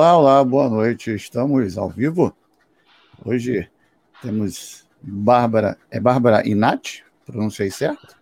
Olá, 0.00 0.16
olá, 0.16 0.42
boa 0.42 0.66
noite. 0.66 1.14
Estamos 1.14 1.76
ao 1.76 1.90
vivo. 1.90 2.34
Hoje 3.22 3.68
temos 4.22 4.88
Bárbara. 4.98 5.76
É 5.90 6.00
Bárbara 6.00 6.48
Inati? 6.48 7.04
Pronunciei 7.26 7.70
certo? 7.70 8.16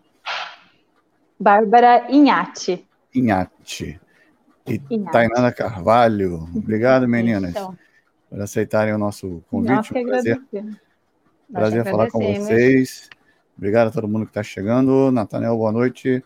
Bárbara 1.38 2.10
Inhati. 2.10 2.84
Inhati. 3.14 4.00
E. 4.66 4.80
Tainana 5.12 5.52
Carvalho. 5.52 6.48
Obrigado, 6.52 7.06
meninas, 7.06 7.50
então. 7.50 7.78
por 8.28 8.40
aceitarem 8.40 8.92
o 8.92 8.98
nosso 8.98 9.40
convite. 9.48 9.96
Um 9.96 10.04
prazer, 10.04 10.42
prazer 11.52 11.84
falar 11.84 12.10
com 12.10 12.18
vocês. 12.18 13.08
Obrigado 13.56 13.86
a 13.86 13.90
todo 13.92 14.08
mundo 14.08 14.24
que 14.24 14.30
está 14.30 14.42
chegando. 14.42 15.12
Natanel, 15.12 15.56
boa 15.56 15.70
noite. 15.70 16.24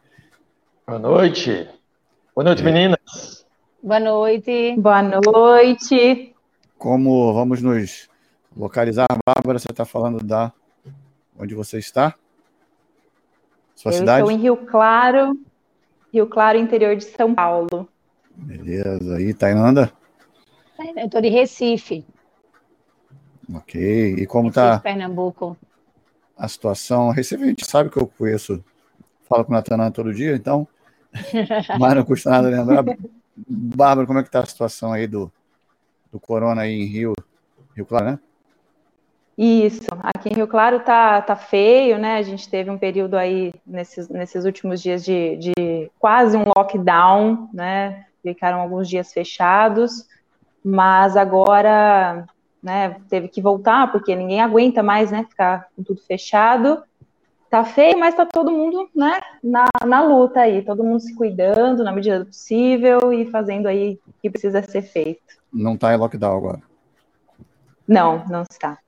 Boa 0.87 0.99
noite. 0.99 1.69
Boa 2.35 2.43
noite, 2.43 2.63
meninas. 2.63 3.42
Boa 3.83 3.99
noite. 3.99 4.77
Boa 4.79 5.03
noite. 5.03 6.33
Como 6.79 7.35
vamos 7.35 7.61
nos 7.61 8.09
localizar, 8.57 9.09
Bárbara, 9.27 9.59
você 9.59 9.73
está 9.73 9.85
falando 9.85 10.23
da 10.23 10.53
onde 11.37 11.53
você 11.57 11.81
está? 11.81 12.15
Sua 13.75 13.91
Eu 13.91 13.99
cidade? 13.99 14.23
estou 14.25 14.31
em 14.39 14.41
Rio 14.41 14.57
Claro, 14.57 15.37
Rio 16.13 16.29
Claro, 16.29 16.59
interior 16.59 16.95
de 16.95 17.03
São 17.03 17.35
Paulo. 17.35 17.89
Beleza. 18.37 19.21
E 19.21 19.35
Tainanda? 19.35 19.93
Eu 20.97 21.07
estou 21.07 21.21
de 21.21 21.29
Recife. 21.29 22.05
Ok. 23.53 24.15
E 24.15 24.27
como 24.27 24.51
está 24.51 24.79
Pernambuco. 24.79 25.57
a 26.39 26.47
situação? 26.47 27.11
Recife, 27.11 27.43
a 27.43 27.47
gente 27.49 27.67
sabe 27.67 27.91
que 27.91 27.99
eu 27.99 28.07
conheço, 28.07 28.63
falo 29.29 29.45
com 29.45 29.51
o 29.51 29.55
Natanan 29.57 29.91
todo 29.91 30.15
dia, 30.15 30.37
então 30.37 30.69
mas 31.81 31.95
não 31.97 32.05
custa 32.05 32.31
nada 32.31 32.49
lembrar. 32.49 32.85
Bárbara, 33.37 34.07
como 34.07 34.19
é 34.19 34.23
que 34.23 34.29
está 34.29 34.41
a 34.41 34.47
situação 34.47 34.93
aí 34.93 35.07
do, 35.07 35.33
do 36.13 36.21
corona 36.21 36.63
aí 36.63 36.73
em 36.73 36.85
Rio, 36.85 37.13
Rio 37.75 37.87
Claro, 37.87 38.07
né? 38.07 38.19
Isso, 39.37 39.87
aqui 40.03 40.29
em 40.29 40.37
Rio 40.37 40.47
Claro 40.47 40.81
tá, 40.81 41.23
tá 41.23 41.35
feio, 41.35 41.99
né? 41.99 42.17
A 42.17 42.23
gente 42.23 42.49
teve 42.49 42.71
um 42.71 42.79
período 42.79 43.17
aí 43.17 43.53
nesses, 43.67 44.09
nesses 44.09 44.45
últimos 44.45 44.83
dias 44.83 45.03
de, 45.03 45.37
de 45.37 45.91
quase 45.99 46.37
um 46.37 46.45
lockdown, 46.55 47.49
né? 47.53 48.07
Ficaram 48.23 48.61
alguns 48.61 48.89
dias 48.89 49.13
fechados, 49.13 50.07
mas 50.63 51.17
agora, 51.17 52.27
né, 52.63 52.97
teve 53.09 53.27
que 53.27 53.43
voltar, 53.43 53.91
porque 53.91 54.15
ninguém 54.15 54.41
aguenta 54.41 54.81
mais, 54.83 55.11
né, 55.11 55.27
ficar 55.29 55.67
com 55.75 55.83
tudo 55.83 56.01
fechado 56.03 56.85
tá 57.53 57.67
feio, 57.67 57.99
mas 57.99 58.15
tá 58.15 58.25
todo 58.25 58.51
mundo, 58.51 58.89
né, 58.97 59.21
na, 59.45 59.67
na 59.87 60.03
luta 60.03 60.41
aí, 60.41 60.63
todo 60.63 60.83
mundo 60.83 61.01
se 61.01 61.15
cuidando 61.15 61.85
na 61.85 61.93
medida 61.93 62.21
do 62.21 62.25
possível 62.25 63.13
e 63.13 63.31
fazendo 63.31 63.67
aí 63.67 64.01
o 64.09 64.13
que 64.23 64.31
precisa 64.31 64.63
ser 64.63 64.81
feito. 64.81 65.21
Não 65.53 65.77
tá 65.77 65.93
em 65.93 65.99
lockdown 65.99 66.35
agora? 66.35 66.63
Não, 67.87 68.27
não 68.27 68.43
está. 68.51 68.79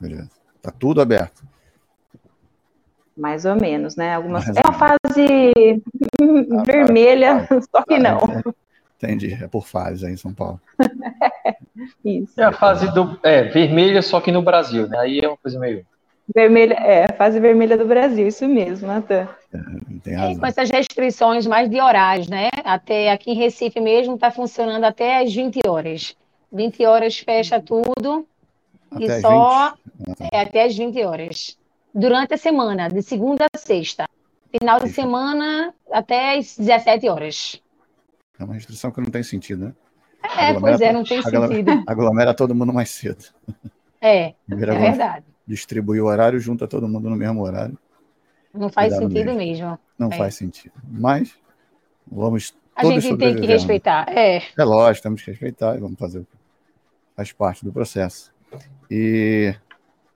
Beleza. 0.00 0.30
Tá 0.62 0.70
tudo 0.70 1.02
aberto. 1.02 1.42
Mais 3.14 3.44
ou 3.44 3.54
menos, 3.54 3.96
né? 3.96 4.14
Algumas... 4.14 4.48
É 4.48 4.62
uma 4.64 4.72
fase 4.72 5.52
ah, 6.56 6.62
vermelha, 6.64 7.46
ah, 7.50 7.60
só 7.60 7.82
que 7.82 7.98
não. 7.98 8.18
Entendi, 8.96 9.34
é 9.34 9.46
por 9.46 9.66
fase 9.66 10.06
aí 10.06 10.14
em 10.14 10.16
São 10.16 10.32
Paulo. 10.32 10.58
Isso. 12.02 12.40
É 12.40 12.44
a 12.44 12.52
fase 12.52 12.90
do 12.94 13.20
é, 13.22 13.42
vermelha, 13.42 14.00
só 14.00 14.22
que 14.22 14.32
no 14.32 14.40
Brasil, 14.40 14.88
né? 14.88 14.98
Aí 15.00 15.20
é 15.20 15.28
uma 15.28 15.36
coisa 15.36 15.58
meio 15.58 15.84
Vermelha, 16.34 16.74
é, 16.74 17.04
a 17.04 17.12
fase 17.12 17.40
vermelha 17.40 17.76
do 17.76 17.86
Brasil, 17.86 18.26
isso 18.26 18.46
mesmo, 18.46 18.86
Natan. 18.86 19.28
Tem 20.02 20.14
razão. 20.14 20.38
com 20.38 20.46
essas 20.46 20.70
restrições 20.70 21.46
mais 21.46 21.68
de 21.68 21.80
horários, 21.80 22.28
né? 22.28 22.50
Até 22.64 23.10
aqui 23.10 23.32
em 23.32 23.34
Recife 23.34 23.80
mesmo 23.80 24.14
está 24.14 24.30
funcionando 24.30 24.84
até 24.84 25.22
às 25.22 25.34
20 25.34 25.60
horas. 25.66 26.16
20 26.52 26.86
horas 26.86 27.18
fecha 27.18 27.60
tudo 27.60 28.26
até 28.90 29.18
e 29.18 29.20
só 29.20 29.74
20. 30.06 30.28
é 30.32 30.40
até 30.40 30.64
às 30.64 30.76
20 30.76 31.02
horas. 31.04 31.58
Durante 31.92 32.34
a 32.34 32.36
semana, 32.36 32.88
de 32.88 33.02
segunda 33.02 33.46
a 33.52 33.58
sexta. 33.58 34.06
Final 34.56 34.80
de 34.80 34.90
semana 34.90 35.74
até 35.90 36.38
às 36.38 36.56
17 36.56 37.08
horas. 37.08 37.60
É 38.38 38.44
uma 38.44 38.54
restrição 38.54 38.90
que 38.90 39.00
não 39.00 39.10
tem 39.10 39.22
sentido, 39.22 39.66
né? 39.66 39.72
É, 40.38 40.54
pois 40.54 40.80
é, 40.80 40.92
não 40.92 41.02
tem 41.02 41.22
sentido. 41.22 41.82
Aglomera 41.88 42.34
todo 42.34 42.54
mundo 42.54 42.72
mais 42.72 42.90
cedo. 42.90 43.24
É, 44.00 44.28
é 44.28 44.34
verdade 44.48 45.29
distribuir 45.46 46.02
o 46.02 46.06
horário, 46.06 46.38
junta 46.38 46.68
todo 46.68 46.88
mundo 46.88 47.10
no 47.10 47.16
mesmo 47.16 47.42
horário. 47.42 47.78
Não 48.52 48.68
faz 48.68 48.94
sentido 48.94 49.34
mesmo. 49.34 49.36
mesmo. 49.36 49.78
Não 49.98 50.08
é. 50.08 50.16
faz 50.16 50.34
sentido. 50.34 50.74
Mas 50.88 51.34
vamos 52.10 52.54
A 52.74 52.84
gente 52.84 53.16
tem 53.16 53.36
que 53.36 53.46
respeitar. 53.46 54.06
É. 54.08 54.42
é 54.56 54.64
lógico, 54.64 55.02
temos 55.04 55.22
que 55.22 55.30
respeitar 55.30 55.76
e 55.76 55.80
vamos 55.80 55.98
fazer. 55.98 56.26
Faz 57.16 57.32
parte 57.32 57.64
do 57.64 57.72
processo. 57.72 58.32
E 58.90 59.54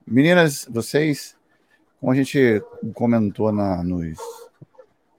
meninas, 0.06 0.66
vocês, 0.68 1.36
como 2.00 2.12
a 2.12 2.14
gente 2.14 2.62
comentou 2.92 3.52
na, 3.52 3.82
nos, 3.84 4.18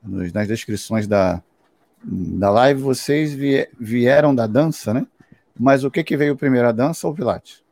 nos, 0.04 0.34
nas 0.34 0.48
descrições 0.48 1.08
da, 1.08 1.42
da 2.04 2.50
live, 2.50 2.82
vocês 2.82 3.34
vieram 3.80 4.36
da 4.36 4.46
dança, 4.46 4.94
né? 4.94 5.08
Mas 5.58 5.86
o 5.86 5.92
que, 5.92 6.04
que 6.04 6.18
veio 6.18 6.36
primeiro, 6.36 6.68
a 6.68 6.74
dança 6.74 7.08
ou 7.08 7.14
o 7.14 7.16
Pilates? 7.16 7.64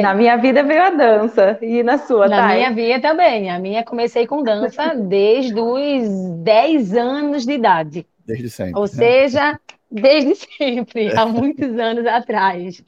Na 0.00 0.14
minha 0.14 0.36
vida 0.36 0.62
veio 0.62 0.82
a 0.82 0.90
dança. 0.90 1.58
E 1.60 1.82
na 1.82 1.98
sua, 1.98 2.26
Na 2.26 2.48
Thay? 2.48 2.56
minha 2.56 2.72
vida 2.72 3.08
também. 3.08 3.50
A 3.50 3.58
minha 3.58 3.84
comecei 3.84 4.26
com 4.26 4.42
dança 4.42 4.94
desde 4.96 5.58
os 5.60 6.30
10 6.42 6.96
anos 6.96 7.44
de 7.44 7.52
idade. 7.52 8.06
Desde 8.26 8.48
sempre. 8.48 8.74
Ou 8.76 8.82
né? 8.82 8.88
seja, 8.88 9.60
desde 9.90 10.34
sempre, 10.56 11.14
há 11.16 11.26
muitos 11.26 11.68
anos 11.78 12.06
atrás. 12.06 12.82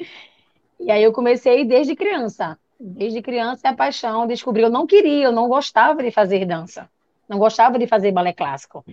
E 0.81 0.91
aí 0.91 1.03
eu 1.03 1.13
comecei 1.13 1.65
desde 1.65 1.95
criança. 1.95 2.59
Desde 2.81 3.21
criança 3.23 3.69
é 3.69 3.71
a 3.71 3.75
paixão, 3.75 4.27
descobri. 4.27 4.63
Eu 4.63 4.71
não 4.71 4.87
queria, 4.87 5.25
eu 5.25 5.33
não 5.33 5.49
gostava 5.49 6.03
de 6.03 6.11
fazer 6.11 6.47
dança. 6.47 6.89
Não 7.29 7.39
gostava 7.39 7.79
de 7.79 7.87
fazer 7.87 8.13
balé 8.13 8.33
clássico. 8.33 8.85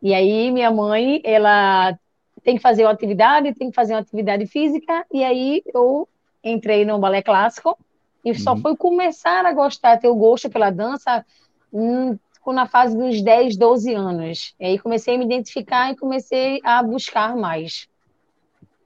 E 0.00 0.12
aí 0.14 0.50
minha 0.50 0.70
mãe, 0.70 1.20
ela 1.24 1.96
tem 2.44 2.56
que 2.56 2.62
fazer 2.62 2.84
uma 2.84 2.92
atividade, 2.92 3.54
tem 3.54 3.70
que 3.70 3.74
fazer 3.74 3.94
uma 3.94 4.00
atividade 4.00 4.46
física, 4.46 5.04
e 5.12 5.24
aí 5.24 5.62
eu 5.72 6.06
entrei 6.44 6.84
no 6.84 6.98
balé 6.98 7.22
clássico 7.22 7.76
e 8.24 8.30
uhum. 8.30 8.38
só 8.38 8.56
fui 8.56 8.76
começar 8.76 9.44
a 9.44 9.52
gostar, 9.52 9.98
ter 9.98 10.08
o 10.08 10.14
gosto 10.14 10.50
pela 10.50 10.70
dança 10.70 11.24
hum, 11.72 12.16
na 12.46 12.66
fase 12.66 12.96
dos 12.96 13.22
10, 13.22 13.56
12 13.56 13.94
anos. 13.94 14.54
E 14.60 14.66
aí 14.66 14.78
comecei 14.78 15.14
a 15.14 15.18
me 15.18 15.24
identificar 15.24 15.90
e 15.90 15.96
comecei 15.96 16.60
a 16.62 16.82
buscar 16.82 17.36
mais. 17.36 17.88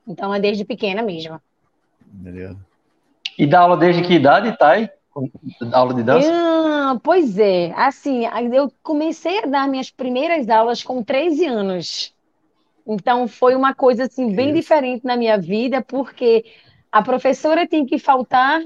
Então 0.07 0.35
é 0.35 0.41
desde 0.41 0.65
pequena 0.65 1.03
mesmo. 1.03 1.41
Beleza. 2.07 2.57
E 3.39 3.47
dá 3.47 3.61
aula 3.61 3.77
desde 3.77 4.03
que 4.03 4.15
idade, 4.15 4.57
Thay? 4.57 4.91
Aula 5.73 5.95
de 5.95 6.03
dança? 6.03 6.29
Ah, 6.33 6.99
pois 7.03 7.39
é, 7.39 7.73
assim, 7.77 8.25
eu 8.53 8.73
comecei 8.83 9.43
a 9.43 9.47
dar 9.47 9.69
minhas 9.69 9.91
primeiras 9.91 10.49
aulas 10.49 10.83
com 10.83 11.03
13 11.03 11.47
anos. 11.47 12.15
Então 12.87 13.29
foi 13.29 13.55
uma 13.55 13.75
coisa 13.75 14.05
assim 14.05 14.33
bem 14.33 14.49
Isso. 14.49 14.57
diferente 14.57 15.05
na 15.05 15.17
minha 15.17 15.37
vida, 15.39 15.83
porque 15.83 16.45
a 16.91 17.03
professora 17.03 17.67
tem 17.67 17.85
que 17.85 17.99
faltar. 17.99 18.63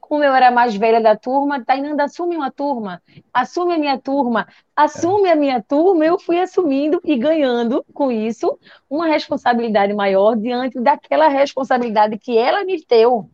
Como 0.00 0.24
eu 0.24 0.34
era 0.34 0.50
mais 0.50 0.74
velha 0.74 1.00
da 1.00 1.14
turma, 1.14 1.64
Tainanda, 1.64 2.02
assume 2.02 2.36
uma 2.36 2.50
turma, 2.50 3.00
assume 3.32 3.74
a 3.74 3.78
minha 3.78 3.96
turma, 3.96 4.48
assume 4.74 5.30
a 5.30 5.36
minha 5.36 5.62
turma. 5.62 6.04
Eu 6.04 6.18
fui 6.18 6.40
assumindo 6.40 7.00
e 7.04 7.16
ganhando 7.16 7.84
com 7.94 8.10
isso 8.10 8.58
uma 8.88 9.06
responsabilidade 9.06 9.94
maior 9.94 10.34
diante 10.36 10.80
daquela 10.80 11.28
responsabilidade 11.28 12.18
que 12.18 12.36
ela 12.36 12.64
me 12.64 12.84
deu. 12.88 13.30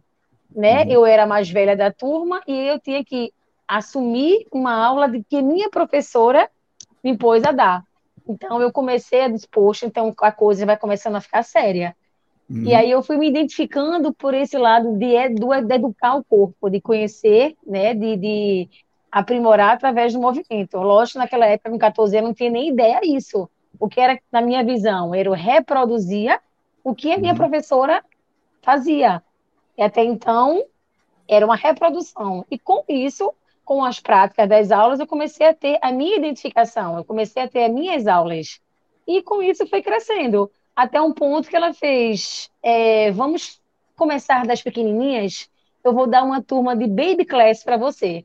Né? 0.55 0.83
Uhum. 0.83 0.91
Eu 0.91 1.07
era 1.07 1.27
mais 1.27 1.49
velha 1.49 1.75
da 1.75 1.91
turma 1.91 2.43
e 2.47 2.55
eu 2.55 2.79
tinha 2.79 3.03
que 3.03 3.33
assumir 3.67 4.47
uma 4.53 4.75
aula 4.75 5.09
de 5.09 5.25
que 5.25 5.41
minha 5.41 5.71
professora 5.71 6.49
me 7.03 7.17
pôs 7.17 7.43
a 7.43 7.53
dar. 7.53 7.83
Então 8.29 8.61
eu 8.61 8.73
comecei 8.73 9.23
a 9.23 9.29
disposto, 9.29 9.87
então 9.87 10.13
a 10.21 10.33
coisa 10.33 10.67
vai 10.67 10.77
começando 10.77 11.17
a 11.17 11.21
ficar 11.21 11.43
séria. 11.43 11.97
Uhum. 12.49 12.65
E 12.65 12.75
aí 12.75 12.91
eu 12.91 13.03
fui 13.03 13.17
me 13.17 13.29
identificando 13.29 14.13
por 14.15 14.33
esse 14.33 14.57
lado 14.57 14.93
de, 14.97 15.29
de 15.31 15.75
educar 15.75 16.15
o 16.15 16.25
corpo, 16.25 16.71
de 16.71 16.81
conhecer, 16.81 17.57
né, 17.67 17.93
de, 17.93 18.17
de 18.17 18.69
aprimorar 19.11 19.75
através 19.75 20.13
do 20.13 20.21
movimento. 20.21 20.77
Lógico, 20.79 21.19
naquela 21.19 21.47
época, 21.47 21.71
com 21.71 21.79
14 21.79 22.17
anos, 22.17 22.29
não 22.29 22.35
tinha 22.35 22.51
nem 22.51 22.69
ideia 22.69 23.01
disso. 23.01 23.49
O 23.79 23.89
que 23.89 24.01
era, 24.01 24.19
na 24.31 24.41
minha 24.41 24.65
visão, 24.65 25.15
eu 25.15 25.33
reproduzia 25.33 26.41
o 26.85 26.95
que 26.95 27.13
a 27.13 27.19
minha 27.19 27.33
uhum. 27.33 27.39
professora 27.39 28.03
fazia. 28.63 29.23
E 29.77 29.83
até 29.83 30.05
então, 30.05 30.65
era 31.29 31.45
uma 31.45 31.57
reprodução. 31.57 32.45
E 32.51 32.59
com 32.59 32.85
isso, 32.89 33.35
com 33.65 33.85
as 33.85 33.99
práticas 33.99 34.49
das 34.49 34.71
aulas, 34.71 35.01
eu 35.01 35.07
comecei 35.07 35.49
a 35.49 35.55
ter 35.55 35.79
a 35.83 35.91
minha 35.91 36.17
identificação, 36.17 36.97
eu 36.97 37.05
comecei 37.05 37.43
a 37.43 37.49
ter 37.49 37.65
as 37.65 37.73
minhas 37.73 38.07
aulas. 38.07 38.61
E 39.07 39.23
com 39.23 39.43
isso 39.43 39.67
foi 39.67 39.83
crescendo 39.83 40.51
até 40.77 41.01
um 41.01 41.13
ponto 41.13 41.49
que 41.49 41.57
ela 41.57 41.73
fez: 41.73 42.51
é, 42.63 43.11
vamos 43.11 43.61
começar 43.97 44.47
das 44.47 44.63
pequenininhas, 44.63 45.49
eu 45.83 45.95
vou 45.95 46.07
dar 46.07 46.23
uma 46.23 46.43
turma 46.43 46.77
de 46.77 46.87
baby 46.87 47.25
class 47.25 47.65
para 47.65 47.79
você. 47.79 48.25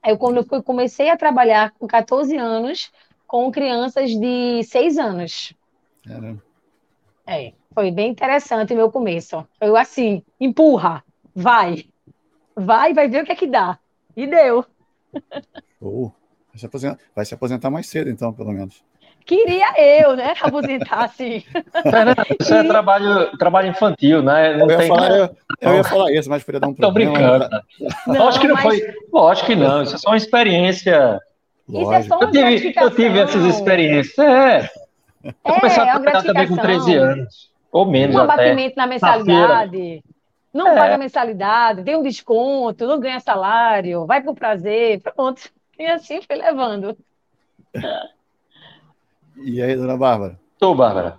Aí, 0.00 0.16
quando 0.16 0.46
eu 0.48 0.62
comecei 0.62 1.10
a 1.10 1.16
trabalhar 1.16 1.72
com 1.72 1.86
14 1.86 2.36
anos, 2.36 2.92
com 3.26 3.50
crianças 3.50 4.10
de 4.10 4.62
6 4.62 4.98
anos. 4.98 5.52
É, 7.26 7.52
foi 7.74 7.90
bem 7.90 8.12
interessante 8.12 8.72
o 8.72 8.76
meu 8.76 8.90
começo. 8.90 9.44
Eu 9.60 9.76
assim, 9.76 10.22
empurra, 10.40 11.02
vai, 11.34 11.86
vai, 12.54 12.94
vai 12.94 13.08
ver 13.08 13.24
o 13.24 13.26
que 13.26 13.32
é 13.32 13.36
que 13.36 13.48
dá. 13.48 13.78
E 14.16 14.28
deu. 14.28 14.64
Oh, 15.80 16.10
vai, 16.50 16.58
se 16.58 16.66
aposentar, 16.66 16.98
vai 17.14 17.24
se 17.24 17.34
aposentar 17.34 17.70
mais 17.70 17.88
cedo, 17.88 18.08
então, 18.08 18.32
pelo 18.32 18.52
menos. 18.52 18.82
Queria 19.26 19.74
eu, 19.76 20.14
né? 20.16 20.34
Aposentar 20.40 21.04
assim. 21.04 21.42
isso 22.40 22.54
é 22.54 22.62
trabalho, 22.62 23.36
trabalho 23.36 23.68
infantil, 23.68 24.22
né? 24.22 24.56
Não 24.56 24.70
eu, 24.70 24.80
ia 24.80 24.86
falar, 24.86 25.10
eu, 25.10 25.36
eu, 25.60 25.74
ia 25.74 25.84
falar, 25.84 26.12
isso, 26.12 26.30
mas 26.30 26.44
podia 26.44 26.60
dar 26.60 26.68
um 26.68 26.74
problema. 26.74 27.12
Tô 27.12 27.20
brincando. 27.20 27.64
Não, 28.06 28.16
lógico 28.16 28.40
que 28.40 28.48
não 28.48 28.54
mas... 28.54 28.64
foi. 28.64 28.94
Lógico 29.12 29.46
que 29.46 29.56
não, 29.56 29.82
isso 29.82 29.94
é 29.96 29.98
só 29.98 30.10
uma 30.10 30.16
experiência. 30.16 31.20
Isso 31.68 31.92
é 31.92 32.02
só 32.02 32.16
uma 32.16 32.24
eu 32.26 32.30
tive, 32.30 32.74
eu 32.80 32.90
tive 32.92 33.18
essas 33.18 33.44
experiências. 33.44 34.18
É. 34.18 34.70
Eu 35.24 35.32
é, 35.44 35.54
comecei 35.54 35.82
a 35.82 35.86
é 35.86 35.90
trabalhar 35.90 36.22
também 36.22 36.46
com 36.46 36.56
13 36.56 36.94
anos. 36.94 37.50
Ou 37.72 37.84
menos. 37.84 38.14
Um 38.14 38.20
até. 38.20 38.32
abatimento 38.32 38.76
na 38.76 38.86
mensalidade. 38.86 40.04
Na 40.54 40.64
não 40.64 40.68
é. 40.68 40.74
paga 40.74 40.96
mensalidade, 40.96 41.84
tem 41.84 41.96
um 41.96 42.02
desconto, 42.02 42.86
não 42.86 42.98
ganha 42.98 43.20
salário, 43.20 44.06
vai 44.06 44.22
por 44.22 44.34
prazer, 44.34 45.02
pronto. 45.02 45.50
E 45.78 45.84
assim 45.84 46.22
foi 46.22 46.36
levando. 46.36 46.96
E 49.38 49.62
aí, 49.62 49.76
dona 49.76 49.96
Bárbara? 49.96 50.38
Tô, 50.58 50.74
Bárbara. 50.74 51.16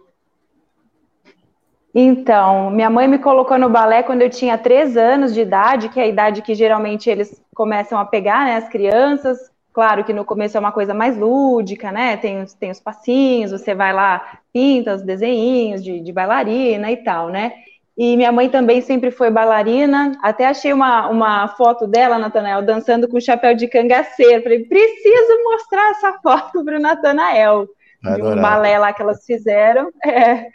Então, 1.94 2.70
minha 2.70 2.90
mãe 2.90 3.08
me 3.08 3.18
colocou 3.18 3.58
no 3.58 3.70
balé 3.70 4.04
quando 4.04 4.22
eu 4.22 4.30
tinha 4.30 4.58
três 4.58 4.96
anos 4.96 5.34
de 5.34 5.42
idade, 5.42 5.90
que 5.90 6.00
é 6.00 6.04
a 6.04 6.08
idade 6.08 6.42
que 6.42 6.54
geralmente 6.54 7.10
eles 7.10 7.44
começam 7.56 7.98
a 7.98 8.06
pegar, 8.06 8.46
né, 8.46 8.56
as 8.56 8.70
crianças. 8.70 9.52
Claro 9.74 10.04
que 10.04 10.14
no 10.14 10.26
começo 10.26 10.58
é 10.58 10.60
uma 10.60 10.72
coisa 10.72 10.94
mais 10.94 11.18
lúdica, 11.18 11.92
né? 11.92 12.18
Tem, 12.18 12.46
tem 12.60 12.72
os 12.72 12.80
passinhos, 12.80 13.52
você 13.52 13.76
vai 13.76 13.94
lá, 13.94 14.40
pinta 14.52 14.96
os 14.96 15.02
desenhinhos 15.02 15.84
de, 15.84 16.00
de 16.00 16.12
bailarina 16.12 16.92
e 16.92 16.98
tal, 16.98 17.30
né? 17.30 17.54
E 17.98 18.16
minha 18.16 18.32
mãe 18.32 18.50
também 18.50 18.82
sempre 18.82 19.10
foi 19.10 19.32
bailarina. 19.32 20.12
Até 20.22 20.46
achei 20.46 20.72
uma, 20.72 21.08
uma 21.10 21.48
foto 21.50 21.88
dela, 21.88 22.20
Natanael, 22.20 22.62
dançando 22.62 23.08
com 23.08 23.20
chapéu 23.20 23.56
de 23.56 23.68
cangaceiro. 23.68 24.44
Falei, 24.44 24.66
preciso 24.66 25.44
mostrar 25.44 25.90
essa 25.92 26.14
foto 26.22 26.64
para 26.64 26.78
o 26.78 26.80
Natanael 26.82 27.68
de 28.02 28.22
um 28.22 28.42
balé 28.42 28.78
lá 28.78 28.94
que 28.94 29.02
elas 29.02 29.26
fizeram. 29.26 29.92
É. 30.06 30.48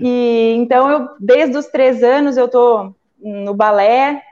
E 0.00 0.54
então 0.56 0.88
eu, 0.88 1.08
desde 1.18 1.56
os 1.56 1.66
três 1.66 2.04
anos, 2.04 2.36
eu 2.36 2.46
tô 2.46 2.94
no 3.20 3.52
balé, 3.52 4.22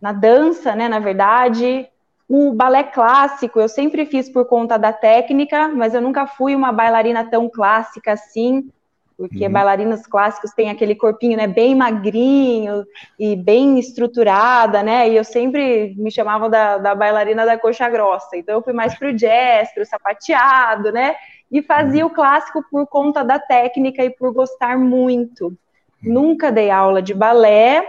na 0.00 0.12
dança, 0.12 0.74
né? 0.74 0.88
Na 0.88 0.98
verdade, 0.98 1.86
o 2.28 2.52
balé 2.52 2.82
clássico 2.82 3.60
eu 3.60 3.68
sempre 3.68 4.04
fiz 4.04 4.28
por 4.28 4.46
conta 4.46 4.76
da 4.76 4.92
técnica, 4.92 5.68
mas 5.68 5.94
eu 5.94 6.00
nunca 6.00 6.26
fui 6.26 6.56
uma 6.56 6.72
bailarina 6.72 7.24
tão 7.24 7.48
clássica 7.48 8.12
assim, 8.12 8.68
porque 9.16 9.46
uhum. 9.46 9.52
bailarinas 9.52 10.06
clássicos 10.06 10.50
têm 10.52 10.70
aquele 10.70 10.96
corpinho, 10.96 11.36
né, 11.36 11.46
bem 11.46 11.76
magrinho 11.76 12.84
e 13.18 13.36
bem 13.36 13.78
estruturada, 13.78 14.82
né? 14.82 15.08
E 15.08 15.16
eu 15.16 15.22
sempre 15.22 15.94
me 15.96 16.10
chamavam 16.10 16.50
da, 16.50 16.78
da 16.78 16.94
bailarina 16.94 17.46
da 17.46 17.56
coxa 17.56 17.88
grossa. 17.88 18.36
Então 18.36 18.56
eu 18.56 18.62
fui 18.62 18.72
mais 18.72 18.98
pro 18.98 19.12
jazz, 19.12 19.72
pro 19.72 19.86
sapateado, 19.86 20.90
né? 20.90 21.14
E 21.52 21.62
fazia 21.62 22.06
o 22.06 22.10
clássico 22.10 22.64
por 22.70 22.86
conta 22.86 23.22
da 23.22 23.38
técnica 23.38 24.02
e 24.02 24.08
por 24.08 24.32
gostar 24.32 24.78
muito. 24.78 25.54
Nunca 26.02 26.50
dei 26.50 26.70
aula 26.70 27.02
de 27.02 27.12
balé, 27.12 27.86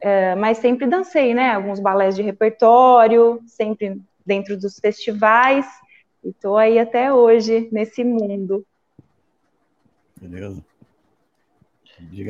é, 0.00 0.34
mas 0.34 0.58
sempre 0.58 0.88
dancei, 0.88 1.32
né? 1.32 1.54
Alguns 1.54 1.78
balés 1.78 2.16
de 2.16 2.22
repertório, 2.22 3.40
sempre 3.46 4.02
dentro 4.26 4.58
dos 4.58 4.78
festivais, 4.80 5.64
e 6.22 6.30
estou 6.30 6.56
aí 6.56 6.80
até 6.80 7.12
hoje 7.12 7.68
nesse 7.70 8.02
mundo. 8.02 8.66
Beleza. 10.20 10.62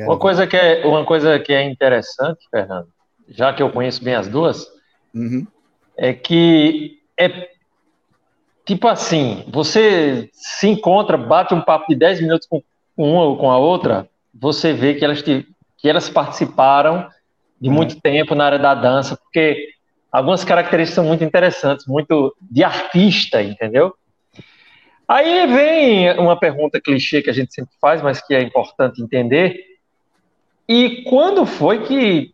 Uma 0.05 0.19
coisa, 0.19 0.45
que 0.45 0.55
é, 0.55 0.85
uma 0.85 1.05
coisa 1.05 1.39
que 1.39 1.53
é 1.53 1.63
interessante, 1.63 2.47
Fernando, 2.51 2.89
já 3.27 3.53
que 3.53 3.63
eu 3.63 3.71
conheço 3.71 4.03
bem 4.03 4.15
as 4.15 4.27
duas, 4.27 4.67
uhum. 5.13 5.47
é 5.97 6.13
que 6.13 7.01
é 7.17 7.50
tipo 8.65 8.87
assim, 8.87 9.43
você 9.47 10.29
se 10.33 10.67
encontra, 10.67 11.17
bate 11.17 11.53
um 11.53 11.61
papo 11.61 11.85
de 11.89 11.95
10 11.95 12.21
minutos 12.21 12.47
com 12.47 12.63
uma 12.95 13.23
ou 13.23 13.37
com 13.37 13.49
a 13.49 13.57
outra, 13.57 14.09
você 14.33 14.73
vê 14.73 14.93
que 14.93 15.03
elas, 15.03 15.21
te, 15.21 15.47
que 15.77 15.89
elas 15.89 16.09
participaram 16.09 17.09
de 17.59 17.69
uhum. 17.69 17.75
muito 17.75 17.99
tempo 17.99 18.35
na 18.35 18.45
área 18.45 18.59
da 18.59 18.73
dança, 18.73 19.17
porque 19.17 19.69
algumas 20.11 20.43
características 20.43 20.95
são 20.95 21.05
muito 21.05 21.23
interessantes, 21.23 21.85
muito 21.87 22.35
de 22.41 22.63
artista, 22.63 23.41
entendeu? 23.41 23.93
Aí 25.07 25.45
vem 25.47 26.19
uma 26.19 26.39
pergunta 26.39 26.79
clichê 26.79 27.21
que 27.21 27.29
a 27.29 27.33
gente 27.33 27.53
sempre 27.53 27.73
faz, 27.81 28.01
mas 28.01 28.25
que 28.25 28.33
é 28.33 28.41
importante 28.41 29.01
entender. 29.01 29.57
E 30.67 31.03
quando 31.03 31.45
foi 31.45 31.83
que 31.83 32.33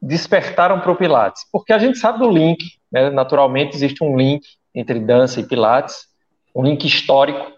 despertaram 0.00 0.80
para 0.80 0.92
o 0.92 0.96
Pilates? 0.96 1.44
Porque 1.52 1.72
a 1.72 1.78
gente 1.78 1.98
sabe 1.98 2.20
do 2.20 2.30
link, 2.30 2.64
né? 2.90 3.10
naturalmente 3.10 3.76
existe 3.76 4.02
um 4.02 4.16
link 4.16 4.42
entre 4.78 5.00
dança 5.00 5.40
e 5.40 5.46
pilates, 5.46 6.06
um 6.54 6.62
link 6.62 6.84
histórico, 6.84 7.52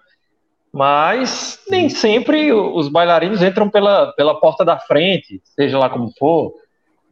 mas 0.72 1.58
nem 1.68 1.88
sempre 1.88 2.52
os 2.52 2.88
bailarinos 2.88 3.42
entram 3.42 3.68
pela, 3.68 4.12
pela 4.12 4.40
porta 4.40 4.64
da 4.64 4.78
frente, 4.78 5.40
seja 5.44 5.78
lá 5.78 5.90
como 5.90 6.12
for. 6.18 6.54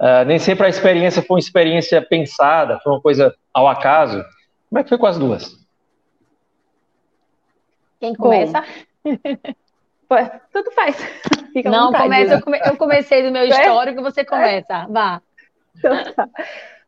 Uh, 0.01 0.25
nem 0.27 0.39
sempre 0.39 0.67
a 0.67 0.69
experiência 0.69 1.21
foi 1.21 1.35
uma 1.35 1.41
experiência 1.41 2.01
pensada, 2.01 2.79
foi 2.81 2.93
uma 2.93 3.01
coisa 3.01 3.35
ao 3.53 3.69
acaso. 3.69 4.25
Como 4.69 4.79
é 4.79 4.83
que 4.83 4.89
foi 4.89 4.99
com 4.99 5.07
as 5.07 5.19
duas? 5.19 5.57
Quem 8.01 8.15
começa? 8.15 8.65
Tudo 10.53 10.71
faz. 10.73 10.97
Fica 11.53 11.69
Não, 11.71 11.93
começa, 11.93 12.43
eu 12.65 12.77
comecei 12.77 13.23
do 13.23 13.31
meu 13.31 13.43
é? 13.45 13.49
histórico, 13.49 14.03
você 14.03 14.25
começa. 14.25 14.87
Vá. 14.89 15.21
Então, 15.77 16.13
tá. 16.15 16.29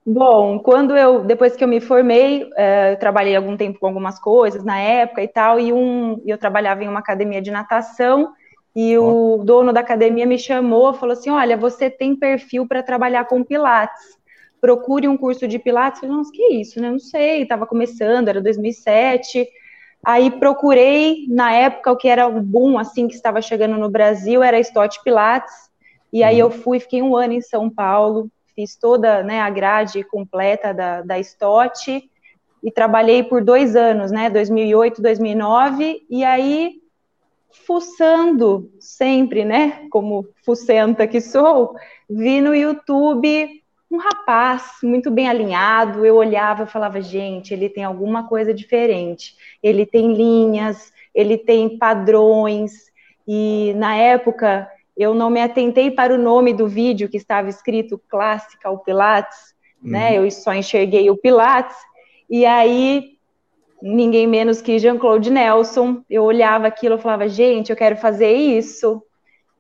Bom, 0.05 0.59
quando 0.59 0.97
eu, 0.97 1.25
depois 1.25 1.55
que 1.55 1.63
eu 1.63 1.69
me 1.69 1.81
formei, 1.81 2.49
é, 2.57 2.93
eu 2.93 2.99
trabalhei 2.99 3.37
algum 3.37 3.57
tempo 3.57 3.79
com 3.79 3.87
algumas 3.87 4.19
coisas 4.19 4.65
na 4.65 4.79
época 4.79 5.23
e 5.23 5.29
tal, 5.29 5.61
e 5.61 5.73
um, 5.73 6.21
eu 6.27 6.39
trabalhava 6.39 6.83
em 6.83 6.89
uma 6.89 7.01
academia 7.01 7.41
de 7.41 7.51
natação, 7.51 8.33
e 8.75 8.97
o 8.97 9.43
dono 9.45 9.73
da 9.73 9.81
academia 9.81 10.25
me 10.25 10.39
chamou, 10.39 10.95
falou 10.95 11.13
assim, 11.13 11.29
olha, 11.29 11.57
você 11.57 11.91
tem 11.91 12.15
perfil 12.15 12.67
para 12.67 12.83
trabalhar 12.83 13.25
com 13.27 13.43
pilates, 13.43 14.17
procure 14.61 15.09
um 15.09 15.17
curso 15.17 15.49
de 15.49 15.59
pilates. 15.59 16.03
Eu 16.03 16.09
falei, 16.09 16.17
nossa, 16.17 16.33
que 16.33 16.55
isso, 16.55 16.81
né? 16.81 16.91
Não 16.91 16.99
sei, 16.99 17.43
estava 17.43 17.67
começando, 17.67 18.29
era 18.29 18.41
2007. 18.41 19.49
Aí 20.05 20.31
procurei, 20.31 21.27
na 21.29 21.53
época, 21.53 21.93
o 21.93 21.97
que 21.97 22.09
era 22.09 22.27
o 22.29 22.41
boom, 22.41 22.79
assim, 22.79 23.09
que 23.09 23.15
estava 23.15 23.43
chegando 23.43 23.77
no 23.77 23.91
Brasil, 23.91 24.43
era 24.43 24.61
Stott 24.61 25.03
Pilates, 25.03 25.71
e 26.13 26.23
aí 26.23 26.43
uhum. 26.43 26.49
eu 26.49 26.51
fui, 26.51 26.81
fiquei 26.81 27.03
um 27.03 27.17
ano 27.17 27.35
em 27.35 27.41
São 27.41 27.69
Paulo, 27.69 28.31
fiz 28.61 28.77
toda 28.77 29.23
né, 29.23 29.41
a 29.41 29.49
grade 29.49 30.05
completa 30.05 30.75
da, 30.75 31.01
da 31.01 31.23
STOT 31.23 32.11
e 32.63 32.71
trabalhei 32.71 33.23
por 33.23 33.43
dois 33.43 33.75
anos, 33.75 34.11
né, 34.11 34.29
2008, 34.29 35.01
2009, 35.01 36.05
e 36.11 36.23
aí 36.23 36.75
fuçando 37.67 38.71
sempre, 38.79 39.45
né, 39.45 39.87
como 39.91 40.29
fucenta 40.45 41.07
que 41.07 41.23
sou, 41.23 41.75
vi 42.09 42.41
no 42.43 42.55
YouTube 42.55 43.63
um 43.91 43.97
rapaz 43.97 44.75
muito 44.85 45.11
bem 45.11 45.29
alinhado, 45.29 46.05
eu 46.05 46.17
olhava 46.17 46.63
e 46.63 46.67
falava, 46.67 47.01
gente, 47.01 47.53
ele 47.53 47.69
tem 47.69 47.83
alguma 47.83 48.29
coisa 48.29 48.55
diferente, 48.55 49.35
ele 49.63 49.85
tem 49.85 50.13
linhas, 50.13 50.93
ele 51.13 51.37
tem 51.37 51.77
padrões, 51.77 52.73
e 53.27 53.73
na 53.77 53.97
época 53.97 54.71
eu 54.97 55.15
não 55.15 55.31
me 55.31 55.41
atentei 55.41 55.91
para 55.91 56.15
o 56.15 56.19
nome 56.19 56.53
do 56.53 56.67
vídeo 56.67 57.09
que 57.09 57.17
estava 57.17 57.49
escrito 57.49 58.01
Classical 58.09 58.79
Pilates, 58.79 59.55
né? 59.83 60.17
uhum. 60.17 60.23
né? 60.23 60.27
Eu 60.27 60.31
só 60.31 60.55
enxerguei 60.55 61.11
o 61.11 61.17
Pilates, 61.17 61.77
e 62.29 62.45
aí 62.45 63.19
ninguém 63.83 64.27
menos 64.27 64.61
que 64.61 64.79
Jean-Claude 64.79 65.31
Nelson, 65.31 66.03
eu 66.09 66.23
olhava 66.25 66.67
aquilo 66.67 66.97
e 66.97 67.01
falava, 67.01 67.29
gente, 67.29 67.71
eu 67.71 67.77
quero 67.77 67.97
fazer 67.97 68.33
isso. 68.33 69.03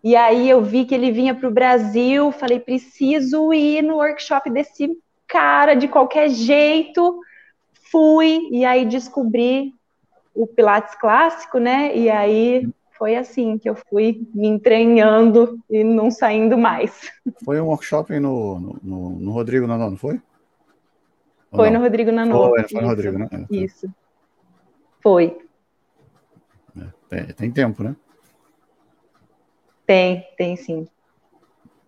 E 0.03 0.17
aí 0.17 0.49
eu 0.49 0.63
vi 0.63 0.85
que 0.85 0.95
ele 0.95 1.11
vinha 1.11 1.35
para 1.35 1.49
o 1.49 1.53
Brasil, 1.53 2.33
falei, 2.33 2.59
preciso 2.59 3.53
ir 3.53 3.83
no 3.83 3.97
workshop 3.97 4.51
desse 4.51 4.91
cara 5.27 5.75
de 5.75 5.89
qualquer 5.89 6.29
jeito. 6.29 7.21
Fui, 7.91 8.49
e 8.51 8.65
aí 8.65 8.85
descobri 8.85 9.73
o 10.35 10.47
Pilates 10.47 10.95
clássico, 10.95 11.59
né? 11.59 11.97
E 11.97 12.09
aí 12.09 12.69
foi 13.00 13.16
assim 13.16 13.57
que 13.57 13.66
eu 13.66 13.75
fui 13.75 14.28
me 14.35 14.47
entranhando 14.47 15.59
e 15.71 15.83
não 15.83 16.11
saindo 16.11 16.59
mais. 16.59 17.11
Foi 17.42 17.59
um 17.59 17.69
workshop 17.69 18.21
no, 18.21 18.78
no, 18.83 19.11
no 19.19 19.30
Rodrigo 19.33 19.66
Nanô, 19.66 19.88
não 19.88 19.97
foi? 19.97 20.21
Ou 21.50 21.61
foi 21.61 21.71
não? 21.71 21.78
no 21.78 21.87
Rodrigo 21.87 22.12
Nanô. 22.12 22.50
Foi, 22.50 22.69
foi 22.69 22.83
no 22.83 22.88
Rodrigo, 22.88 23.19
né? 23.19 23.26
É, 23.33 23.57
Isso. 23.57 23.90
Foi. 25.02 25.38
É, 26.76 26.85
tem, 27.09 27.26
tem 27.33 27.50
tempo, 27.50 27.83
né? 27.83 27.97
Tem, 29.87 30.26
tem 30.37 30.54
sim. 30.57 30.87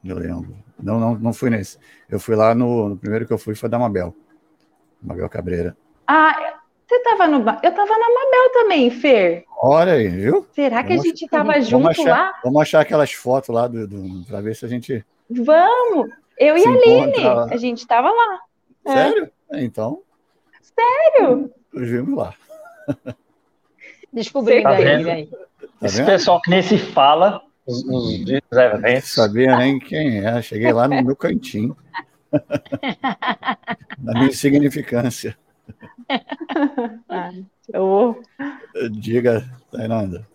Eu 0.03 0.17
lembro. 0.17 0.57
Não, 0.83 0.99
não, 0.99 1.15
não 1.15 1.33
fui 1.35 1.51
nesse. 1.51 1.79
Eu 2.09 2.19
fui 2.19 2.35
lá 2.35 2.55
no, 2.55 2.89
no 2.89 2.97
primeiro 2.97 3.27
que 3.27 3.35
eu 3.35 3.39
fui 3.39 3.55
foi 3.55 3.69
da 3.69 3.79
Mabel. 3.79 4.17
Mabel 5.03 5.29
Cabreira. 5.29 5.77
Ah, 6.07 6.62
você 6.93 7.01
tava 7.01 7.27
no. 7.27 7.39
Eu 7.39 7.73
tava 7.73 7.99
na 7.99 8.09
Mabel 8.09 8.53
também, 8.53 8.91
Fer. 8.91 9.45
Olha 9.57 9.95
aí, 9.95 10.09
viu? 10.09 10.47
Será 10.53 10.83
que 10.83 10.91
vamos, 10.91 11.05
a 11.05 11.09
gente 11.09 11.29
tava 11.29 11.53
vamos, 11.53 11.69
junto 11.69 11.89
achar, 11.89 12.11
lá? 12.11 12.41
Vamos 12.45 12.63
achar 12.63 12.81
aquelas 12.81 13.13
fotos 13.13 13.55
lá 13.55 13.67
do, 13.67 13.89
do, 13.89 14.25
pra 14.27 14.41
ver 14.43 14.55
se 14.55 14.67
a 14.67 14.69
gente. 14.69 15.05
Vamos! 15.31 16.11
Eu 16.39 16.57
e 16.57 16.67
a 16.67 16.71
Aline, 16.71 17.27
a 17.51 17.57
gente 17.57 17.87
tava 17.87 18.11
lá. 18.11 18.41
Sério? 18.87 19.31
É. 19.53 19.63
Então. 19.65 20.03
Sério? 20.61 21.51
Nós 21.73 21.89
vimos 21.89 22.19
lá. 22.19 22.35
Descobri 24.13 24.63
tá 24.63 24.71
aí, 24.71 25.27
Tá 25.27 25.87
Esse 25.87 26.05
pessoal 26.05 26.41
que 26.43 26.51
nem 26.51 26.63
se 26.63 26.77
fala 26.77 27.43
nos, 27.67 27.85
nos 27.87 28.21
eventos. 28.53 29.15
Sabia 29.15 29.57
nem 29.57 29.79
quem 29.79 30.25
é. 30.25 30.43
Cheguei 30.43 30.73
lá 30.73 30.87
no 30.87 31.03
meu 31.03 31.17
cantinho. 31.17 31.77
Na 33.99 34.13
minha 34.15 34.27
insignificância. 34.27 35.37
eu... 37.73 38.23
Diga, 38.91 39.45
Tainanda. 39.71 40.27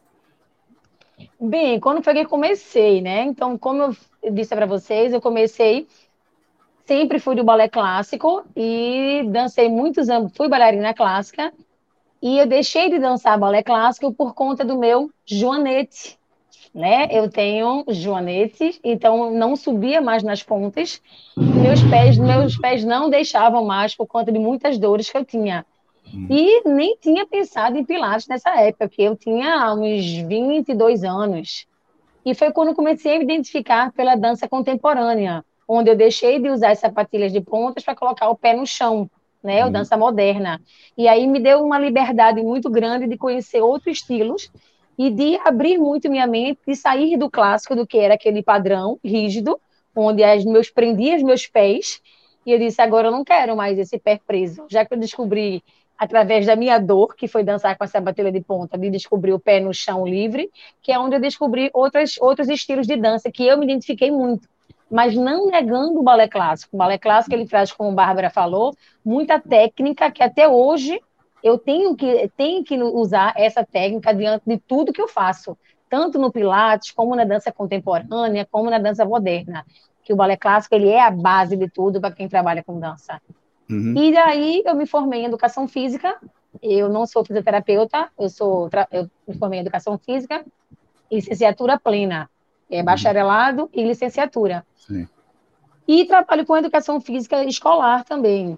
Bem, 1.39 1.79
quando 1.79 2.03
foi 2.03 2.13
que 2.13 2.19
eu 2.21 2.29
comecei, 2.29 3.01
né? 3.01 3.23
Então, 3.23 3.57
como 3.57 3.95
eu 4.23 4.33
disse 4.33 4.55
para 4.55 4.65
vocês, 4.65 5.13
eu 5.13 5.21
comecei 5.21 5.87
sempre 6.87 7.19
fui 7.19 7.35
do 7.35 7.43
balé 7.43 7.67
clássico 7.67 8.45
e 8.55 9.27
dancei 9.29 9.67
muitos 9.67 10.09
anos, 10.09 10.31
fui 10.35 10.47
bailarina 10.47 10.93
clássica 10.93 11.53
e 12.21 12.39
eu 12.39 12.47
deixei 12.47 12.89
de 12.89 12.97
dançar 12.97 13.37
balé 13.37 13.61
clássico 13.61 14.13
por 14.13 14.33
conta 14.33 14.63
do 14.63 14.79
meu 14.79 15.11
joanete, 15.25 16.17
né? 16.77 17.07
Eu 17.09 17.27
tenho 17.27 17.83
joanete, 17.87 18.79
então 18.83 19.31
não 19.31 19.55
subia 19.55 19.99
mais 19.99 20.21
nas 20.21 20.43
pontas. 20.43 21.01
Meus 21.35 21.81
pés, 21.81 22.19
meus 22.19 22.55
pés 22.55 22.83
não 22.83 23.09
deixavam 23.09 23.65
mais 23.65 23.95
por 23.95 24.05
conta 24.05 24.31
de 24.31 24.37
muitas 24.37 24.77
dores 24.77 25.09
que 25.09 25.17
eu 25.17 25.25
tinha. 25.25 25.65
Hum. 26.13 26.27
E 26.29 26.69
nem 26.69 26.95
tinha 27.01 27.25
pensado 27.25 27.79
em 27.79 27.83
pilates 27.83 28.27
nessa 28.27 28.51
época, 28.61 28.87
porque 28.87 29.01
eu 29.01 29.15
tinha 29.15 29.73
uns 29.73 30.05
22 30.27 31.03
anos. 31.03 31.65
E 32.23 32.35
foi 32.35 32.51
quando 32.51 32.75
comecei 32.75 33.15
a 33.15 33.17
me 33.17 33.25
identificar 33.25 33.91
pela 33.91 34.13
dança 34.13 34.47
contemporânea, 34.47 35.43
onde 35.67 35.89
eu 35.89 35.95
deixei 35.95 36.39
de 36.39 36.47
usar 36.47 36.73
as 36.73 36.79
sapatilhas 36.79 37.33
de 37.33 37.41
pontas 37.41 37.83
para 37.83 37.95
colocar 37.95 38.29
o 38.29 38.37
pé 38.37 38.53
no 38.53 38.67
chão, 38.67 39.09
né? 39.41 39.65
Hum. 39.65 39.71
dança 39.71 39.97
moderna. 39.97 40.61
E 40.95 41.07
aí 41.07 41.25
me 41.25 41.39
deu 41.39 41.65
uma 41.65 41.79
liberdade 41.79 42.39
muito 42.43 42.69
grande 42.69 43.07
de 43.07 43.17
conhecer 43.17 43.61
outros 43.61 43.97
estilos 43.97 44.51
e 44.97 45.11
de 45.11 45.39
abrir 45.45 45.77
muito 45.77 46.09
minha 46.09 46.25
mente, 46.25 46.59
de 46.67 46.75
sair 46.75 47.17
do 47.17 47.29
clássico, 47.29 47.75
do 47.75 47.85
que 47.85 47.97
era 47.97 48.15
aquele 48.15 48.41
padrão 48.41 48.99
rígido, 49.03 49.59
onde 49.95 50.23
as 50.23 50.43
meus 50.43 50.69
prendia 50.69 51.15
os 51.15 51.23
meus 51.23 51.47
pés, 51.47 52.01
e 52.45 52.51
eu 52.51 52.59
disse, 52.59 52.81
agora 52.81 53.07
eu 53.07 53.11
não 53.11 53.23
quero 53.23 53.55
mais 53.55 53.77
esse 53.77 53.99
pé 53.99 54.19
preso, 54.25 54.65
já 54.69 54.85
que 54.85 54.93
eu 54.93 54.97
descobri 54.97 55.63
através 55.97 56.45
da 56.45 56.55
minha 56.55 56.77
dor, 56.77 57.15
que 57.15 57.27
foi 57.27 57.43
dançar 57.43 57.77
com 57.77 57.83
essa 57.83 57.99
bateria 57.99 58.31
de 58.31 58.41
ponta, 58.41 58.77
de 58.77 58.89
descobrir 58.89 59.33
o 59.33 59.39
pé 59.39 59.59
no 59.59 59.73
chão 59.73 60.05
livre, 60.05 60.49
que 60.81 60.91
é 60.91 60.99
onde 60.99 61.15
eu 61.15 61.19
descobri 61.19 61.69
outras, 61.73 62.15
outros 62.21 62.47
estilos 62.49 62.85
de 62.85 62.95
dança 62.95 63.31
que 63.31 63.45
eu 63.45 63.57
me 63.57 63.65
identifiquei 63.65 64.11
muito, 64.11 64.47
mas 64.89 65.15
não 65.15 65.47
negando 65.47 65.99
o 65.99 66.03
balé 66.03 66.27
clássico. 66.27 66.75
O 66.75 66.77
balé 66.77 66.97
clássico 66.97 67.35
ele 67.35 67.47
traz, 67.47 67.71
como 67.71 67.89
a 67.89 67.93
Bárbara 67.93 68.29
falou, 68.29 68.75
muita 69.03 69.39
técnica 69.39 70.11
que 70.11 70.21
até 70.21 70.47
hoje 70.47 71.01
eu 71.47 71.57
tenho 71.57 71.95
que, 71.95 72.29
tenho 72.35 72.63
que 72.63 72.77
usar 72.77 73.33
essa 73.37 73.63
técnica 73.63 74.13
diante 74.13 74.43
de 74.45 74.57
tudo 74.57 74.91
que 74.91 75.01
eu 75.01 75.07
faço, 75.07 75.57
tanto 75.89 76.19
no 76.19 76.31
Pilates, 76.31 76.91
como 76.91 77.15
na 77.15 77.23
dança 77.23 77.51
contemporânea, 77.51 78.47
como 78.51 78.69
na 78.69 78.77
dança 78.77 79.05
moderna. 79.05 79.65
Que 80.03 80.13
o 80.13 80.15
balé 80.15 80.35
clássico 80.35 80.75
ele 80.75 80.89
é 80.89 81.01
a 81.01 81.11
base 81.11 81.55
de 81.55 81.69
tudo 81.69 82.01
para 82.01 82.13
quem 82.13 82.27
trabalha 82.27 82.63
com 82.63 82.79
dança. 82.79 83.21
Uhum. 83.69 83.93
E 83.97 84.13
daí 84.13 84.63
eu 84.65 84.75
me 84.75 84.85
formei 84.85 85.21
em 85.21 85.25
educação 85.25 85.67
física. 85.67 86.17
Eu 86.61 86.89
não 86.89 87.05
sou 87.05 87.23
fisioterapeuta, 87.23 88.09
eu 88.17 88.29
sou 88.29 88.69
eu 88.91 89.09
me 89.27 89.37
formei 89.37 89.59
em 89.59 89.61
educação 89.61 89.97
física, 89.97 90.45
licenciatura 91.11 91.79
plena, 91.79 92.29
é 92.69 92.79
uhum. 92.79 92.85
bacharelado 92.85 93.63
uhum. 93.63 93.69
e 93.73 93.83
licenciatura. 93.83 94.65
Sim. 94.75 95.07
E 95.87 96.05
trabalho 96.05 96.45
com 96.45 96.57
educação 96.57 96.99
física 96.99 97.43
escolar 97.45 98.03
também. 98.03 98.57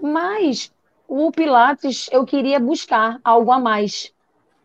Mas 0.00 0.72
o 1.08 1.30
Pilates 1.30 2.08
eu 2.12 2.24
queria 2.24 2.58
buscar 2.58 3.20
algo 3.24 3.50
a 3.52 3.58
mais. 3.58 4.12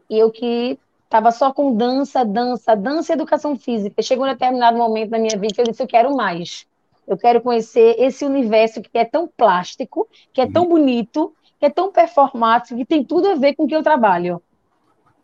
E 0.10 0.18
eu 0.18 0.32
que 0.32 0.78
estava 1.04 1.32
só 1.32 1.52
com 1.54 1.76
dança, 1.76 2.24
dança, 2.26 2.76
dança 2.76 3.12
e 3.12 3.16
educação 3.16 3.58
física. 3.58 4.02
Chegou 4.02 4.26
um 4.26 4.30
determinado 4.30 4.78
momento 4.78 5.12
na 5.12 5.20
minha 5.20 5.38
vida 5.38 5.54
que 5.54 5.62
eu 5.62 5.66
disse: 5.66 5.84
eu 5.84 5.88
quero 5.88 6.16
mais. 6.16 6.66
Eu 7.08 7.18
quero 7.18 7.42
conhecer 7.42 7.96
esse 8.00 8.24
universo 8.24 8.82
que 8.82 8.98
é 8.98 9.06
tão 9.06 9.28
plástico, 9.28 10.08
que 10.32 10.40
é 10.40 10.50
tão 10.50 10.68
bonito, 10.68 11.34
que 11.60 11.66
é 11.66 11.70
tão 11.70 11.92
performático, 11.92 12.78
que 12.78 12.86
tem 12.86 13.04
tudo 13.04 13.30
a 13.30 13.36
ver 13.36 13.56
com 13.56 13.64
o 13.64 13.68
que 13.68 13.76
eu 13.76 13.84
trabalho. 13.84 14.42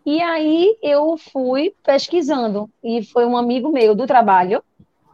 E 0.06 0.22
aí 0.22 0.78
eu 0.82 1.18
fui 1.18 1.74
pesquisando, 1.84 2.70
e 2.84 3.04
foi 3.04 3.26
um 3.26 3.36
amigo 3.36 3.70
meu 3.70 3.94
do 3.94 4.08
trabalho 4.08 4.64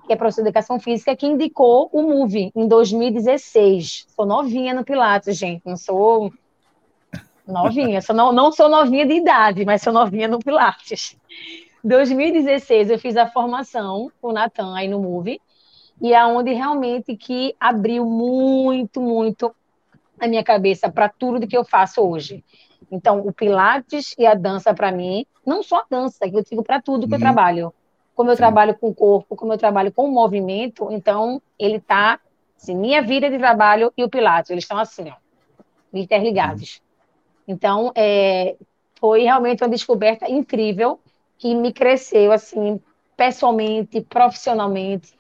que 0.05 0.13
é 0.13 0.15
professor 0.15 0.41
de 0.41 0.50
educação 0.50 0.79
física, 0.79 1.15
que 1.15 1.25
indicou 1.25 1.89
o 1.91 2.01
MOVE 2.01 2.51
em 2.55 2.67
2016. 2.67 4.07
Sou 4.15 4.25
novinha 4.25 4.74
no 4.74 4.83
Pilates, 4.83 5.38
gente, 5.38 5.62
não 5.65 5.77
sou 5.77 6.31
novinha, 7.48 8.01
sou 8.01 8.15
não, 8.15 8.31
não 8.31 8.51
sou 8.51 8.69
novinha 8.69 9.05
de 9.05 9.13
idade, 9.13 9.65
mas 9.65 9.81
sou 9.81 9.93
novinha 9.93 10.27
no 10.27 10.39
Pilates. 10.39 11.17
2016 11.83 12.89
eu 12.89 13.00
fiz 13.00 13.17
a 13.17 13.27
formação 13.27 14.12
com 14.22 14.29
o 14.29 14.33
Natan 14.33 14.75
aí 14.75 14.88
no 14.88 15.00
MOVE, 15.00 15.39
e 16.01 16.13
é 16.13 16.25
onde 16.25 16.53
realmente 16.53 17.15
que 17.15 17.55
abriu 17.60 18.05
muito, 18.05 19.01
muito 19.01 19.53
a 20.19 20.27
minha 20.27 20.43
cabeça 20.43 20.91
para 20.91 21.10
tudo 21.10 21.48
que 21.48 21.55
eu 21.55 21.63
faço 21.63 22.01
hoje. 22.01 22.43
Então, 22.91 23.19
o 23.19 23.31
Pilates 23.31 24.13
e 24.17 24.25
a 24.25 24.33
dança 24.33 24.74
para 24.74 24.91
mim, 24.91 25.25
não 25.45 25.63
só 25.63 25.77
a 25.77 25.86
dança, 25.89 26.29
que 26.29 26.36
eu 26.36 26.43
digo 26.43 26.63
para 26.63 26.81
tudo 26.81 27.07
que 27.07 27.13
uhum. 27.13 27.19
eu 27.19 27.22
trabalho 27.22 27.74
como 28.15 28.29
eu 28.29 28.36
Sim. 28.36 28.41
trabalho 28.41 28.75
com 28.75 28.89
o 28.89 28.96
corpo, 28.96 29.36
como 29.36 29.53
eu 29.53 29.58
trabalho 29.58 29.91
com 29.91 30.05
o 30.05 30.12
movimento, 30.12 30.88
então 30.91 31.41
ele 31.58 31.77
está, 31.77 32.20
assim, 32.55 32.75
minha 32.75 33.01
vida 33.01 33.29
de 33.29 33.38
trabalho 33.38 33.91
e 33.98 34.03
o 34.03 34.10
Pilates, 34.10 34.51
eles 34.51 34.63
estão 34.63 34.77
assim, 34.77 35.10
ó, 35.10 35.15
interligados. 35.93 36.82
Então, 37.48 37.91
é, 37.96 38.55
foi 39.00 39.24
realmente 39.24 39.63
uma 39.63 39.70
descoberta 39.70 40.29
incrível 40.29 41.00
que 41.38 41.53
me 41.55 41.74
cresceu, 41.74 42.32
assim, 42.32 42.79
pessoalmente, 43.17 44.01
profissionalmente, 44.01 45.13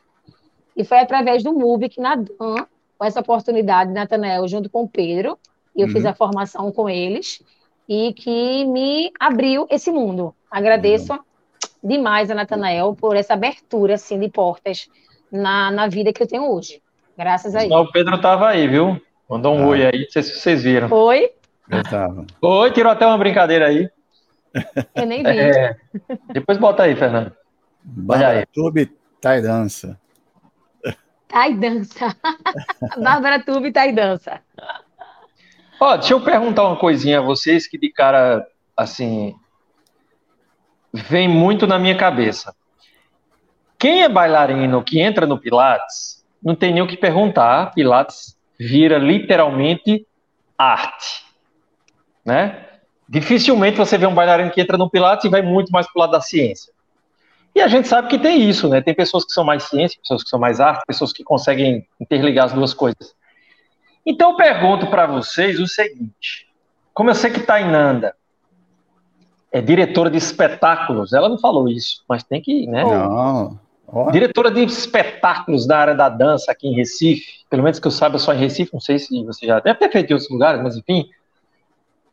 e 0.75 0.83
foi 0.83 0.99
através 0.99 1.43
do 1.43 1.53
MUB 1.53 1.89
que 1.89 2.01
na 2.01 2.15
DAN, 2.15 2.65
com 2.97 3.05
essa 3.05 3.19
oportunidade, 3.19 3.91
Natanael, 3.91 4.47
junto 4.47 4.69
com 4.69 4.83
o 4.83 4.87
Pedro, 4.87 5.37
e 5.75 5.81
eu 5.81 5.87
uhum. 5.87 5.93
fiz 5.93 6.05
a 6.05 6.13
formação 6.13 6.71
com 6.71 6.89
eles, 6.89 7.43
e 7.89 8.13
que 8.13 8.65
me 8.65 9.11
abriu 9.19 9.67
esse 9.69 9.91
mundo. 9.91 10.33
Agradeço 10.49 11.13
uhum 11.13 11.19
demais 11.83 12.31
a 12.31 12.35
Natanael 12.35 12.95
por 12.95 13.15
essa 13.15 13.33
abertura 13.33 13.95
assim, 13.95 14.19
de 14.19 14.29
portas 14.29 14.87
na, 15.31 15.71
na 15.71 15.87
vida 15.87 16.13
que 16.13 16.23
eu 16.23 16.27
tenho 16.27 16.49
hoje. 16.51 16.81
Graças 17.17 17.55
a 17.55 17.63
ele. 17.63 17.73
O 17.73 17.91
Pedro 17.91 18.15
estava 18.15 18.47
aí, 18.47 18.67
viu? 18.67 18.99
Mandou 19.29 19.55
um 19.55 19.63
ah. 19.63 19.67
oi 19.67 19.85
aí, 19.85 20.03
não 20.03 20.09
sei 20.09 20.23
se 20.23 20.39
vocês 20.39 20.63
viram. 20.63 20.91
Oi? 20.91 21.31
Eu 21.69 21.83
tava. 21.83 22.25
Oi, 22.41 22.71
tirou 22.71 22.91
até 22.91 23.05
uma 23.05 23.17
brincadeira 23.17 23.67
aí. 23.67 23.89
Eu 24.95 25.05
nem 25.05 25.21
vi. 25.23 25.39
É, 25.39 25.75
depois 26.31 26.57
bota 26.57 26.83
aí, 26.83 26.95
Fernando. 26.95 27.33
Olha 28.07 28.27
aí. 28.29 28.45
Tube 28.47 28.91
Tai 29.19 29.41
Dança. 29.41 29.99
Tai 31.27 31.53
Dança. 31.55 32.15
Bárbara 33.01 33.43
Tube 33.43 33.71
Tai 33.71 33.91
Dança. 33.91 34.41
Ó, 35.79 35.97
deixa 35.97 36.13
eu 36.13 36.21
perguntar 36.21 36.63
uma 36.67 36.77
coisinha 36.77 37.19
a 37.19 37.23
vocês 37.23 37.67
que 37.67 37.77
de 37.77 37.91
cara, 37.91 38.45
assim, 38.77 39.35
vem 40.93 41.27
muito 41.27 41.65
na 41.65 41.79
minha 41.79 41.97
cabeça. 41.97 42.55
Quem 43.79 44.03
é 44.03 44.09
bailarino 44.09 44.83
que 44.83 44.99
entra 44.99 45.25
no 45.25 45.39
Pilates, 45.39 46.23
não 46.41 46.55
tem 46.55 46.71
nem 46.71 46.83
o 46.83 46.87
que 46.87 46.95
perguntar. 46.95 47.73
Pilates 47.73 48.37
vira 48.59 48.97
literalmente 48.97 50.05
arte, 50.57 51.25
né? 52.23 52.67
Dificilmente 53.09 53.77
você 53.77 53.97
vê 53.97 54.05
um 54.05 54.13
bailarino 54.13 54.51
que 54.51 54.61
entra 54.61 54.77
no 54.77 54.89
Pilates 54.89 55.25
e 55.25 55.29
vai 55.29 55.41
muito 55.41 55.71
mais 55.71 55.85
para 55.85 55.99
o 55.99 56.01
lado 56.01 56.11
da 56.11 56.21
ciência. 56.21 56.71
E 57.55 57.61
a 57.61 57.67
gente 57.67 57.87
sabe 57.87 58.07
que 58.07 58.17
tem 58.17 58.49
isso, 58.49 58.69
né? 58.69 58.81
Tem 58.81 58.93
pessoas 58.93 59.25
que 59.25 59.31
são 59.31 59.43
mais 59.43 59.63
ciência, 59.63 59.99
pessoas 59.99 60.23
que 60.23 60.29
são 60.29 60.39
mais 60.39 60.59
arte, 60.59 60.83
pessoas 60.87 61.11
que 61.11 61.23
conseguem 61.23 61.87
interligar 61.99 62.45
as 62.45 62.53
duas 62.53 62.73
coisas. 62.73 63.13
Então 64.05 64.31
eu 64.31 64.37
pergunto 64.37 64.87
para 64.87 65.05
vocês 65.05 65.59
o 65.59 65.67
seguinte: 65.67 66.47
como 66.93 67.09
eu 67.09 67.15
sei 67.15 67.31
que 67.31 67.41
Tainanda 67.41 68.15
é 69.53 69.61
diretora 69.61 70.09
de 70.09 70.17
espetáculos. 70.17 71.13
Ela 71.13 71.29
não 71.29 71.37
falou 71.37 71.69
isso, 71.69 72.03
mas 72.09 72.23
tem 72.23 72.41
que, 72.41 72.65
né? 72.65 72.83
Não. 72.83 73.59
Diretora 74.11 74.49
de 74.49 74.63
espetáculos 74.63 75.67
da 75.67 75.77
área 75.77 75.93
da 75.93 76.09
dança 76.09 76.51
aqui 76.51 76.67
em 76.67 76.75
Recife. 76.75 77.45
Pelo 77.47 77.61
menos 77.61 77.77
que 77.77 77.85
eu 77.85 77.91
saiba, 77.91 78.17
só 78.17 78.33
em 78.33 78.39
Recife. 78.39 78.73
Não 78.73 78.79
sei 78.79 78.97
se 78.97 79.23
você 79.23 79.45
já 79.45 79.59
deve 79.59 79.77
ter 79.77 79.91
feito 79.91 80.09
em 80.09 80.13
outros 80.13 80.31
lugares, 80.31 80.59
mas 80.63 80.75
enfim. 80.75 81.07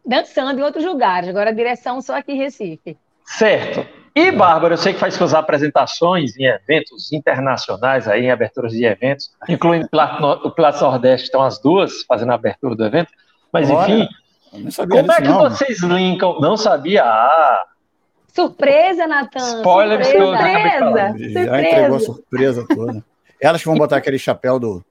Dançando 0.05 0.61
em 0.61 0.63
outros 0.63 0.85
lugares. 0.85 1.31
Agora 1.31 1.49
a 1.49 1.55
direção 1.55 2.03
só 2.03 2.19
aqui 2.19 2.33
em 2.33 2.37
Recife. 2.37 2.99
Certo. 3.25 3.87
E, 4.15 4.31
Bárbara, 4.31 4.75
eu 4.75 4.79
sei 4.79 4.93
que 4.93 4.99
faz 4.99 5.15
suas 5.15 5.33
apresentações 5.33 6.37
em 6.37 6.45
eventos 6.45 7.11
internacionais, 7.11 8.07
aí, 8.07 8.25
em 8.25 8.31
aberturas 8.31 8.73
de 8.73 8.85
eventos, 8.85 9.31
incluindo 9.49 9.89
o 10.45 10.51
Pilates 10.51 10.83
Nordeste, 10.83 11.27
estão 11.27 11.43
as 11.43 11.59
duas 11.59 12.03
fazendo 12.03 12.33
a 12.33 12.35
abertura 12.35 12.75
do 12.75 12.85
evento. 12.85 13.11
Mas, 13.51 13.71
enfim, 13.71 14.07
Não 14.53 14.71
sabia 14.71 15.01
Como 15.01 15.13
é 15.13 15.17
que 15.17 15.29
não, 15.29 15.41
vocês 15.41 15.81
linkam? 15.81 16.41
Não 16.41 16.57
sabia? 16.57 17.05
Ah. 17.05 17.65
Surpresa, 18.35 19.07
Natan. 19.07 19.59
Spoiler 19.59 20.05
surpresa. 20.05 20.79
surpresa. 20.79 21.45
Já 21.45 21.63
entregou 21.63 21.97
a 21.97 22.01
surpresa 22.01 22.67
toda. 22.69 23.05
Elas 23.41 23.63
vão 23.63 23.77
botar 23.77 23.97
aquele 23.97 24.19
chapéu 24.19 24.59
do. 24.59 24.85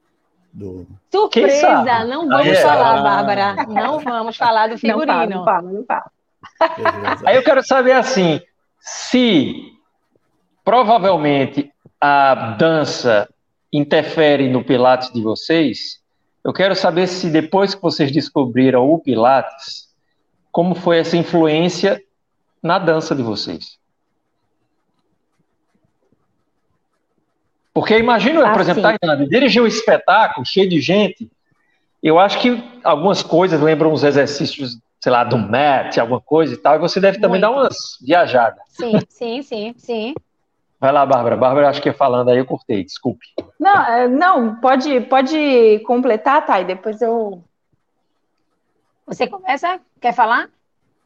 do... 0.52 0.86
Surpresa! 1.10 2.04
Não 2.04 2.28
vamos 2.28 2.48
ah, 2.48 2.50
é. 2.50 2.56
falar, 2.56 3.02
Bárbara. 3.02 3.66
Não 3.66 4.00
vamos 4.00 4.36
falar 4.36 4.68
do 4.68 4.78
figurino. 4.78 5.28
Não 5.28 5.44
fala, 5.44 5.70
não 5.70 5.84
fala, 5.84 6.10
Aí 7.26 7.36
eu 7.36 7.42
quero 7.42 7.64
saber 7.64 7.92
assim: 7.92 8.40
se 8.80 9.72
provavelmente 10.64 11.72
a 12.00 12.56
dança 12.58 13.28
interfere 13.72 14.48
no 14.48 14.64
Pilates 14.64 15.12
de 15.12 15.22
vocês, 15.22 15.99
eu 16.44 16.52
quero 16.52 16.74
saber 16.74 17.06
se 17.06 17.28
depois 17.28 17.74
que 17.74 17.82
vocês 17.82 18.10
descobriram 18.10 18.90
o 18.90 18.98
Pilates, 18.98 19.88
como 20.50 20.74
foi 20.74 20.98
essa 20.98 21.16
influência 21.16 22.02
na 22.62 22.78
dança 22.78 23.14
de 23.14 23.22
vocês. 23.22 23.78
Porque 27.72 27.96
imagina, 27.96 28.46
ah, 28.46 28.52
por 28.52 28.60
exemplo, 28.60 28.82
Tainana, 28.82 29.26
dirigir 29.28 29.62
um 29.62 29.66
espetáculo 29.66 30.44
cheio 30.44 30.68
de 30.68 30.80
gente, 30.80 31.30
eu 32.02 32.18
acho 32.18 32.40
que 32.40 32.62
algumas 32.82 33.22
coisas 33.22 33.60
lembram 33.60 33.92
os 33.92 34.02
exercícios, 34.02 34.78
sei 35.00 35.12
lá, 35.12 35.22
do 35.22 35.38
Matt, 35.38 35.98
alguma 35.98 36.20
coisa 36.20 36.54
e 36.54 36.56
tal, 36.56 36.76
e 36.76 36.78
você 36.78 37.00
deve 37.00 37.20
também 37.20 37.40
Muito. 37.40 37.42
dar 37.42 37.50
umas 37.50 37.76
viajadas. 38.02 38.60
Sim, 38.68 38.98
sim, 39.08 39.42
sim, 39.42 39.74
sim. 39.76 40.14
Vai 40.80 40.90
lá, 40.90 41.04
Bárbara. 41.04 41.36
Bárbara, 41.36 41.68
acho 41.68 41.82
que 41.82 41.92
falando 41.92 42.30
aí, 42.30 42.38
eu 42.38 42.46
cortei, 42.46 42.82
desculpe. 42.82 43.26
Não, 43.60 43.84
é, 43.84 44.08
não, 44.08 44.56
pode, 44.56 45.02
pode 45.02 45.80
completar, 45.80 46.46
Thay, 46.46 46.64
depois 46.64 47.02
eu. 47.02 47.44
Você 49.04 49.26
começa? 49.26 49.78
Quer 50.00 50.14
falar? 50.14 50.48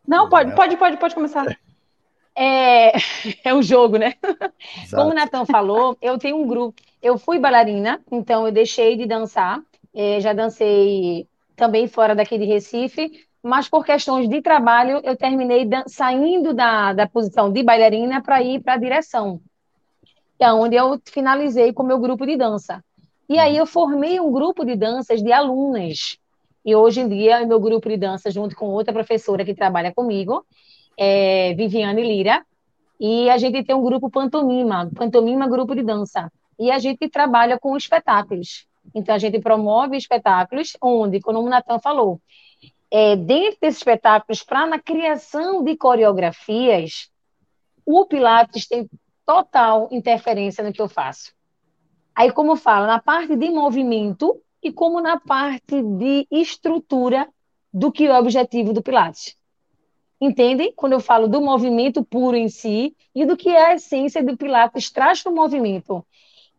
Não, 0.06 0.28
pode, 0.28 0.54
pode, 0.54 0.76
pode, 0.76 0.96
pode 0.96 1.14
começar. 1.14 1.44
É, 2.36 2.90
é 3.48 3.54
um 3.54 3.62
jogo, 3.62 3.96
né? 3.96 4.14
Exato. 4.82 4.96
Como 4.96 5.12
o 5.12 5.14
Natan 5.14 5.44
falou, 5.46 5.96
eu 6.02 6.18
tenho 6.18 6.36
um 6.36 6.48
grupo. 6.48 6.82
Eu 7.00 7.16
fui 7.16 7.38
bailarina, 7.38 8.02
então 8.10 8.44
eu 8.44 8.50
deixei 8.50 8.96
de 8.96 9.06
dançar. 9.06 9.62
É, 9.94 10.20
já 10.20 10.32
dancei 10.32 11.28
também 11.54 11.86
fora 11.86 12.12
daqui 12.12 12.36
de 12.36 12.44
Recife, 12.44 13.24
mas 13.40 13.68
por 13.68 13.84
questões 13.84 14.28
de 14.28 14.42
trabalho 14.42 15.00
eu 15.04 15.16
terminei 15.16 15.64
saindo 15.86 16.52
da, 16.52 16.92
da 16.92 17.06
posição 17.06 17.52
de 17.52 17.62
bailarina 17.62 18.20
para 18.20 18.42
ir 18.42 18.60
para 18.60 18.72
a 18.74 18.78
direção 18.78 19.40
que 20.38 20.44
é 20.44 20.52
onde 20.52 20.76
eu 20.76 21.00
finalizei 21.04 21.72
com 21.72 21.82
o 21.82 21.86
meu 21.86 21.98
grupo 21.98 22.26
de 22.26 22.36
dança. 22.36 22.84
E 23.28 23.38
aí 23.38 23.56
eu 23.56 23.66
formei 23.66 24.20
um 24.20 24.30
grupo 24.30 24.64
de 24.64 24.76
danças 24.76 25.22
de 25.22 25.32
alunas. 25.32 26.18
E 26.64 26.74
hoje 26.74 27.00
em 27.00 27.08
dia, 27.08 27.46
meu 27.46 27.60
grupo 27.60 27.88
de 27.88 27.96
dança, 27.96 28.30
junto 28.30 28.56
com 28.56 28.66
outra 28.66 28.92
professora 28.92 29.44
que 29.44 29.54
trabalha 29.54 29.92
comigo, 29.92 30.44
é 30.96 31.54
Viviane 31.54 32.02
Lira, 32.02 32.44
e 32.98 33.28
a 33.28 33.36
gente 33.36 33.62
tem 33.64 33.74
um 33.74 33.82
grupo 33.82 34.10
Pantomima, 34.10 34.90
Pantomima 34.94 35.48
Grupo 35.48 35.74
de 35.74 35.82
Dança. 35.82 36.32
E 36.58 36.70
a 36.70 36.78
gente 36.78 37.08
trabalha 37.08 37.58
com 37.58 37.76
espetáculos. 37.76 38.66
Então, 38.94 39.14
a 39.14 39.18
gente 39.18 39.38
promove 39.40 39.96
espetáculos 39.96 40.76
onde, 40.80 41.20
como 41.20 41.40
o 41.40 41.48
Natan 41.48 41.78
falou, 41.80 42.20
é, 42.90 43.16
dentro 43.16 43.58
desses 43.60 43.78
espetáculos, 43.78 44.42
para 44.42 44.66
na 44.66 44.78
criação 44.78 45.64
de 45.64 45.76
coreografias, 45.76 47.10
o 47.84 48.06
Pilates 48.06 48.68
tem 48.68 48.88
total 49.24 49.88
interferência 49.90 50.62
no 50.62 50.72
que 50.72 50.80
eu 50.80 50.88
faço. 50.88 51.32
Aí, 52.14 52.30
como 52.32 52.56
falo, 52.56 52.86
na 52.86 53.00
parte 53.00 53.34
de 53.36 53.50
movimento 53.50 54.40
e 54.62 54.72
como 54.72 55.00
na 55.00 55.18
parte 55.18 55.82
de 55.82 56.26
estrutura 56.30 57.28
do 57.72 57.90
que 57.90 58.06
é 58.06 58.12
o 58.12 58.18
objetivo 58.18 58.72
do 58.72 58.82
Pilates. 58.82 59.36
Entendem? 60.20 60.72
Quando 60.74 60.92
eu 60.92 61.00
falo 61.00 61.26
do 61.26 61.40
movimento 61.40 62.04
puro 62.04 62.36
em 62.36 62.48
si 62.48 62.94
e 63.14 63.26
do 63.26 63.36
que 63.36 63.50
é 63.50 63.72
a 63.72 63.74
essência 63.74 64.22
do 64.22 64.36
Pilates 64.36 64.90
traz 64.90 65.22
para 65.22 65.32
o 65.32 65.34
movimento. 65.34 66.06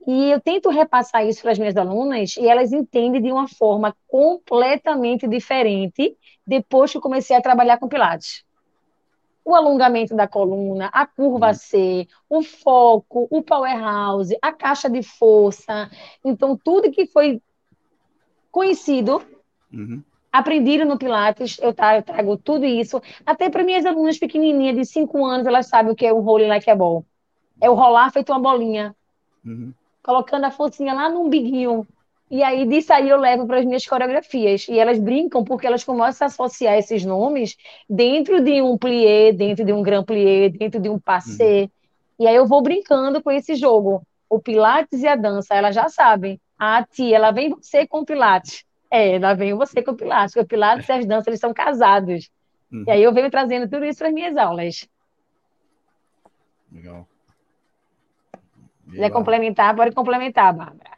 E 0.06 0.30
eu 0.30 0.40
tento 0.40 0.70
repassar 0.70 1.26
isso 1.26 1.42
para 1.42 1.52
as 1.52 1.58
minhas 1.58 1.76
alunas 1.78 2.36
e 2.38 2.48
elas 2.48 2.72
entendem 2.74 3.22
de 3.22 3.32
uma 3.32 3.48
forma 3.48 3.96
completamente 4.08 5.28
diferente 5.28 6.16
depois 6.46 6.92
que 6.92 6.98
eu 6.98 7.02
comecei 7.02 7.36
a 7.36 7.42
trabalhar 7.42 7.80
com 7.80 7.88
Pilates 7.88 8.46
o 9.46 9.54
alongamento 9.54 10.16
da 10.16 10.28
coluna, 10.28 10.90
a 10.92 11.06
curva 11.06 11.50
uhum. 11.50 11.54
C, 11.54 12.08
o 12.28 12.42
foco, 12.42 13.28
o 13.30 13.44
powerhouse, 13.44 14.36
a 14.42 14.52
caixa 14.52 14.90
de 14.90 15.04
força. 15.04 15.88
Então, 16.24 16.58
tudo 16.58 16.92
que 16.92 17.06
foi 17.06 17.40
conhecido, 18.52 19.22
uhum. 19.72 20.04
aprendido 20.34 20.84
no 20.84 20.98
Pilates, 20.98 21.60
eu, 21.62 21.72
tá, 21.76 21.96
eu 21.96 22.02
trago 22.02 22.36
tudo 22.38 22.66
isso. 22.66 23.00
Até 23.24 23.48
para 23.48 23.64
minhas 23.64 23.86
alunas 23.86 24.18
pequenininhas 24.18 24.76
de 24.76 24.86
5 24.86 25.24
anos, 25.24 25.46
elas 25.46 25.68
sabem 25.68 25.92
o 25.92 25.96
que 25.96 26.08
é 26.08 26.12
o 26.12 26.22
rolling 26.22 26.48
like 26.48 26.70
a 26.70 26.76
ball. 26.76 27.06
É 27.62 27.70
o 27.70 27.76
rolar 27.76 28.12
feito 28.12 28.32
uma 28.32 28.40
bolinha. 28.40 28.96
Uhum. 29.46 29.72
Colocando 30.02 30.46
a 30.46 30.52
forcinha 30.52 30.94
lá 30.94 31.08
no 31.08 31.22
umbiguinho 31.22 31.88
e 32.30 32.42
aí, 32.42 32.66
disso 32.66 32.92
aí, 32.92 33.08
eu 33.08 33.18
levo 33.18 33.46
para 33.46 33.60
as 33.60 33.66
minhas 33.66 33.86
coreografias. 33.86 34.68
E 34.68 34.80
elas 34.80 34.98
brincam 34.98 35.44
porque 35.44 35.68
elas 35.68 35.84
começam 35.84 36.26
a 36.26 36.28
associar 36.28 36.76
esses 36.76 37.06
nomes 37.06 37.56
dentro 37.88 38.44
de 38.44 38.62
um 38.62 38.78
plié, 38.78 39.32
dentro 39.32 39.64
de 39.64 39.72
um 39.72 39.84
grand 39.84 40.04
plié, 40.04 40.50
dentro 40.50 40.80
de 40.80 40.90
um 40.90 41.00
passé. 41.00 41.62
Uhum. 41.62 41.70
E 42.20 42.28
aí 42.28 42.36
eu 42.36 42.48
vou 42.48 42.62
brincando 42.64 43.22
com 43.22 43.30
esse 43.30 43.56
jogo. 43.56 44.02
O 44.28 44.40
Pilates 44.40 45.04
e 45.04 45.08
a 45.08 45.16
dança, 45.16 45.54
elas 45.54 45.76
já 45.76 45.88
sabem. 45.88 46.40
A 46.58 46.84
tia, 46.84 47.16
ela 47.16 47.32
vem 47.32 47.50
você 47.50 47.86
com 47.86 48.00
o 48.00 48.06
Pilates. 48.06 48.66
É, 48.90 49.16
ela 49.16 49.36
vem 49.36 49.54
você 49.54 49.84
com 49.84 49.92
o 49.92 49.96
Pilates. 49.96 50.34
Porque 50.34 50.46
o 50.46 50.48
Pilates 50.48 50.90
e 50.90 50.92
as 50.92 51.06
danças, 51.06 51.28
eles 51.28 51.40
são 51.40 51.54
casados. 51.54 52.32
Uhum. 52.72 52.86
E 52.88 52.92
aí 52.92 53.04
eu 53.04 53.14
venho 53.14 53.30
trazendo 53.30 53.70
tudo 53.70 53.86
isso 53.86 54.00
para 54.00 54.08
as 54.08 54.14
minhas 54.14 54.36
aulas. 54.36 54.90
Legal. 56.72 57.08
Se 58.86 58.92
quiser 58.92 59.12
complementar, 59.12 59.76
pode 59.76 59.94
complementar, 59.94 60.54
Bárbara. 60.54 60.95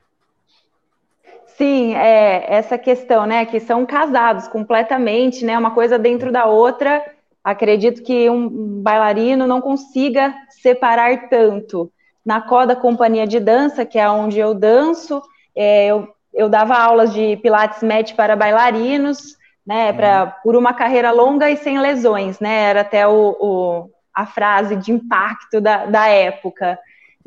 Sim, 1.57 1.95
é, 1.95 2.45
essa 2.53 2.77
questão, 2.77 3.25
né, 3.25 3.43
que 3.43 3.59
são 3.59 3.83
casados 3.83 4.47
completamente, 4.47 5.43
né, 5.43 5.57
uma 5.57 5.71
coisa 5.71 5.97
dentro 5.97 6.31
da 6.31 6.45
outra. 6.45 7.03
Acredito 7.43 8.03
que 8.03 8.29
um 8.29 8.81
bailarino 8.83 9.47
não 9.47 9.59
consiga 9.59 10.35
separar 10.49 11.29
tanto. 11.29 11.91
Na 12.23 12.41
Coda 12.41 12.75
Companhia 12.75 13.25
de 13.25 13.39
Dança, 13.39 13.85
que 13.85 13.97
é 13.97 14.07
onde 14.07 14.37
eu 14.37 14.53
danço, 14.53 15.19
é, 15.55 15.87
eu, 15.87 16.07
eu 16.31 16.47
dava 16.47 16.75
aulas 16.75 17.11
de 17.11 17.37
Pilates 17.37 17.81
Match 17.81 18.13
para 18.13 18.35
bailarinos, 18.35 19.35
né, 19.65 19.91
pra, 19.93 20.25
uhum. 20.25 20.31
por 20.43 20.55
uma 20.55 20.73
carreira 20.73 21.11
longa 21.11 21.49
e 21.49 21.57
sem 21.57 21.79
lesões, 21.79 22.39
né, 22.39 22.69
era 22.69 22.81
até 22.81 23.07
o, 23.07 23.35
o 23.39 23.89
a 24.13 24.25
frase 24.25 24.75
de 24.75 24.91
impacto 24.91 25.59
da, 25.61 25.85
da 25.85 26.07
época. 26.07 26.77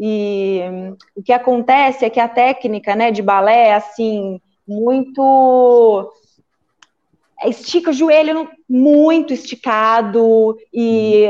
E 0.02 0.62
o 1.14 1.22
que 1.22 1.30
acontece 1.30 2.06
é 2.06 2.10
que 2.10 2.18
a 2.18 2.26
técnica 2.26 2.96
né, 2.96 3.10
de 3.10 3.20
balé 3.20 3.68
é 3.68 3.74
assim, 3.74 4.40
muito. 4.66 6.10
Estica 7.44 7.90
o 7.90 7.92
joelho 7.92 8.50
muito 8.68 9.32
esticado 9.32 10.56
e 10.72 11.26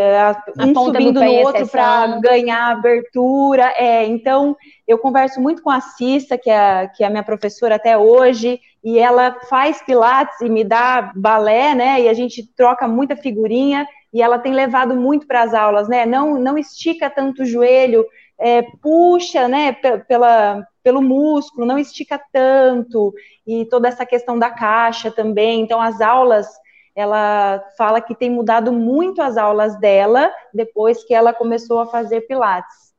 um 0.58 0.74
subindo 0.74 1.20
no 1.20 1.32
outro 1.34 1.66
para 1.68 2.18
ganhar 2.20 2.70
abertura. 2.70 3.72
É, 3.76 4.06
então, 4.06 4.56
eu 4.86 4.98
converso 4.98 5.40
muito 5.40 5.62
com 5.62 5.70
a 5.70 5.80
Cissa, 5.80 6.36
que 6.36 6.50
é, 6.50 6.88
que 6.88 7.04
é 7.04 7.06
a 7.06 7.10
minha 7.10 7.22
professora 7.22 7.76
até 7.76 7.96
hoje, 7.96 8.60
e 8.82 8.98
ela 8.98 9.36
faz 9.48 9.82
pilates 9.82 10.40
e 10.40 10.48
me 10.48 10.64
dá 10.64 11.12
balé, 11.14 11.74
né? 11.74 12.00
E 12.02 12.08
a 12.08 12.14
gente 12.14 12.44
troca 12.56 12.88
muita 12.88 13.14
figurinha 13.16 13.86
e 14.12 14.20
ela 14.20 14.38
tem 14.38 14.52
levado 14.52 14.96
muito 14.96 15.26
para 15.26 15.42
as 15.42 15.54
aulas, 15.54 15.88
né? 15.88 16.04
Não, 16.06 16.38
não 16.38 16.58
estica 16.58 17.08
tanto 17.08 17.42
o 17.42 17.46
joelho, 17.46 18.04
é, 18.40 18.62
puxa, 18.62 19.46
né, 19.46 19.72
pela, 20.08 20.66
pelo 20.82 21.02
músculo, 21.02 21.66
não 21.66 21.78
estica 21.78 22.18
tanto, 22.32 23.14
e 23.46 23.66
toda 23.66 23.86
essa 23.86 24.06
questão 24.06 24.38
da 24.38 24.50
caixa 24.50 25.10
também. 25.10 25.60
Então, 25.60 25.78
as 25.78 26.00
aulas, 26.00 26.48
ela 26.96 27.62
fala 27.76 28.00
que 28.00 28.14
tem 28.14 28.30
mudado 28.30 28.72
muito 28.72 29.20
as 29.20 29.36
aulas 29.36 29.78
dela 29.78 30.32
depois 30.54 31.04
que 31.04 31.12
ela 31.12 31.34
começou 31.34 31.80
a 31.80 31.86
fazer 31.86 32.22
Pilates. 32.22 32.94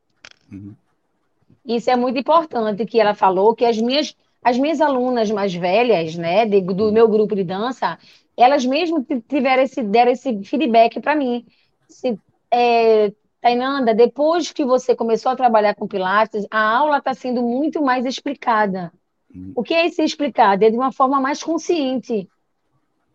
Uhum. 0.52 0.76
Isso 1.66 1.90
é 1.90 1.96
muito 1.96 2.20
importante 2.20 2.86
que 2.86 3.00
ela 3.00 3.16
falou, 3.16 3.56
que 3.56 3.66
as 3.66 3.78
minhas, 3.82 4.16
as 4.44 4.60
minhas 4.60 4.80
alunas 4.80 5.32
mais 5.32 5.56
velhas, 5.56 6.16
né, 6.16 6.46
de, 6.46 6.62
do 6.62 6.92
meu 6.92 7.08
grupo 7.08 7.36
de 7.36 7.44
dança, 7.44 7.98
elas 8.38 8.64
mesmo 8.64 9.04
tiveram 9.28 9.64
esse, 9.64 9.82
deram 9.82 10.12
esse 10.12 10.44
feedback 10.44 11.00
para 11.00 11.16
mim. 11.16 11.46
Se, 11.88 12.20
é, 12.52 13.12
Tainanda, 13.42 13.94
depois 13.94 14.52
que 14.52 14.64
você 14.64 14.96
começou 14.96 15.32
a 15.32 15.36
trabalhar 15.36 15.74
com 15.74 15.88
Pilates, 15.88 16.46
a 16.52 16.78
aula 16.78 17.00
está 17.00 17.14
sendo 17.14 17.42
muito 17.42 17.82
mais 17.82 18.06
explicada. 18.06 18.94
Uhum. 19.34 19.54
O 19.56 19.64
que 19.64 19.74
é 19.74 19.90
ser 19.90 20.04
explicado? 20.04 20.64
É 20.64 20.70
de 20.70 20.78
uma 20.78 20.92
forma 20.92 21.20
mais 21.20 21.42
consciente. 21.42 22.30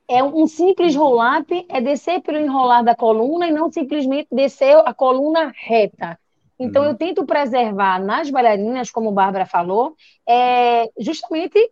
É 0.08 0.22
um 0.22 0.46
simples 0.48 0.96
roll-up, 0.96 1.66
é 1.68 1.80
descer 1.80 2.20
pelo 2.22 2.38
enrolar 2.38 2.82
da 2.84 2.94
coluna 2.94 3.46
e 3.46 3.52
não 3.52 3.70
simplesmente 3.70 4.28
descer 4.30 4.76
a 4.84 4.92
coluna 4.92 5.52
reta. 5.56 6.18
Então, 6.58 6.82
uhum. 6.82 6.88
eu 6.88 6.96
tento 6.96 7.24
preservar 7.24 8.00
nas 8.00 8.28
bailarinas, 8.28 8.90
como 8.90 9.10
a 9.10 9.12
Bárbara 9.12 9.46
falou, 9.46 9.94
é 10.28 10.90
justamente 10.98 11.70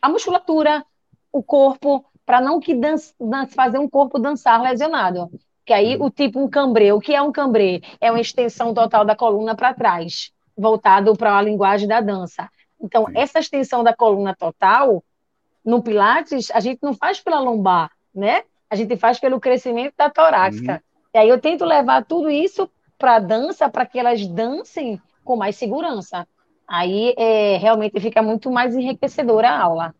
a 0.00 0.08
musculatura, 0.08 0.84
o 1.32 1.42
corpo, 1.42 2.04
para 2.24 2.40
não 2.40 2.60
que 2.60 2.78
fazer 3.50 3.78
um 3.78 3.88
corpo 3.88 4.18
dançar 4.18 4.60
lesionado. 4.60 5.30
Que 5.64 5.72
aí 5.72 5.96
o 5.98 6.10
tipo 6.10 6.40
um 6.40 6.48
cambrê, 6.48 6.92
o 6.92 7.00
que 7.00 7.14
é 7.14 7.22
um 7.22 7.32
cambrê? 7.32 7.82
É 8.00 8.10
uma 8.10 8.20
extensão 8.20 8.74
total 8.74 9.04
da 9.04 9.14
coluna 9.14 9.54
para 9.54 9.74
trás, 9.74 10.32
voltado 10.56 11.14
para 11.16 11.36
a 11.36 11.42
linguagem 11.42 11.86
da 11.86 12.00
dança. 12.00 12.48
Então, 12.80 13.06
essa 13.14 13.38
extensão 13.38 13.84
da 13.84 13.94
coluna 13.94 14.34
total, 14.34 15.04
no 15.64 15.82
Pilates, 15.82 16.50
a 16.50 16.58
gente 16.58 16.80
não 16.82 16.92
faz 16.92 17.20
pela 17.20 17.38
lombar, 17.38 17.90
né? 18.12 18.42
A 18.68 18.74
gente 18.74 18.96
faz 18.96 19.20
pelo 19.20 19.38
crescimento 19.38 19.94
da 19.96 20.10
torácica. 20.10 20.72
Uhum. 20.72 20.78
E 21.14 21.18
aí 21.18 21.28
eu 21.28 21.40
tento 21.40 21.64
levar 21.64 22.04
tudo 22.04 22.28
isso 22.28 22.68
para 22.98 23.16
a 23.16 23.20
dança, 23.20 23.68
para 23.68 23.86
que 23.86 23.98
elas 23.98 24.26
dancem 24.26 25.00
com 25.24 25.36
mais 25.36 25.56
segurança. 25.56 26.26
Aí 26.66 27.14
é, 27.16 27.56
realmente 27.58 28.00
fica 28.00 28.22
muito 28.22 28.50
mais 28.50 28.74
enriquecedora 28.74 29.50
a 29.50 29.60
aula. 29.60 29.94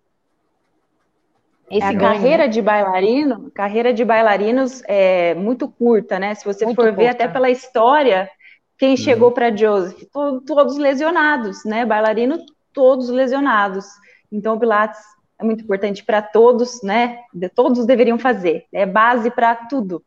Esse 1.72 1.87
a 1.87 1.98
carreira 1.98 2.46
de 2.46 2.61
bailarino, 2.61 3.50
carreira 3.54 3.94
de 3.94 4.04
bailarinos 4.04 4.82
é 4.87 5.35
muito 5.35 5.66
curta, 5.66 6.18
né? 6.18 6.35
Se 6.35 6.44
você 6.44 6.66
muito 6.66 6.76
for 6.76 6.88
curta. 6.88 7.00
ver 7.00 7.08
até 7.08 7.26
pela 7.26 7.48
história, 7.48 8.28
quem 8.76 8.90
uhum. 8.90 8.96
chegou 8.98 9.32
para 9.32 9.54
Joseph, 9.54 10.02
todos 10.12 10.76
lesionados, 10.76 11.64
né? 11.64 11.87
Bailarino 11.87 12.38
todos 12.74 13.08
lesionados. 13.08 13.87
Então 14.30 14.56
o 14.56 14.61
Pilates 14.61 15.00
é 15.38 15.44
muito 15.44 15.64
importante 15.64 16.04
para 16.04 16.20
todos, 16.20 16.82
né? 16.82 17.20
Todos 17.54 17.87
deveriam 17.87 18.18
fazer. 18.18 18.66
É 18.70 18.85
base 18.85 19.30
para 19.30 19.54
tudo. 19.54 20.04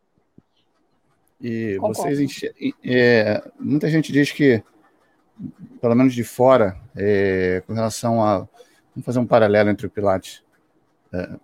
E 1.42 1.78
Concordo. 1.80 2.16
vocês 2.16 2.42
é, 2.86 3.44
muita 3.60 3.90
gente 3.90 4.12
diz 4.12 4.32
que, 4.32 4.64
pelo 5.82 5.96
menos 5.96 6.14
de 6.14 6.24
fora, 6.24 6.78
é, 6.96 7.64
com 7.66 7.74
relação 7.74 8.24
a 8.24 8.48
vamos 8.96 9.04
fazer 9.04 9.20
um 9.20 9.26
paralelo 9.26 9.72
entre 9.72 9.88
o 9.88 9.90
Pilates 9.90 10.45
é, 10.45 10.45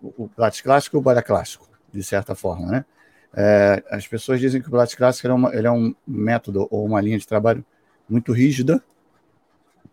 o 0.01 0.27
Pilates 0.27 0.61
clássico 0.61 0.97
e 0.97 0.99
o 0.99 1.01
balé 1.01 1.21
clássico, 1.21 1.69
de 1.93 2.03
certa 2.03 2.35
forma, 2.35 2.67
né? 2.67 2.85
É, 3.33 3.83
as 3.89 4.05
pessoas 4.07 4.39
dizem 4.39 4.61
que 4.61 4.67
o 4.67 4.71
Pilates 4.71 4.95
clássico 4.95 5.27
é, 5.27 5.33
uma, 5.33 5.55
ele 5.55 5.67
é 5.67 5.71
um 5.71 5.95
método 6.05 6.67
ou 6.69 6.85
uma 6.85 6.99
linha 6.99 7.17
de 7.17 7.25
trabalho 7.25 7.63
muito 8.09 8.33
rígida, 8.33 8.83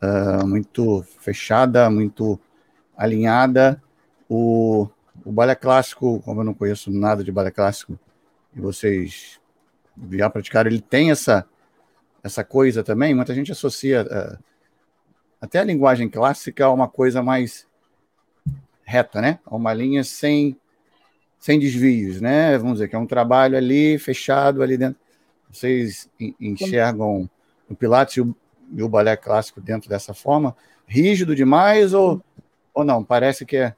uh, 0.02 0.46
muito 0.46 1.04
fechada, 1.20 1.88
muito 1.88 2.38
alinhada. 2.96 3.80
O, 4.28 4.88
o 5.24 5.30
balé 5.30 5.54
clássico, 5.54 6.20
como 6.24 6.40
eu 6.40 6.44
não 6.44 6.54
conheço 6.54 6.90
nada 6.90 7.22
de 7.22 7.30
balé 7.30 7.50
clássico, 7.52 7.98
e 8.54 8.60
vocês 8.60 9.40
já 10.10 10.28
praticaram, 10.28 10.68
ele 10.68 10.80
tem 10.80 11.12
essa, 11.12 11.46
essa 12.24 12.42
coisa 12.42 12.82
também. 12.82 13.14
Muita 13.14 13.34
gente 13.34 13.52
associa 13.52 14.02
uh, 14.02 14.44
até 15.40 15.60
a 15.60 15.64
linguagem 15.64 16.08
clássica 16.08 16.64
a 16.64 16.72
uma 16.72 16.88
coisa 16.88 17.22
mais 17.22 17.67
reta, 18.88 19.20
né? 19.20 19.38
A 19.44 19.54
uma 19.54 19.74
linha 19.74 20.02
sem, 20.02 20.56
sem 21.38 21.58
desvios, 21.58 22.22
né? 22.22 22.56
Vamos 22.56 22.74
dizer 22.74 22.88
que 22.88 22.96
é 22.96 22.98
um 22.98 23.06
trabalho 23.06 23.54
ali 23.54 23.98
fechado 23.98 24.62
ali 24.62 24.78
dentro. 24.78 24.98
Vocês 25.52 26.10
enxergam 26.40 27.28
o 27.68 27.74
Pilates 27.74 28.16
e 28.16 28.22
o, 28.22 28.34
e 28.74 28.82
o 28.82 28.88
balé 28.88 29.14
clássico 29.14 29.60
dentro 29.60 29.90
dessa 29.90 30.14
forma? 30.14 30.56
Rígido 30.86 31.36
demais 31.36 31.92
ou, 31.92 32.22
ou 32.72 32.82
não? 32.82 33.04
Parece 33.04 33.44
que 33.44 33.58
é. 33.58 33.74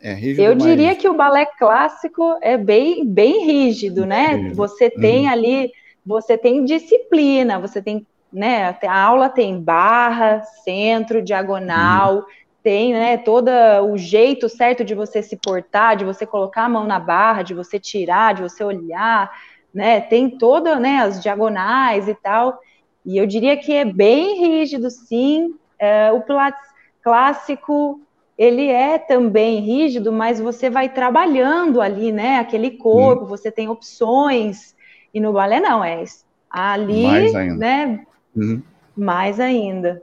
É 0.00 0.12
rígido 0.12 0.42
Eu 0.42 0.54
diria 0.54 0.94
que 0.94 1.08
o 1.08 1.14
balé 1.14 1.46
clássico 1.58 2.38
é 2.42 2.56
bem, 2.56 3.04
bem 3.04 3.46
rígido, 3.46 4.04
né? 4.04 4.34
Rígido. 4.34 4.56
Você 4.56 4.90
tem 4.90 5.24
uhum. 5.24 5.32
ali, 5.32 5.72
você 6.04 6.36
tem 6.36 6.64
disciplina, 6.66 7.58
você 7.58 7.80
tem 7.80 8.06
né? 8.30 8.76
A 8.86 9.00
aula 9.00 9.30
tem 9.30 9.58
barra, 9.58 10.42
centro, 10.62 11.22
diagonal, 11.22 12.16
uhum 12.16 12.24
tem, 12.68 12.92
né, 12.92 13.16
todo 13.16 13.50
o 13.90 13.96
jeito 13.96 14.46
certo 14.46 14.84
de 14.84 14.94
você 14.94 15.22
se 15.22 15.38
portar, 15.38 15.96
de 15.96 16.04
você 16.04 16.26
colocar 16.26 16.64
a 16.64 16.68
mão 16.68 16.86
na 16.86 17.00
barra, 17.00 17.40
de 17.40 17.54
você 17.54 17.80
tirar, 17.80 18.34
de 18.34 18.42
você 18.42 18.62
olhar, 18.62 19.32
né, 19.72 20.02
tem 20.02 20.36
toda, 20.36 20.78
né, 20.78 20.98
as 20.98 21.22
diagonais 21.22 22.08
e 22.08 22.14
tal, 22.14 22.60
e 23.06 23.16
eu 23.16 23.26
diria 23.26 23.56
que 23.56 23.72
é 23.72 23.86
bem 23.86 24.38
rígido, 24.38 24.90
sim, 24.90 25.54
é, 25.78 26.12
o 26.12 26.20
Pilates 26.20 26.60
clássico, 27.02 28.02
ele 28.36 28.68
é 28.68 28.98
também 28.98 29.60
rígido, 29.60 30.12
mas 30.12 30.38
você 30.38 30.68
vai 30.68 30.90
trabalhando 30.90 31.80
ali, 31.80 32.12
né, 32.12 32.36
aquele 32.36 32.72
corpo, 32.72 33.22
uhum. 33.22 33.28
você 33.28 33.50
tem 33.50 33.70
opções, 33.70 34.76
e 35.14 35.20
no 35.20 35.32
balé 35.32 35.58
não, 35.58 35.82
é 35.82 36.04
ali, 36.50 37.06
mais 37.06 37.34
ainda. 37.34 37.54
né, 37.54 38.06
uhum. 38.36 38.62
mais 38.94 39.40
ainda 39.40 40.02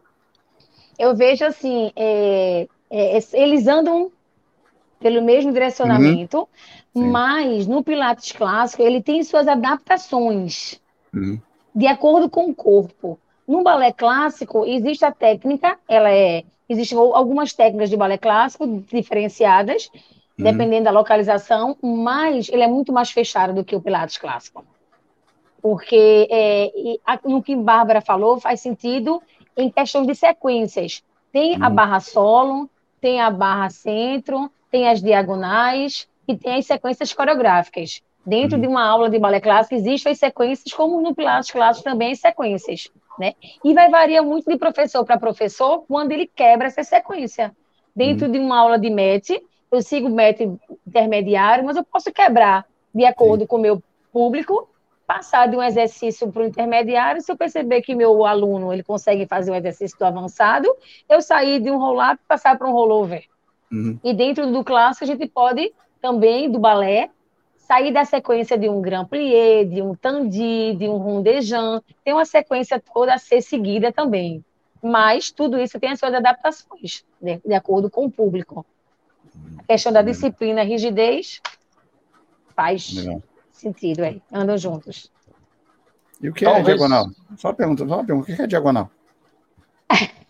eu 0.97 1.15
vejo 1.15 1.45
assim, 1.45 1.91
é, 1.95 2.67
é, 2.89 3.19
eles 3.33 3.67
andam 3.67 4.11
pelo 4.99 5.21
mesmo 5.21 5.51
direcionamento, 5.51 6.47
uhum. 6.93 7.11
mas 7.11 7.67
no 7.67 7.83
Pilates 7.83 8.31
clássico 8.31 8.81
ele 8.81 9.01
tem 9.01 9.23
suas 9.23 9.47
adaptações 9.47 10.81
uhum. 11.13 11.39
de 11.73 11.87
acordo 11.87 12.29
com 12.29 12.49
o 12.49 12.55
corpo. 12.55 13.19
No 13.47 13.61
balé 13.61 13.91
clássico 13.91 14.65
existe 14.65 15.05
a 15.05 15.11
técnica, 15.11 15.77
ela 15.87 16.11
é 16.11 16.43
existem 16.67 16.97
algumas 16.97 17.53
técnicas 17.53 17.89
de 17.89 17.97
balé 17.97 18.17
clássico 18.17 18.83
diferenciadas, 18.91 19.89
uhum. 19.93 20.45
dependendo 20.45 20.85
da 20.85 20.91
localização, 20.91 21.77
mas 21.81 22.49
ele 22.49 22.63
é 22.63 22.67
muito 22.67 22.91
mais 22.91 23.11
fechado 23.11 23.53
do 23.53 23.63
que 23.63 23.75
o 23.75 23.81
Pilates 23.81 24.17
clássico. 24.17 24.65
Porque 25.61 26.27
é, 26.29 26.71
no 27.23 27.41
que 27.41 27.55
Bárbara 27.55 28.01
falou 28.01 28.39
faz 28.39 28.61
sentido 28.61 29.21
em 29.57 29.69
questão 29.69 30.05
de 30.05 30.15
sequências. 30.15 31.03
Tem 31.31 31.55
a 31.61 31.67
uhum. 31.67 31.75
barra 31.75 31.99
solo, 31.99 32.69
tem 33.01 33.21
a 33.21 33.29
barra 33.29 33.69
centro, 33.69 34.51
tem 34.71 34.87
as 34.87 35.01
diagonais 35.01 36.07
e 36.27 36.35
tem 36.35 36.57
as 36.57 36.65
sequências 36.65 37.13
coreográficas. 37.13 38.01
Dentro 38.25 38.55
uhum. 38.55 38.61
de 38.61 38.67
uma 38.67 38.83
aula 38.83 39.09
de 39.09 39.19
balé 39.19 39.39
clássico 39.39 39.75
existem 39.75 40.11
as 40.11 40.17
sequências, 40.17 40.73
como 40.73 41.01
no 41.01 41.13
Pilates 41.13 41.51
clássico 41.51 41.83
também 41.83 42.11
as 42.11 42.19
sequências, 42.19 42.89
né? 43.19 43.33
E 43.63 43.73
vai 43.73 43.89
variar 43.89 44.23
muito 44.23 44.49
de 44.49 44.57
professor 44.57 45.05
para 45.05 45.19
professor 45.19 45.83
quando 45.87 46.11
ele 46.11 46.25
quebra 46.25 46.67
essa 46.67 46.83
sequência. 46.83 47.55
Dentro 47.95 48.25
uhum. 48.25 48.31
de 48.31 48.39
uma 48.39 48.57
aula 48.57 48.79
de 48.79 48.89
MET, 48.89 49.41
eu 49.71 49.81
sigo 49.81 50.07
o 50.07 50.11
MET 50.11 50.51
intermediário, 50.87 51.63
mas 51.63 51.77
eu 51.77 51.83
posso 51.83 52.11
quebrar 52.11 52.65
de 52.93 53.05
acordo 53.05 53.41
Sim. 53.41 53.47
com 53.47 53.55
o 53.57 53.61
meu 53.61 53.83
público 54.11 54.67
passar 55.05 55.47
de 55.47 55.55
um 55.55 55.63
exercício 55.63 56.31
para 56.31 56.41
o 56.41 56.45
intermediário, 56.45 57.21
se 57.21 57.31
eu 57.31 57.37
perceber 57.37 57.81
que 57.81 57.95
meu 57.95 58.25
aluno 58.25 58.73
ele 58.73 58.83
consegue 58.83 59.25
fazer 59.27 59.51
um 59.51 59.55
exercício 59.55 59.97
do 59.97 60.05
avançado, 60.05 60.67
eu 61.07 61.21
sair 61.21 61.59
de 61.59 61.69
um 61.69 61.77
roll-up 61.77 62.19
e 62.23 62.27
passar 62.27 62.57
para 62.57 62.67
um 62.67 62.71
rollover. 62.71 63.25
Uhum. 63.71 63.99
E 64.03 64.13
dentro 64.13 64.51
do 64.51 64.63
clássico, 64.63 65.03
a 65.03 65.07
gente 65.07 65.27
pode 65.27 65.73
também, 66.01 66.49
do 66.49 66.59
balé, 66.59 67.09
sair 67.57 67.91
da 67.91 68.05
sequência 68.05 68.57
de 68.57 68.69
um 68.69 68.81
grand 68.81 69.05
plié, 69.05 69.63
de 69.63 69.81
um 69.81 69.95
tandi, 69.95 70.75
de 70.75 70.87
um 70.87 70.97
rondejant, 70.97 71.81
tem 72.03 72.13
uma 72.13 72.25
sequência 72.25 72.81
toda 72.93 73.13
a 73.13 73.17
ser 73.17 73.41
seguida 73.41 73.91
também. 73.91 74.43
Mas 74.81 75.31
tudo 75.31 75.59
isso 75.59 75.79
tem 75.79 75.91
as 75.91 75.99
suas 75.99 76.13
adaptações, 76.13 77.03
né, 77.19 77.39
de 77.43 77.53
acordo 77.53 77.89
com 77.89 78.05
o 78.05 78.11
público. 78.11 78.65
A 79.59 79.63
questão 79.63 79.91
da 79.91 80.01
disciplina, 80.01 80.63
rigidez, 80.63 81.41
faz 82.55 82.93
Legal 82.93 83.21
sentido, 83.57 84.03
é. 84.03 84.17
Andam 84.31 84.57
juntos. 84.57 85.11
E 86.21 86.29
o 86.29 86.33
que 86.33 86.45
é 86.45 86.47
Talvez... 86.47 86.67
é 86.67 86.71
diagonal? 86.71 87.07
Só 87.37 87.49
uma 87.49 87.53
pergunta, 87.53 87.87
só 87.87 87.95
uma 87.95 88.05
pergunta. 88.05 88.31
O 88.31 88.35
que 88.35 88.41
é 88.41 88.47
diagonal? 88.47 88.89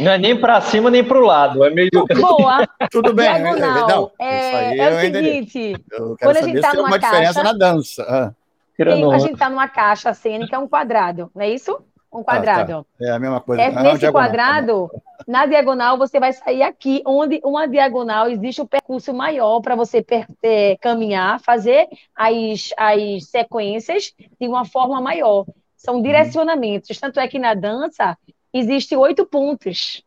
Não 0.00 0.10
é 0.10 0.18
nem 0.18 0.40
para 0.40 0.60
cima 0.60 0.90
nem 0.90 1.04
para 1.04 1.18
o 1.18 1.24
lado, 1.24 1.64
é 1.64 1.70
meio. 1.70 1.90
Boa. 2.20 2.66
Tudo 2.90 3.14
bem. 3.14 3.32
Diagonal. 3.32 3.88
Não, 3.88 4.26
é, 4.26 4.76
é 4.76 4.96
o 4.96 5.00
seguinte. 5.00 5.74
Quando 6.20 6.36
a 6.36 6.42
gente 6.42 6.56
está 6.56 6.74
numa 6.74 6.88
uma 6.88 6.98
caixa, 6.98 7.16
diferença 7.16 7.42
na 7.42 7.52
dança. 7.52 8.02
Ah. 8.08 8.34
Tem, 8.76 9.12
a 9.12 9.18
gente 9.18 9.32
está 9.32 9.50
numa 9.50 9.68
caixa 9.68 10.14
cênica, 10.14 10.54
é 10.54 10.58
um 10.58 10.68
quadrado, 10.68 11.30
não 11.34 11.42
é 11.42 11.50
isso? 11.50 11.80
Um 12.12 12.22
quadrado. 12.22 12.86
Ah, 12.98 13.04
tá. 13.04 13.06
É 13.06 13.10
a 13.10 13.18
mesma 13.18 13.40
coisa. 13.40 13.62
É, 13.62 13.66
ah, 13.66 13.82
nesse 13.82 14.10
quadrado, 14.10 14.90
na 15.26 15.44
diagonal, 15.44 15.98
você 15.98 16.18
vai 16.18 16.32
sair 16.32 16.62
aqui, 16.62 17.02
onde 17.06 17.40
uma 17.44 17.68
diagonal 17.68 18.30
existe 18.30 18.60
o 18.60 18.64
um 18.64 18.66
percurso 18.66 19.12
maior 19.12 19.60
para 19.60 19.74
você 19.74 20.04
é, 20.42 20.76
caminhar, 20.76 21.38
fazer 21.40 21.86
as, 22.16 22.70
as 22.76 23.24
sequências 23.24 24.14
de 24.40 24.48
uma 24.48 24.64
forma 24.64 25.00
maior. 25.00 25.44
São 25.76 25.96
uhum. 25.96 26.02
direcionamentos. 26.02 26.98
Tanto 26.98 27.20
é 27.20 27.28
que 27.28 27.38
na 27.38 27.54
dança 27.54 28.16
existe 28.52 28.96
oito 28.96 29.26
pontos. 29.26 30.02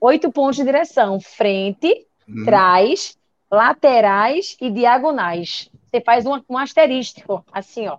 Oito 0.00 0.30
pontos 0.32 0.56
de 0.56 0.64
direção: 0.64 1.20
frente, 1.20 2.06
uhum. 2.28 2.44
trás, 2.44 3.16
laterais 3.50 4.56
e 4.60 4.70
diagonais. 4.70 5.70
Você 5.88 6.00
faz 6.00 6.26
um, 6.26 6.42
um 6.48 6.58
asterístico, 6.58 7.44
assim, 7.52 7.86
ó. 7.86 7.96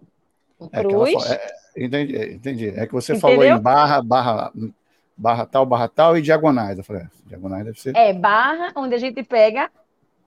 Um 0.60 0.70
é 0.72 0.84
cruz. 0.84 1.32
É, 1.32 1.67
entendi, 1.78 2.34
entendi. 2.34 2.70
É 2.70 2.86
que 2.86 2.94
você 2.94 3.14
Entendeu? 3.14 3.38
falou 3.38 3.46
em 3.46 3.62
barra, 3.62 4.02
barra, 4.02 4.52
barra 5.16 5.46
tal, 5.46 5.66
barra 5.66 5.88
tal 5.88 6.18
e 6.18 6.22
diagonais. 6.22 6.78
Eu 6.78 6.84
falei, 6.84 7.04
é, 7.04 7.08
diagonais 7.26 7.66
deve 7.66 7.80
ser. 7.80 7.96
É, 7.96 8.14
barra, 8.14 8.72
onde 8.76 8.96
a 8.96 8.98
gente 8.98 9.24
pega 9.24 9.70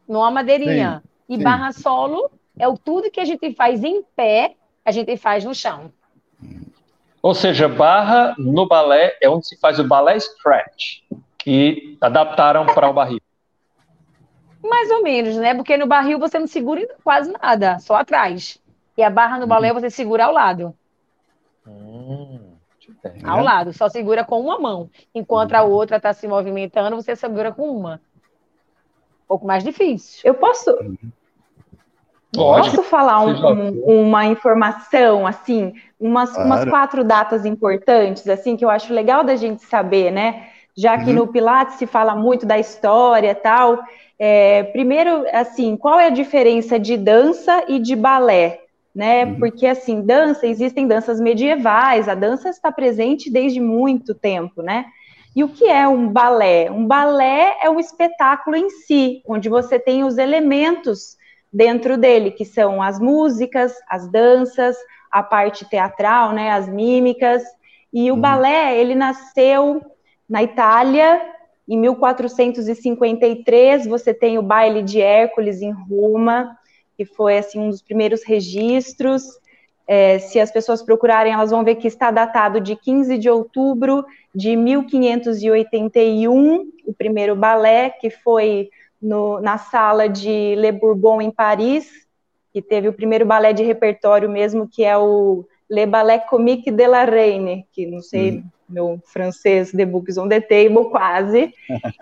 numa 0.09 0.31
madeirinha. 0.31 1.03
Sim, 1.03 1.35
e 1.35 1.37
sim. 1.37 1.43
barra 1.43 1.73
solo 1.73 2.31
é 2.59 2.67
o 2.67 2.77
tudo 2.77 3.11
que 3.11 3.21
a 3.21 3.25
gente 3.25 3.55
faz 3.55 3.83
em 3.85 4.03
pé, 4.17 4.55
a 4.85 4.91
gente 4.91 5.17
faz 5.17 5.45
no 5.45 5.55
chão. 5.55 5.93
Ou 7.23 7.35
seja, 7.35 7.69
barra 7.69 8.35
no 8.39 8.67
balé 8.67 9.17
é 9.21 9.29
onde 9.29 9.47
se 9.47 9.59
faz 9.59 9.79
o 9.79 9.87
balé 9.87 10.17
stretch, 10.17 11.03
que 11.39 11.97
adaptaram 12.01 12.67
para 12.67 12.89
o 12.89 12.93
barril. 12.93 13.21
Mais 14.63 14.91
ou 14.91 15.03
menos, 15.03 15.37
né? 15.37 15.55
Porque 15.55 15.77
no 15.77 15.87
barril 15.87 16.19
você 16.19 16.39
não 16.39 16.47
segura 16.47 16.87
quase 17.05 17.33
nada, 17.33 17.79
só 17.79 17.97
atrás. 17.97 18.59
E 18.97 19.03
a 19.03 19.11
barra 19.11 19.39
no 19.39 19.47
balé 19.47 19.73
você 19.73 19.89
segura 19.89 20.25
ao 20.25 20.33
lado. 20.33 20.75
Hum, 21.67 22.57
ao 23.25 23.43
lado, 23.43 23.73
só 23.73 23.89
segura 23.89 24.25
com 24.25 24.41
uma 24.41 24.59
mão. 24.59 24.91
Enquanto 25.15 25.55
a 25.55 25.63
outra 25.63 25.97
está 25.99 26.13
se 26.13 26.27
movimentando, 26.27 26.97
você 26.97 27.15
segura 27.15 27.53
com 27.53 27.71
uma. 27.71 28.01
Um 29.25 29.29
pouco 29.29 29.47
mais 29.47 29.63
difícil. 29.63 30.21
Eu 30.25 30.35
posso. 30.35 30.77
Posso 32.33 32.83
falar 32.85 33.25
um, 33.25 33.49
um, 33.49 34.03
uma 34.07 34.25
informação, 34.27 35.27
assim, 35.27 35.75
umas, 35.99 36.31
claro. 36.31 36.47
umas 36.47 36.65
quatro 36.65 37.03
datas 37.03 37.45
importantes, 37.45 38.29
assim, 38.29 38.57
que 38.57 38.65
eu 38.65 38.71
acho 38.71 38.95
legal 38.95 39.25
da 39.25 39.35
gente 39.35 39.65
saber, 39.65 40.13
né? 40.13 40.47
Já 40.77 40.97
que 40.97 41.11
uhum. 41.11 41.17
no 41.17 41.27
Pilates 41.27 41.75
se 41.75 41.87
fala 41.87 42.15
muito 42.15 42.47
da 42.47 42.57
história 42.57 43.35
tal. 43.35 43.81
É, 44.17 44.63
primeiro, 44.65 45.25
assim, 45.33 45.77
qual 45.77 45.99
é 45.99 46.07
a 46.07 46.11
diferença 46.11 46.79
de 46.79 46.97
dança 46.97 47.65
e 47.67 47.81
de 47.81 47.97
balé? 47.97 48.61
Né? 48.95 49.25
Uhum. 49.25 49.39
Porque, 49.39 49.67
assim, 49.67 50.03
dança, 50.03 50.47
existem 50.47 50.87
danças 50.87 51.21
medievais, 51.21 52.09
a 52.09 52.15
dança 52.15 52.49
está 52.49 52.73
presente 52.73 53.31
desde 53.31 53.61
muito 53.61 54.15
tempo, 54.15 54.63
né? 54.63 54.87
E 55.35 55.45
o 55.45 55.49
que 55.49 55.67
é 55.67 55.87
um 55.87 56.09
balé? 56.09 56.71
Um 56.71 56.87
balé 56.87 57.57
é 57.63 57.71
um 57.71 57.79
espetáculo 57.79 58.57
em 58.57 58.69
si, 58.69 59.23
onde 59.27 59.49
você 59.49 59.79
tem 59.79 60.03
os 60.03 60.19
elementos 60.19 61.17
dentro 61.53 61.97
dele, 61.97 62.33
que 62.33 62.45
são 62.45 62.83
as 62.83 62.99
músicas, 62.99 63.73
as 63.89 64.11
danças, 64.11 64.77
a 65.11 65.23
parte 65.23 65.69
teatral, 65.69 66.33
né, 66.33 66.51
as 66.51 66.69
mímicas. 66.69 67.43
E 67.93 68.11
o 68.11 68.15
uhum. 68.15 68.21
balé, 68.21 68.79
ele 68.79 68.95
nasceu 68.95 69.83
na 70.29 70.43
Itália 70.43 71.21
em 71.69 71.79
1453. 71.79 73.87
Você 73.87 74.15
tem 74.15 74.39
o 74.39 74.43
baile 74.43 74.83
de 74.83 75.01
Hércules 75.01 75.63
em 75.63 75.73
Roma, 75.73 76.57
que 77.01 77.07
foi 77.07 77.39
assim 77.39 77.59
um 77.59 77.71
dos 77.71 77.81
primeiros 77.81 78.23
registros. 78.23 79.23
É, 79.89 80.19
se 80.19 80.39
as 80.39 80.51
pessoas 80.51 80.83
procurarem, 80.83 81.33
elas 81.33 81.51
vão 81.51 81.65
ver 81.65 81.77
que 81.77 81.89
está 81.89 82.11
datado 82.11 82.61
de 82.61 82.77
15 82.77 83.17
de 83.17 83.31
outubro 83.31 84.05
de 84.35 84.55
1581, 84.55 86.71
o 86.85 86.93
primeiro 86.93 87.35
balé, 87.35 87.89
que 87.89 88.11
foi 88.11 88.69
no, 89.01 89.41
na 89.41 89.57
sala 89.57 90.11
de 90.11 90.55
Le 90.57 90.73
Bourbon, 90.73 91.23
em 91.23 91.31
Paris, 91.31 91.91
que 92.53 92.61
teve 92.61 92.89
o 92.89 92.93
primeiro 92.93 93.25
balé 93.25 93.55
de 93.55 93.63
repertório 93.63 94.29
mesmo, 94.29 94.69
que 94.71 94.85
é 94.85 94.99
o 94.99 95.47
Le 95.71 95.87
Ballet 95.87 96.27
Comique 96.29 96.71
de 96.71 96.87
la 96.87 97.07
Reine, 97.07 97.67
que 97.73 97.87
não 97.87 98.03
sei, 98.03 98.33
hum. 98.33 98.45
meu 98.69 99.01
francês, 99.07 99.73
The 99.73 99.87
Books 99.87 100.19
on 100.19 100.29
the 100.29 100.43
Table, 100.43 100.91
quase, 100.91 101.55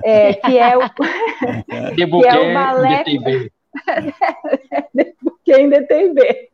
é, 0.02 0.34
que 0.34 0.58
é 0.58 0.76
o, 0.76 0.90
que 1.94 2.02
é 2.02 2.06
o 2.06 2.52
balé... 2.52 3.04
The 4.94 5.14
Bouquet 5.22 5.68
de 5.68 5.82
TV. 5.82 6.48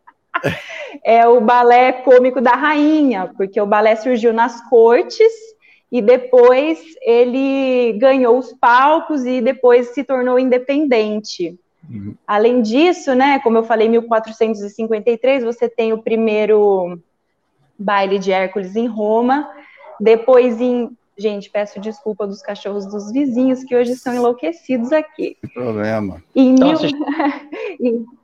É 1.02 1.26
o 1.26 1.40
balé 1.40 1.92
cômico 1.92 2.40
da 2.40 2.52
rainha, 2.52 3.32
porque 3.36 3.60
o 3.60 3.66
balé 3.66 3.96
surgiu 3.96 4.32
nas 4.32 4.60
cortes 4.68 5.32
e 5.90 6.02
depois 6.02 6.80
ele 7.02 7.92
ganhou 7.98 8.38
os 8.38 8.52
palcos 8.52 9.24
e 9.24 9.40
depois 9.40 9.88
se 9.88 10.02
tornou 10.02 10.38
independente. 10.38 11.58
Uhum. 11.88 12.14
Além 12.26 12.62
disso, 12.62 13.14
né, 13.14 13.38
como 13.40 13.58
eu 13.58 13.64
falei, 13.64 13.86
em 13.86 13.90
1453 13.90 15.44
você 15.44 15.68
tem 15.68 15.92
o 15.92 16.02
primeiro 16.02 16.98
baile 17.78 18.18
de 18.18 18.32
Hércules 18.32 18.74
em 18.74 18.86
Roma, 18.86 19.48
depois 20.00 20.60
em 20.60 20.90
Gente, 21.16 21.48
peço 21.48 21.80
desculpa 21.80 22.26
dos 22.26 22.42
cachorros 22.42 22.86
dos 22.86 23.12
vizinhos 23.12 23.62
que 23.62 23.76
hoje 23.76 23.92
estão 23.92 24.12
enlouquecidos 24.14 24.92
aqui. 24.92 25.36
Sem 25.40 25.50
problema. 25.50 26.20
Em 26.34 26.54
então, 26.54 26.74
mil... 27.78 28.04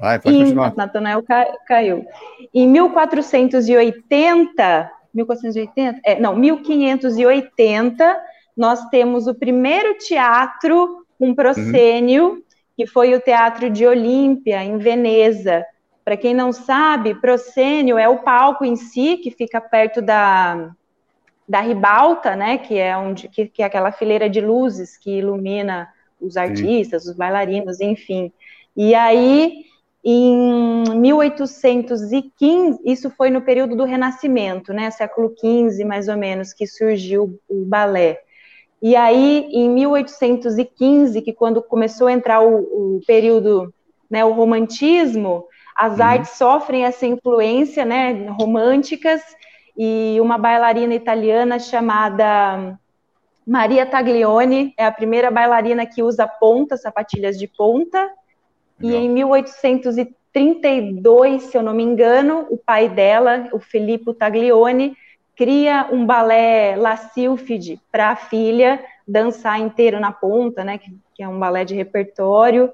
Vai, 0.00 0.18
pode 0.18 0.34
em... 0.34 0.40
continuar. 0.40 0.74
Natanael 0.74 1.22
caiu. 1.66 2.06
Em 2.52 2.66
1480, 2.66 4.90
1480? 5.14 6.00
É, 6.04 6.18
não, 6.18 6.34
1580, 6.34 8.20
nós 8.56 8.84
temos 8.86 9.28
o 9.28 9.34
primeiro 9.34 9.96
teatro 9.98 11.06
com 11.18 11.34
proscênio, 11.34 12.30
uhum. 12.30 12.42
que 12.76 12.86
foi 12.86 13.14
o 13.14 13.20
Teatro 13.20 13.68
de 13.70 13.86
Olímpia, 13.86 14.64
em 14.64 14.78
Veneza. 14.78 15.64
Para 16.04 16.16
quem 16.16 16.34
não 16.34 16.52
sabe, 16.52 17.14
proscênio 17.14 17.96
é 17.96 18.08
o 18.08 18.18
palco 18.18 18.64
em 18.64 18.74
si, 18.74 19.18
que 19.18 19.30
fica 19.30 19.60
perto 19.60 20.02
da, 20.02 20.74
da 21.48 21.60
ribalta, 21.60 22.36
né, 22.36 22.58
que 22.58 22.78
é 22.78 22.96
onde 22.96 23.28
que, 23.28 23.46
que, 23.46 23.62
é 23.62 23.66
aquela 23.66 23.92
fileira 23.92 24.28
de 24.28 24.40
luzes 24.40 24.96
que 24.96 25.18
ilumina 25.18 25.88
os 26.20 26.36
artistas, 26.36 27.04
Sim. 27.04 27.10
os 27.10 27.16
bailarinos, 27.16 27.80
enfim. 27.80 28.32
E 28.76 28.94
aí 28.94 29.64
em 30.04 30.96
1815, 30.96 32.80
isso 32.84 33.08
foi 33.10 33.30
no 33.30 33.42
período 33.42 33.76
do 33.76 33.84
Renascimento, 33.84 34.72
né, 34.72 34.90
século 34.90 35.32
XV 35.38 35.84
mais 35.84 36.08
ou 36.08 36.16
menos, 36.16 36.52
que 36.52 36.66
surgiu 36.66 37.38
o 37.48 37.64
balé. 37.64 38.20
E 38.82 38.96
aí, 38.96 39.46
em 39.52 39.70
1815, 39.70 41.22
que 41.22 41.32
quando 41.32 41.62
começou 41.62 42.08
a 42.08 42.12
entrar 42.12 42.40
o, 42.40 42.96
o 42.96 43.00
período, 43.06 43.72
né, 44.10 44.24
o 44.24 44.32
romantismo, 44.32 45.44
as 45.76 45.98
uhum. 45.98 46.04
artes 46.04 46.30
sofrem 46.32 46.84
essa 46.84 47.06
influência, 47.06 47.84
né, 47.84 48.26
românticas, 48.30 49.22
e 49.76 50.18
uma 50.20 50.38
bailarina 50.38 50.94
italiana 50.94 51.58
chamada 51.58 52.78
Maria 53.46 53.86
Taglioni 53.86 54.74
é 54.76 54.84
a 54.84 54.92
primeira 54.92 55.30
bailarina 55.30 55.86
que 55.86 56.02
usa 56.02 56.26
ponta, 56.26 56.76
sapatilhas 56.76 57.38
de 57.38 57.46
ponta, 57.48 58.10
Legal. 58.80 59.00
E 59.00 59.04
em 59.04 59.08
1832, 59.08 61.44
se 61.44 61.56
eu 61.56 61.62
não 61.62 61.72
me 61.72 61.84
engano, 61.84 62.46
o 62.50 62.58
pai 62.58 62.88
dela, 62.88 63.48
o 63.52 63.60
Filippo 63.60 64.12
Taglioni, 64.12 64.96
cria 65.36 65.88
um 65.90 66.04
balé 66.04 66.76
La 66.76 66.96
Sylphide 66.96 67.80
para 67.90 68.10
a 68.10 68.16
filha 68.16 68.84
dançar 69.06 69.60
inteiro 69.60 70.00
na 70.00 70.12
ponta, 70.12 70.62
né, 70.64 70.78
que, 70.78 70.90
que, 71.14 71.22
é 71.22 71.28
um 71.28 71.38
balé 71.38 71.64
de 71.64 71.74
repertório. 71.74 72.70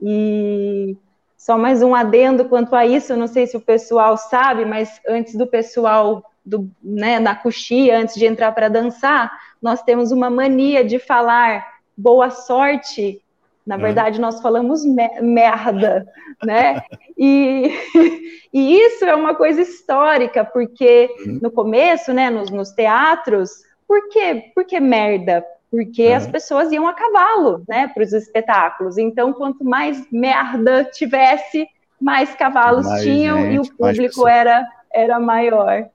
E 0.00 0.96
só 1.38 1.56
mais 1.56 1.82
um 1.82 1.94
adendo 1.94 2.44
quanto 2.46 2.74
a 2.74 2.84
isso, 2.84 3.12
eu 3.12 3.16
não 3.16 3.28
sei 3.28 3.46
se 3.46 3.56
o 3.56 3.60
pessoal 3.60 4.18
sabe, 4.18 4.64
mas 4.64 5.00
antes 5.08 5.34
do 5.36 5.46
pessoal 5.46 6.24
do, 6.44 6.68
né, 6.82 7.18
na 7.18 7.34
coxia, 7.34 7.96
antes 7.96 8.16
de 8.16 8.26
entrar 8.26 8.52
para 8.52 8.68
dançar, 8.68 9.30
nós 9.62 9.80
temos 9.82 10.10
uma 10.12 10.28
mania 10.28 10.84
de 10.84 10.98
falar 10.98 11.64
boa 11.96 12.28
sorte 12.28 13.22
na 13.68 13.74
é. 13.74 13.78
verdade, 13.78 14.18
nós 14.18 14.40
falamos 14.40 14.82
merda, 15.20 16.08
né? 16.42 16.80
E, 17.18 17.70
e, 18.50 18.80
isso 18.80 19.04
é 19.04 19.14
uma 19.14 19.34
coisa 19.34 19.60
histórica, 19.60 20.42
porque 20.42 21.14
uhum. 21.26 21.40
no 21.42 21.50
começo, 21.50 22.14
né, 22.14 22.30
nos, 22.30 22.50
nos 22.50 22.70
teatros, 22.70 23.50
por 23.86 24.08
quê? 24.08 24.50
Por 24.54 24.64
que 24.64 24.80
merda? 24.80 25.44
Porque 25.70 26.04
as 26.04 26.26
pessoas 26.26 26.72
iam 26.72 26.86
a 26.86 26.94
cavalo, 26.94 27.62
né, 27.68 27.88
para 27.88 28.02
os 28.02 28.12
espetáculos. 28.12 28.96
Então, 28.96 29.32
quanto 29.32 29.64
mais 29.64 30.06
merda 30.10 30.84
tivesse, 30.84 31.68
mais 32.00 32.34
cavalos 32.34 32.86
mais 32.86 33.02
tinham 33.02 33.42
gente, 33.42 33.54
e 33.54 33.58
o 33.58 33.76
público 33.76 34.26
era, 34.26 34.66
era 34.92 35.20
maior. 35.20 35.86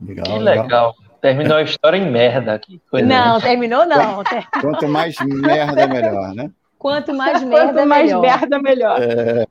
Legal, 0.00 0.24
que 0.24 0.38
legal. 0.38 0.62
legal. 0.62 0.94
Terminou 1.20 1.58
a 1.58 1.62
história 1.62 1.98
em 1.98 2.10
merda 2.10 2.54
aqui. 2.54 2.80
Não, 2.90 3.34
né? 3.34 3.40
terminou 3.42 3.84
não. 3.84 4.24
Quanto 4.58 4.88
mais 4.88 5.14
merda, 5.20 5.86
melhor, 5.86 6.34
né? 6.34 6.50
Quanto 6.78 7.12
mais 7.12 7.42
merda, 7.44 7.74
Quanto 7.74 7.86
mais 7.86 8.06
melhor. 8.06 8.22
merda, 8.22 8.58
melhor. 8.58 8.98
É... 9.02 9.46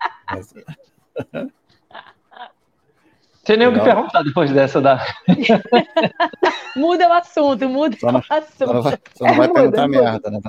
Tem 3.49 3.57
nem 3.57 3.67
o 3.67 3.73
que 3.73 3.79
perguntar 3.79 4.21
depois 4.21 4.51
dessa 4.51 4.79
da. 4.79 5.03
muda 6.77 7.09
o 7.09 7.13
assunto, 7.13 7.67
muda 7.67 7.97
só 7.99 8.11
não, 8.11 8.19
o 8.19 8.23
assunto. 8.29 8.53
Só 8.59 8.73
não 8.73 8.81
vai, 8.83 8.99
só 9.15 9.25
não 9.25 9.33
vai 9.33 9.47
muda, 9.47 9.59
perguntar 9.59 9.87
muda. 9.87 10.03
merda, 10.03 10.29
né? 10.29 10.39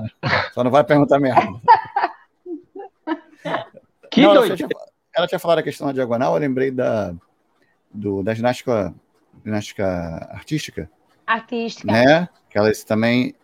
Só 0.53 0.65
não 0.65 0.71
vai 0.71 0.85
perguntar 0.85 1.19
merda. 1.19 1.47
Que 4.11 4.23
não, 4.23 4.35
doido. 4.35 4.49
Ela 4.49 4.57
tinha, 4.57 4.69
ela 5.17 5.27
tinha 5.29 5.39
falado 5.39 5.61
a 5.61 5.63
questão 5.63 5.87
da 5.87 5.93
diagonal, 5.93 6.35
eu 6.35 6.41
lembrei 6.41 6.71
da, 6.71 7.15
do, 7.95 8.25
da 8.25 8.35
ginástica, 8.35 8.93
ginástica 9.45 9.87
artística 10.33 10.91
artística. 11.27 11.91
Né? 11.91 12.29
Que 12.51 12.59
elas 12.59 12.83
também 12.83 13.35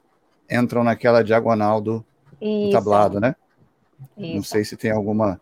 entram 0.50 0.82
naquela 0.82 1.22
diagonal 1.22 1.80
do, 1.80 2.04
do 2.40 2.70
tablado, 2.72 3.20
né? 3.20 3.36
Isso. 4.18 4.34
Não 4.34 4.42
sei 4.42 4.64
se 4.64 4.76
tem 4.76 4.90
alguma. 4.90 5.40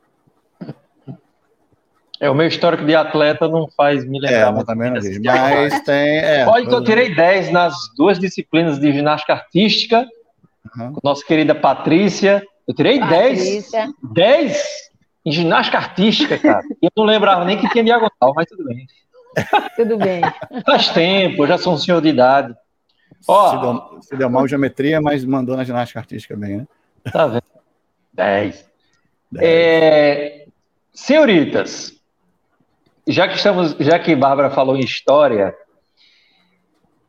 É, 2.20 2.31
o 2.31 2.35
meu 2.35 2.46
histórico 2.46 2.85
de 2.85 2.94
atleta 2.94 3.48
não 3.48 3.68
faz 3.68 4.05
me 4.05 4.20
lembrar. 4.20 4.48
É, 4.48 4.50
mas 4.53 4.64
também 4.64 4.90
não 4.90 5.00
diz. 5.00 5.20
Mas 5.20 5.81
tem. 5.83 6.18
É, 6.18 6.46
Olha 6.46 6.66
que 6.66 6.74
eu 6.74 6.85
tirei 6.85 7.14
10 7.14 7.50
nas 7.50 7.74
duas 7.96 8.18
disciplinas 8.18 8.79
de 8.79 8.92
ginástica 8.92 9.33
artística, 9.33 10.07
uhum. 10.77 10.92
com 10.92 11.00
nossa 11.03 11.24
querida 11.24 11.55
Patrícia. 11.55 12.42
Eu 12.66 12.74
tirei 12.74 13.00
Patrícia. 13.00 13.88
10. 14.03 14.14
10 14.14 14.62
em 15.27 15.33
ginástica 15.33 15.79
artística, 15.79 16.38
cara. 16.38 16.62
Eu 16.81 16.90
não 16.96 17.05
lembrava 17.05 17.44
nem 17.44 17.59
que 17.59 17.68
tinha 17.70 17.83
diagonal, 17.83 18.33
mas 18.35 18.46
tudo 18.46 18.64
bem. 18.64 18.87
Tudo 19.74 19.96
bem. 19.96 20.20
Faz 20.64 20.90
tempo, 20.90 21.46
já 21.46 21.59
sou 21.59 21.74
um 21.74 21.79
senhor 21.79 22.00
de 22.00 22.09
idade. 22.09 22.55
Ó, 23.27 23.50
se, 23.50 23.61
deu, 23.61 24.03
se 24.03 24.16
deu 24.16 24.31
mal 24.31 24.46
geometria, 24.46 25.00
mas 25.00 25.24
mandou 25.24 25.57
na 25.57 25.64
ginástica 25.64 25.98
artística 25.98 26.37
bem, 26.37 26.59
né? 26.59 26.66
Tá 27.11 27.27
vendo? 27.27 27.42
10. 28.12 28.70
É, 29.38 30.46
senhoritas, 30.92 31.93
já 33.07 33.29
que 33.29 33.37
estamos, 33.37 33.77
já 33.79 33.99
que 33.99 34.14
Bárbara 34.17 34.51
falou 34.51 34.77
em 34.77 34.81
história, 34.81 35.55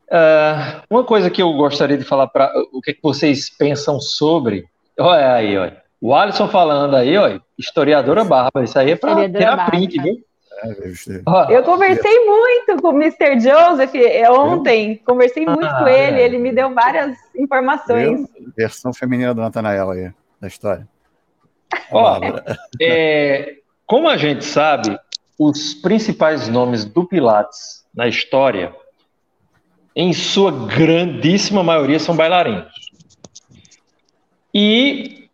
uh, 0.09 0.83
uma 0.89 1.03
coisa 1.03 1.29
que 1.29 1.41
eu 1.41 1.53
gostaria 1.53 1.97
de 1.97 2.03
falar 2.03 2.27
para 2.27 2.51
o 2.71 2.81
que, 2.81 2.93
que 2.93 3.01
vocês 3.01 3.49
pensam 3.49 3.99
sobre. 3.99 4.65
Olha 4.99 5.33
aí, 5.33 5.57
olha. 5.57 5.83
O 6.01 6.13
Alisson 6.13 6.47
falando 6.47 6.95
aí, 6.95 7.17
olha, 7.17 7.41
historiadora 7.57 8.23
Bárbara, 8.23 8.65
isso 8.65 8.77
aí 8.77 8.91
é 8.91 8.95
para 8.95 9.29
tirar 9.29 9.69
print, 9.69 10.01
viu? 10.01 10.23
É, 10.63 11.55
eu 11.55 11.63
conversei 11.63 12.25
muito 12.25 12.81
com 12.81 12.89
o 12.89 13.01
Mr. 13.01 13.39
Joseph 13.39 13.93
é, 13.95 14.29
ontem, 14.31 15.01
conversei 15.05 15.45
muito 15.45 15.65
ah, 15.65 15.79
com 15.79 15.87
ele, 15.87 16.21
é. 16.21 16.25
ele 16.25 16.37
me 16.37 16.51
deu 16.53 16.73
várias 16.73 17.15
informações. 17.35 18.27
Versão 18.55 18.93
feminina 18.93 19.33
do 19.33 19.41
Natanael 19.41 19.91
aí, 19.91 20.11
da 20.39 20.47
história. 20.47 20.87
Ó, 21.91 22.19
é, 22.81 23.55
como 23.85 24.07
a 24.07 24.15
gente 24.15 24.45
sabe, 24.45 24.97
os 25.37 25.73
principais 25.73 26.47
nomes 26.47 26.85
do 26.85 27.05
Pilates 27.05 27.85
na 27.93 28.07
história, 28.07 28.73
em 29.95 30.13
sua 30.13 30.51
grandíssima 30.51 31.63
maioria, 31.63 31.99
são 31.99 32.15
bailarinos. 32.15 32.73
E 34.53 35.29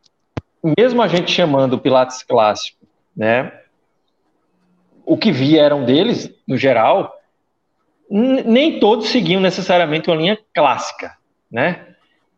mesmo 0.77 1.01
a 1.01 1.07
gente 1.07 1.31
chamando 1.31 1.73
o 1.73 1.79
Pilates 1.79 2.23
clássico, 2.23 2.85
né, 3.15 3.51
o 5.05 5.17
que 5.17 5.31
vieram 5.31 5.83
deles, 5.83 6.33
no 6.47 6.57
geral, 6.57 7.13
nem 8.09 8.79
todos 8.79 9.07
seguiam 9.07 9.41
necessariamente 9.41 10.09
uma 10.09 10.17
linha 10.17 10.37
clássica, 10.53 11.15
né? 11.49 11.87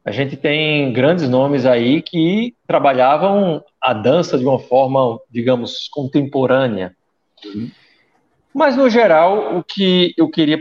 A 0.06 0.12
gente 0.12 0.36
tem 0.36 0.91
grandes 0.91 1.30
nomes 1.30 1.65
aí 1.65 2.02
que 2.02 2.56
trabalhavam 2.67 3.63
a 3.82 3.93
dança 3.93 4.38
de 4.38 4.45
uma 4.45 4.60
forma, 4.60 5.19
digamos, 5.32 5.88
contemporânea. 5.89 6.95
Uhum. 7.45 7.71
Mas, 8.53 8.75
no 8.75 8.89
geral, 8.89 9.58
o 9.58 9.63
que 9.63 10.13
eu 10.17 10.29
queria 10.29 10.60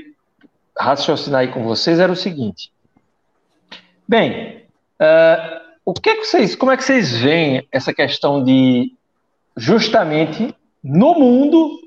raciocinar 0.78 1.42
aí 1.42 1.48
com 1.48 1.62
vocês 1.62 1.98
era 1.98 2.10
o 2.10 2.16
seguinte. 2.16 2.72
Bem, 4.08 4.64
uh, 5.00 5.60
o 5.84 5.92
que, 5.92 6.10
é 6.10 6.16
que 6.16 6.24
vocês, 6.24 6.54
como 6.56 6.72
é 6.72 6.76
que 6.76 6.84
vocês 6.84 7.16
veem 7.16 7.66
essa 7.70 7.92
questão 7.92 8.42
de, 8.42 8.92
justamente, 9.56 10.54
no 10.82 11.14
mundo, 11.14 11.78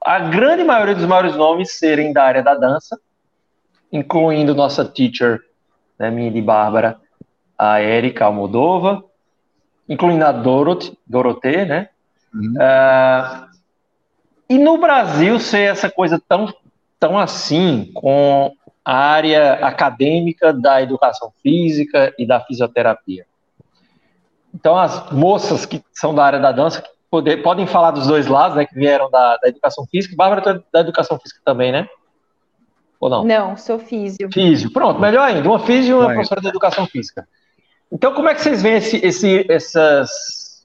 a 0.00 0.18
grande 0.18 0.64
maioria 0.64 0.94
dos 0.94 1.04
maiores 1.04 1.36
nomes 1.36 1.72
serem 1.78 2.12
da 2.12 2.24
área 2.24 2.42
da 2.42 2.54
dança, 2.54 2.98
incluindo 3.92 4.54
nossa 4.54 4.84
teacher, 4.84 5.40
né, 5.98 6.10
minha 6.10 6.30
de 6.30 6.40
Bárbara, 6.40 6.98
a 7.58 7.82
Erika 7.82 8.24
Almodova, 8.24 9.04
incluindo 9.88 10.24
a 10.24 10.32
Dorothy, 10.32 10.96
Dorotê, 11.06 11.64
né? 11.64 11.88
Uhum. 12.32 12.54
Uh, 12.54 13.47
e 14.48 14.58
no 14.58 14.78
Brasil 14.78 15.38
ser 15.38 15.70
essa 15.70 15.90
coisa 15.90 16.20
tão, 16.26 16.52
tão 16.98 17.18
assim, 17.18 17.90
com 17.94 18.52
a 18.84 18.96
área 18.96 19.54
acadêmica 19.54 20.52
da 20.52 20.80
educação 20.80 21.30
física 21.42 22.14
e 22.18 22.26
da 22.26 22.40
fisioterapia. 22.40 23.26
Então, 24.54 24.78
as 24.78 25.10
moças 25.12 25.66
que 25.66 25.82
são 25.92 26.14
da 26.14 26.24
área 26.24 26.40
da 26.40 26.52
dança 26.52 26.82
poder, 27.10 27.42
podem 27.42 27.66
falar 27.66 27.90
dos 27.90 28.06
dois 28.06 28.26
lados, 28.26 28.56
né, 28.56 28.64
que 28.64 28.74
vieram 28.74 29.10
da, 29.10 29.36
da 29.36 29.48
educação 29.48 29.86
física. 29.86 30.16
Bárbara, 30.16 30.40
tu 30.40 30.48
é 30.50 30.62
da 30.72 30.80
educação 30.80 31.18
física 31.18 31.40
também, 31.44 31.70
né? 31.70 31.86
Ou 32.98 33.08
não? 33.08 33.24
Não, 33.24 33.56
sou 33.56 33.78
físio. 33.78 34.28
Físio, 34.32 34.72
pronto, 34.72 35.00
melhor 35.00 35.28
ainda. 35.28 35.48
Uma 35.48 35.60
físio 35.60 35.90
e 35.90 35.94
uma 35.94 36.12
professora 36.12 36.40
de 36.40 36.48
educação 36.48 36.86
física. 36.86 37.28
Então, 37.92 38.12
como 38.14 38.28
é 38.28 38.34
que 38.34 38.40
vocês 38.40 38.62
veem 38.62 38.76
esse, 38.76 38.96
esse, 39.04 39.46
essas, 39.50 40.64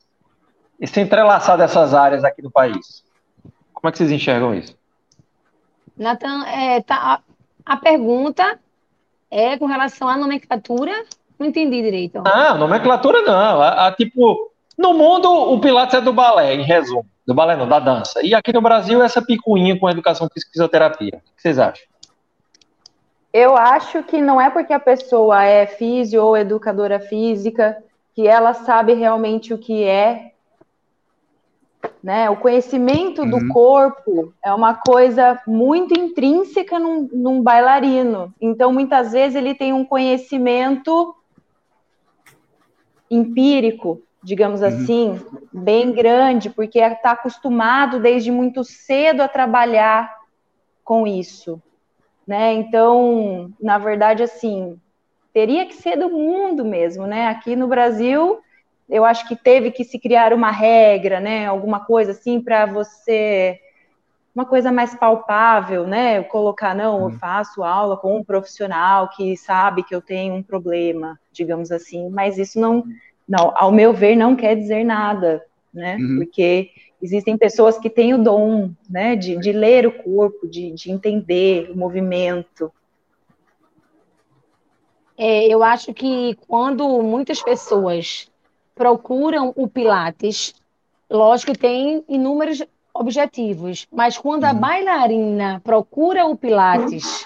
esse 0.79 0.99
entrelaçar 0.99 1.57
dessas 1.57 1.93
áreas 1.93 2.23
aqui 2.23 2.41
no 2.41 2.51
país? 2.51 3.02
Como 3.83 3.89
é 3.89 3.91
que 3.91 3.97
vocês 3.97 4.11
enxergam 4.11 4.55
isso? 4.55 4.77
Natan, 5.97 6.45
é, 6.45 6.81
tá, 6.81 6.95
a, 7.65 7.73
a 7.73 7.75
pergunta 7.75 8.57
é 9.29 9.57
com 9.57 9.65
relação 9.65 10.07
à 10.07 10.15
nomenclatura? 10.15 11.03
Não 11.37 11.45
entendi 11.45 11.81
direito. 11.81 12.23
Ah, 12.25 12.53
nomenclatura 12.53 13.21
não. 13.23 13.61
A, 13.61 13.87
a, 13.87 13.91
tipo, 13.91 14.53
no 14.77 14.93
mundo, 14.93 15.29
o 15.29 15.59
Pilates 15.59 15.95
é 15.95 15.99
do 15.99 16.13
balé, 16.13 16.53
em 16.53 16.63
resumo. 16.63 17.05
Do 17.27 17.33
balé 17.33 17.57
não, 17.57 17.67
da 17.67 17.77
dança. 17.77 18.25
E 18.25 18.33
aqui 18.33 18.53
no 18.53 18.61
Brasil, 18.61 19.03
essa 19.03 19.21
picuinha 19.21 19.77
com 19.77 19.89
educação 19.89 20.29
física 20.33 20.49
e 20.49 20.53
fisioterapia. 20.53 21.17
O 21.17 21.35
que 21.35 21.41
vocês 21.41 21.59
acham? 21.59 21.83
Eu 23.33 23.57
acho 23.57 24.01
que 24.03 24.21
não 24.21 24.39
é 24.39 24.49
porque 24.49 24.71
a 24.71 24.79
pessoa 24.79 25.43
é 25.43 25.67
físio 25.67 26.23
ou 26.23 26.37
educadora 26.37 27.01
física 27.01 27.83
que 28.15 28.25
ela 28.29 28.53
sabe 28.53 28.93
realmente 28.93 29.53
o 29.53 29.57
que 29.57 29.83
é. 29.83 30.31
Né? 32.03 32.29
O 32.29 32.35
conhecimento 32.35 33.21
uhum. 33.21 33.29
do 33.29 33.47
corpo 33.47 34.33
é 34.43 34.53
uma 34.53 34.73
coisa 34.73 35.41
muito 35.47 35.97
intrínseca 35.97 36.77
num, 36.77 37.07
num 37.13 37.41
bailarino. 37.41 38.33
Então, 38.41 38.73
muitas 38.73 39.13
vezes, 39.13 39.37
ele 39.37 39.55
tem 39.55 39.71
um 39.71 39.85
conhecimento 39.85 41.15
empírico, 43.09 44.01
digamos 44.21 44.59
uhum. 44.59 44.67
assim, 44.67 45.21
bem 45.51 45.93
grande, 45.93 46.49
porque 46.49 46.79
está 46.79 47.11
acostumado 47.11 48.01
desde 48.01 48.31
muito 48.31 48.65
cedo 48.65 49.21
a 49.21 49.27
trabalhar 49.29 50.13
com 50.83 51.07
isso, 51.07 51.61
né? 52.27 52.53
Então, 52.53 53.49
na 53.61 53.77
verdade, 53.77 54.23
assim, 54.23 54.77
teria 55.33 55.65
que 55.65 55.75
ser 55.75 55.97
do 55.97 56.09
mundo 56.09 56.65
mesmo, 56.65 57.07
né? 57.07 57.27
Aqui 57.27 57.55
no 57.55 57.67
Brasil, 57.67 58.39
eu 58.93 59.03
acho 59.03 59.27
que 59.27 59.35
teve 59.35 59.71
que 59.71 59.83
se 59.83 59.97
criar 59.97 60.33
uma 60.33 60.51
regra, 60.51 61.19
né? 61.19 61.47
Alguma 61.47 61.83
coisa 61.83 62.11
assim 62.11 62.39
para 62.39 62.67
você 62.67 63.59
uma 64.35 64.45
coisa 64.45 64.71
mais 64.71 64.95
palpável, 64.95 65.85
né? 65.85 66.21
Colocar, 66.23 66.75
não, 66.75 66.99
eu 66.99 67.05
uhum. 67.05 67.19
faço 67.19 67.63
aula 67.63 67.97
com 67.97 68.17
um 68.17 68.23
profissional 68.23 69.09
que 69.09 69.35
sabe 69.35 69.83
que 69.83 69.93
eu 69.93 70.01
tenho 70.01 70.33
um 70.35 70.43
problema, 70.43 71.19
digamos 71.31 71.71
assim, 71.71 72.09
mas 72.09 72.37
isso 72.37 72.59
não 72.59 72.83
não, 73.27 73.53
ao 73.55 73.71
meu 73.71 73.93
ver, 73.93 74.15
não 74.15 74.35
quer 74.35 74.55
dizer 74.55 74.83
nada, 74.83 75.43
né? 75.73 75.95
Uhum. 75.95 76.17
Porque 76.17 76.69
existem 77.01 77.37
pessoas 77.37 77.79
que 77.79 77.89
têm 77.89 78.13
o 78.13 78.21
dom, 78.21 78.71
né, 78.89 79.15
de, 79.15 79.37
de 79.37 79.51
ler 79.51 79.87
o 79.87 80.03
corpo, 80.03 80.47
de, 80.47 80.71
de 80.71 80.91
entender 80.91 81.71
o 81.71 81.77
movimento. 81.77 82.71
É, 85.17 85.47
eu 85.47 85.63
acho 85.63 85.93
que 85.93 86.37
quando 86.47 87.01
muitas 87.01 87.41
pessoas 87.41 88.31
procuram 88.75 89.53
o 89.55 89.67
Pilates, 89.67 90.53
lógico 91.09 91.53
que 91.53 91.59
tem 91.59 92.03
inúmeros 92.07 92.63
objetivos, 92.93 93.87
mas 93.91 94.17
quando 94.17 94.45
a 94.45 94.51
uhum. 94.51 94.59
bailarina 94.59 95.61
procura 95.63 96.25
o 96.25 96.37
Pilates, 96.37 97.25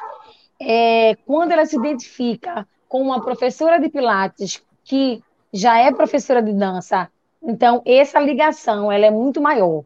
é, 0.60 1.16
quando 1.26 1.52
ela 1.52 1.66
se 1.66 1.76
identifica 1.76 2.68
com 2.88 3.02
uma 3.02 3.22
professora 3.22 3.80
de 3.80 3.90
Pilates 3.90 4.64
que 4.84 5.22
já 5.54 5.78
é 5.78 5.92
professora 5.92 6.42
de 6.42 6.54
dança, 6.54 7.10
então 7.44 7.82
essa 7.86 8.20
ligação 8.20 8.92
ela 8.92 9.06
é 9.06 9.12
muito 9.12 9.42
maior. 9.42 9.84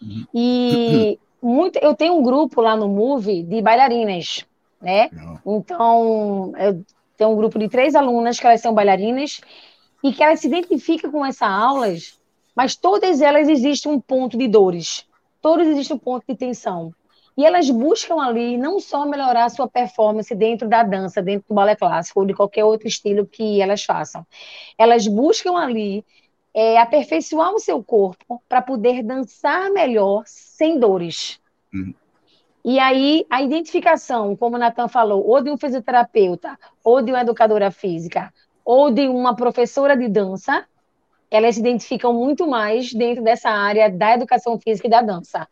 Uhum. 0.00 0.26
E 0.34 1.18
muito, 1.42 1.78
eu 1.78 1.94
tenho 1.94 2.14
um 2.14 2.22
grupo 2.22 2.60
lá 2.60 2.76
no 2.76 2.88
Move 2.88 3.42
de 3.42 3.60
bailarinas, 3.62 4.44
né? 4.80 5.10
Então 5.46 6.52
eu 6.58 6.84
tenho 7.16 7.30
um 7.30 7.36
grupo 7.36 7.58
de 7.58 7.68
três 7.68 7.94
alunas 7.94 8.38
que 8.38 8.46
elas 8.46 8.60
são 8.60 8.74
bailarinas 8.74 9.40
e 10.02 10.12
que 10.12 10.22
elas 10.22 10.40
se 10.40 10.46
identificam 10.46 11.10
com 11.10 11.24
essas 11.24 11.48
aulas, 11.48 12.20
mas 12.54 12.76
todas 12.76 13.20
elas 13.20 13.48
existem 13.48 13.90
um 13.90 14.00
ponto 14.00 14.36
de 14.36 14.48
dores, 14.48 15.06
todas 15.40 15.66
existem 15.66 15.96
um 15.96 15.98
ponto 15.98 16.24
de 16.28 16.36
tensão. 16.36 16.92
E 17.36 17.46
elas 17.46 17.70
buscam 17.70 18.20
ali 18.20 18.58
não 18.58 18.78
só 18.78 19.06
melhorar 19.06 19.46
a 19.46 19.48
sua 19.48 19.66
performance 19.66 20.34
dentro 20.34 20.68
da 20.68 20.82
dança, 20.82 21.22
dentro 21.22 21.48
do 21.48 21.54
balé 21.54 21.74
clássico 21.74 22.20
ou 22.20 22.26
de 22.26 22.34
qualquer 22.34 22.64
outro 22.64 22.86
estilo 22.86 23.26
que 23.26 23.60
elas 23.60 23.84
façam. 23.84 24.26
Elas 24.76 25.06
buscam 25.06 25.56
ali 25.56 26.04
é, 26.54 26.78
aperfeiçoar 26.78 27.54
o 27.54 27.58
seu 27.58 27.82
corpo 27.82 28.42
para 28.48 28.60
poder 28.60 29.02
dançar 29.02 29.70
melhor 29.70 30.24
sem 30.26 30.78
dores. 30.78 31.40
Uhum. 31.72 31.94
E 32.64 32.78
aí, 32.78 33.26
a 33.28 33.42
identificação, 33.42 34.36
como 34.36 34.54
o 34.54 34.58
Natan 34.58 34.86
falou, 34.86 35.26
ou 35.26 35.42
de 35.42 35.50
um 35.50 35.56
fisioterapeuta, 35.56 36.56
ou 36.84 37.02
de 37.02 37.10
uma 37.10 37.22
educadora 37.22 37.72
física, 37.72 38.32
ou 38.64 38.90
de 38.90 39.08
uma 39.08 39.34
professora 39.34 39.96
de 39.96 40.08
dança, 40.08 40.64
elas 41.30 41.54
se 41.54 41.60
identificam 41.60 42.12
muito 42.12 42.46
mais 42.46 42.92
dentro 42.92 43.22
dessa 43.22 43.50
área 43.50 43.90
da 43.90 44.14
educação 44.14 44.58
física 44.58 44.86
e 44.86 44.90
da 44.90 45.00
dança. 45.00 45.48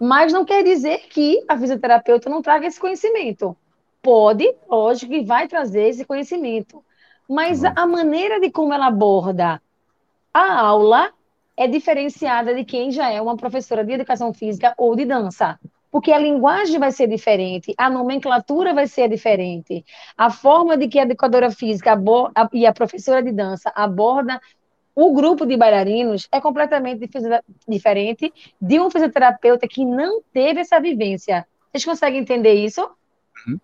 Mas 0.00 0.32
não 0.32 0.44
quer 0.44 0.64
dizer 0.64 1.06
que 1.08 1.44
a 1.48 1.56
fisioterapeuta 1.56 2.28
não 2.28 2.42
traga 2.42 2.66
esse 2.66 2.80
conhecimento. 2.80 3.56
Pode, 4.02 4.54
lógico 4.68 5.12
que 5.12 5.24
vai 5.24 5.46
trazer 5.46 5.88
esse 5.88 6.04
conhecimento. 6.04 6.84
Mas 7.28 7.62
uhum. 7.62 7.72
a 7.76 7.86
maneira 7.86 8.40
de 8.40 8.50
como 8.50 8.72
ela 8.72 8.86
aborda 8.86 9.60
a 10.32 10.60
aula 10.60 11.12
é 11.56 11.68
diferenciada 11.68 12.54
de 12.54 12.64
quem 12.64 12.90
já 12.90 13.10
é 13.10 13.20
uma 13.20 13.36
professora 13.36 13.84
de 13.84 13.92
educação 13.92 14.34
física 14.34 14.74
ou 14.76 14.96
de 14.96 15.04
dança. 15.04 15.58
Porque 15.94 16.10
a 16.10 16.18
linguagem 16.18 16.76
vai 16.76 16.90
ser 16.90 17.06
diferente, 17.06 17.72
a 17.78 17.88
nomenclatura 17.88 18.74
vai 18.74 18.88
ser 18.88 19.08
diferente, 19.08 19.84
a 20.18 20.28
forma 20.28 20.76
de 20.76 20.88
que 20.88 20.98
a 20.98 21.02
educadora 21.02 21.52
física 21.52 21.96
e 22.52 22.66
a 22.66 22.72
professora 22.72 23.22
de 23.22 23.30
dança 23.30 23.70
aborda 23.76 24.40
o 24.92 25.14
grupo 25.14 25.46
de 25.46 25.56
bailarinos 25.56 26.26
é 26.32 26.40
completamente 26.40 27.08
diferente 27.68 28.32
de 28.60 28.80
um 28.80 28.90
fisioterapeuta 28.90 29.68
que 29.68 29.84
não 29.84 30.20
teve 30.32 30.62
essa 30.62 30.80
vivência. 30.80 31.46
Vocês 31.70 31.84
conseguem 31.84 32.18
entender 32.18 32.54
isso? 32.54 32.82
Uhum. 33.46 33.60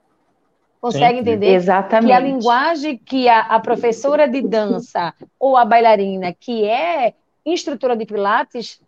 Consegue 0.81 1.15
Sim, 1.15 1.21
entender? 1.23 1.53
Exatamente. 1.53 2.11
Que 2.11 2.13
a 2.13 2.21
linguagem 2.21 2.97
que 2.97 3.29
a, 3.29 3.41
a, 3.41 3.59
professora 3.59 4.29
de 4.29 4.41
dança 4.41 5.13
ou 5.37 5.57
a 5.57 5.65
bailarina, 5.65 6.33
que 6.33 6.65
é 6.65 7.13
instrutora 7.45 7.97
de 7.97 8.07
Pilates, 8.07 8.81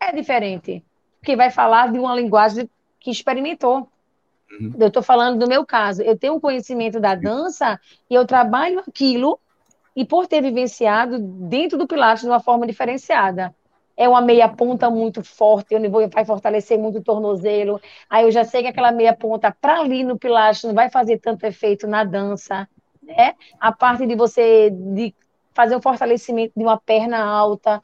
é 0.00 0.12
diferente. 0.12 0.84
Porque 1.22 1.36
vai 1.36 1.50
falar 1.50 1.90
de 1.90 1.98
uma 1.98 2.14
linguagem 2.14 2.68
que 3.00 3.10
experimentou. 3.10 3.88
Uhum. 4.50 4.74
Eu 4.78 4.88
estou 4.88 5.02
falando 5.02 5.38
do 5.38 5.48
meu 5.48 5.64
caso. 5.64 6.02
Eu 6.02 6.18
tenho 6.18 6.34
um 6.34 6.40
conhecimento 6.40 7.00
da 7.00 7.14
dança 7.14 7.80
e 8.10 8.14
eu 8.14 8.26
trabalho 8.26 8.80
aquilo, 8.80 9.38
e 9.96 10.04
por 10.04 10.26
ter 10.26 10.42
vivenciado 10.42 11.18
dentro 11.18 11.78
do 11.78 11.86
Pilates 11.86 12.22
de 12.22 12.28
uma 12.28 12.40
forma 12.40 12.66
diferenciada 12.66 13.54
é 13.96 14.08
uma 14.08 14.20
meia 14.20 14.48
ponta 14.48 14.90
muito 14.90 15.22
forte, 15.22 15.76
onde 15.76 15.88
vai 15.88 16.24
fortalecer 16.24 16.78
muito 16.78 16.98
o 16.98 17.02
tornozelo. 17.02 17.80
Aí 18.08 18.24
eu 18.24 18.30
já 18.30 18.44
sei 18.44 18.62
que 18.62 18.68
aquela 18.68 18.90
meia 18.90 19.14
ponta 19.14 19.54
para 19.60 19.80
ali 19.80 20.02
no 20.02 20.18
pilates 20.18 20.64
não 20.64 20.74
vai 20.74 20.90
fazer 20.90 21.18
tanto 21.18 21.44
efeito 21.44 21.86
na 21.86 22.04
dança, 22.04 22.68
né? 23.02 23.34
A 23.60 23.70
parte 23.70 24.06
de 24.06 24.14
você 24.14 24.70
de 24.70 25.14
fazer 25.52 25.76
um 25.76 25.82
fortalecimento 25.82 26.52
de 26.56 26.64
uma 26.64 26.78
perna 26.78 27.22
alta, 27.22 27.82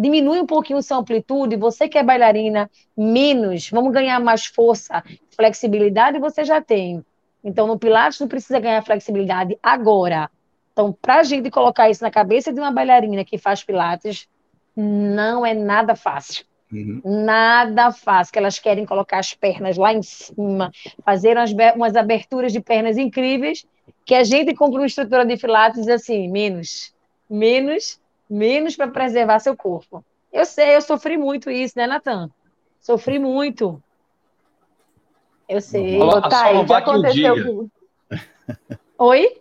diminui 0.00 0.40
um 0.40 0.46
pouquinho 0.46 0.82
sua 0.82 0.98
amplitude, 0.98 1.56
você 1.56 1.88
que 1.88 1.96
é 1.98 2.02
bailarina, 2.02 2.70
menos, 2.96 3.70
vamos 3.70 3.92
ganhar 3.92 4.20
mais 4.20 4.46
força, 4.46 5.02
flexibilidade 5.34 6.18
você 6.18 6.44
já 6.44 6.60
tem. 6.60 7.04
Então, 7.42 7.66
no 7.66 7.78
Pilates 7.78 8.20
não 8.20 8.28
precisa 8.28 8.60
ganhar 8.60 8.82
flexibilidade 8.82 9.58
agora. 9.62 10.30
Então, 10.72 10.92
para 10.92 11.20
a 11.20 11.22
gente 11.22 11.50
colocar 11.50 11.88
isso 11.88 12.02
na 12.02 12.10
cabeça 12.10 12.52
de 12.52 12.60
uma 12.60 12.70
bailarina 12.70 13.24
que 13.24 13.38
faz 13.38 13.64
Pilates, 13.64 14.28
não 14.76 15.46
é 15.46 15.54
nada 15.54 15.94
fácil. 15.94 16.44
Uhum. 16.70 17.00
Nada 17.04 17.92
fácil, 17.92 18.32
que 18.32 18.38
elas 18.38 18.58
querem 18.58 18.84
colocar 18.84 19.18
as 19.18 19.32
pernas 19.32 19.76
lá 19.76 19.94
em 19.94 20.02
cima, 20.02 20.70
fazer 21.04 21.36
umas, 21.36 21.52
umas 21.74 21.96
aberturas 21.96 22.52
de 22.52 22.60
pernas 22.60 22.98
incríveis, 22.98 23.64
que 24.04 24.14
a 24.14 24.24
gente 24.24 24.54
compra 24.54 24.80
uma 24.80 24.86
estrutura 24.86 25.24
de 25.24 25.36
Pilates 25.36 25.88
assim, 25.88 26.28
menos, 26.28 26.92
menos, 27.30 28.00
menos 28.28 28.76
para 28.76 28.88
preservar 28.88 29.38
seu 29.40 29.56
corpo. 29.56 30.04
Eu 30.32 30.44
sei, 30.44 30.76
eu 30.76 30.82
sofri 30.82 31.16
muito 31.16 31.50
isso, 31.50 31.74
né, 31.76 31.86
Natan? 31.86 32.30
Sofri 32.80 33.18
muito. 33.18 33.82
Eu 35.48 35.60
sei. 35.60 36.00
A, 36.00 36.18
a 36.18 36.28
tá, 36.28 36.50
sua 36.50 36.66
já 36.66 36.78
aconteceu. 36.78 37.70
Oi? 38.98 39.40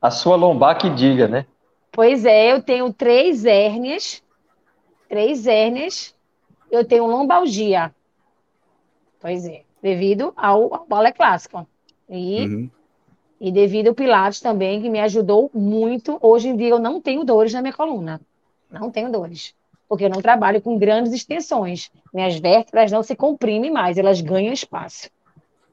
A 0.00 0.10
sua 0.10 0.36
lombar 0.36 0.78
que 0.78 0.90
diga, 0.90 1.26
né? 1.26 1.46
Pois 1.90 2.24
é, 2.24 2.52
eu 2.52 2.62
tenho 2.62 2.92
três 2.92 3.44
hérnias 3.44 4.22
três 5.08 5.46
hérnias, 5.46 6.14
eu 6.70 6.84
tenho 6.84 7.06
lombalgia. 7.06 7.94
Pois 9.20 9.46
é, 9.46 9.62
devido 9.82 10.32
ao, 10.36 10.74
ao 10.74 10.86
balé 10.86 11.12
clássico. 11.12 11.66
E, 12.08 12.44
uhum. 12.44 12.70
E 13.40 13.52
devido 13.52 13.88
ao 13.88 13.94
Pilates 13.94 14.40
também, 14.40 14.80
que 14.80 14.88
me 14.88 15.00
ajudou 15.00 15.50
muito. 15.52 16.18
Hoje 16.20 16.48
em 16.48 16.56
dia 16.56 16.70
eu 16.70 16.78
não 16.78 17.00
tenho 17.00 17.24
dores 17.24 17.52
na 17.52 17.62
minha 17.62 17.72
coluna. 17.72 18.20
Não 18.70 18.90
tenho 18.90 19.10
dores. 19.10 19.54
Porque 19.88 20.04
eu 20.04 20.10
não 20.10 20.20
trabalho 20.20 20.60
com 20.60 20.78
grandes 20.78 21.12
extensões. 21.12 21.90
Minhas 22.12 22.36
vértebras 22.38 22.90
não 22.90 23.02
se 23.02 23.14
comprimem 23.14 23.70
mais, 23.70 23.98
elas 23.98 24.20
ganham 24.20 24.52
espaço. 24.52 25.10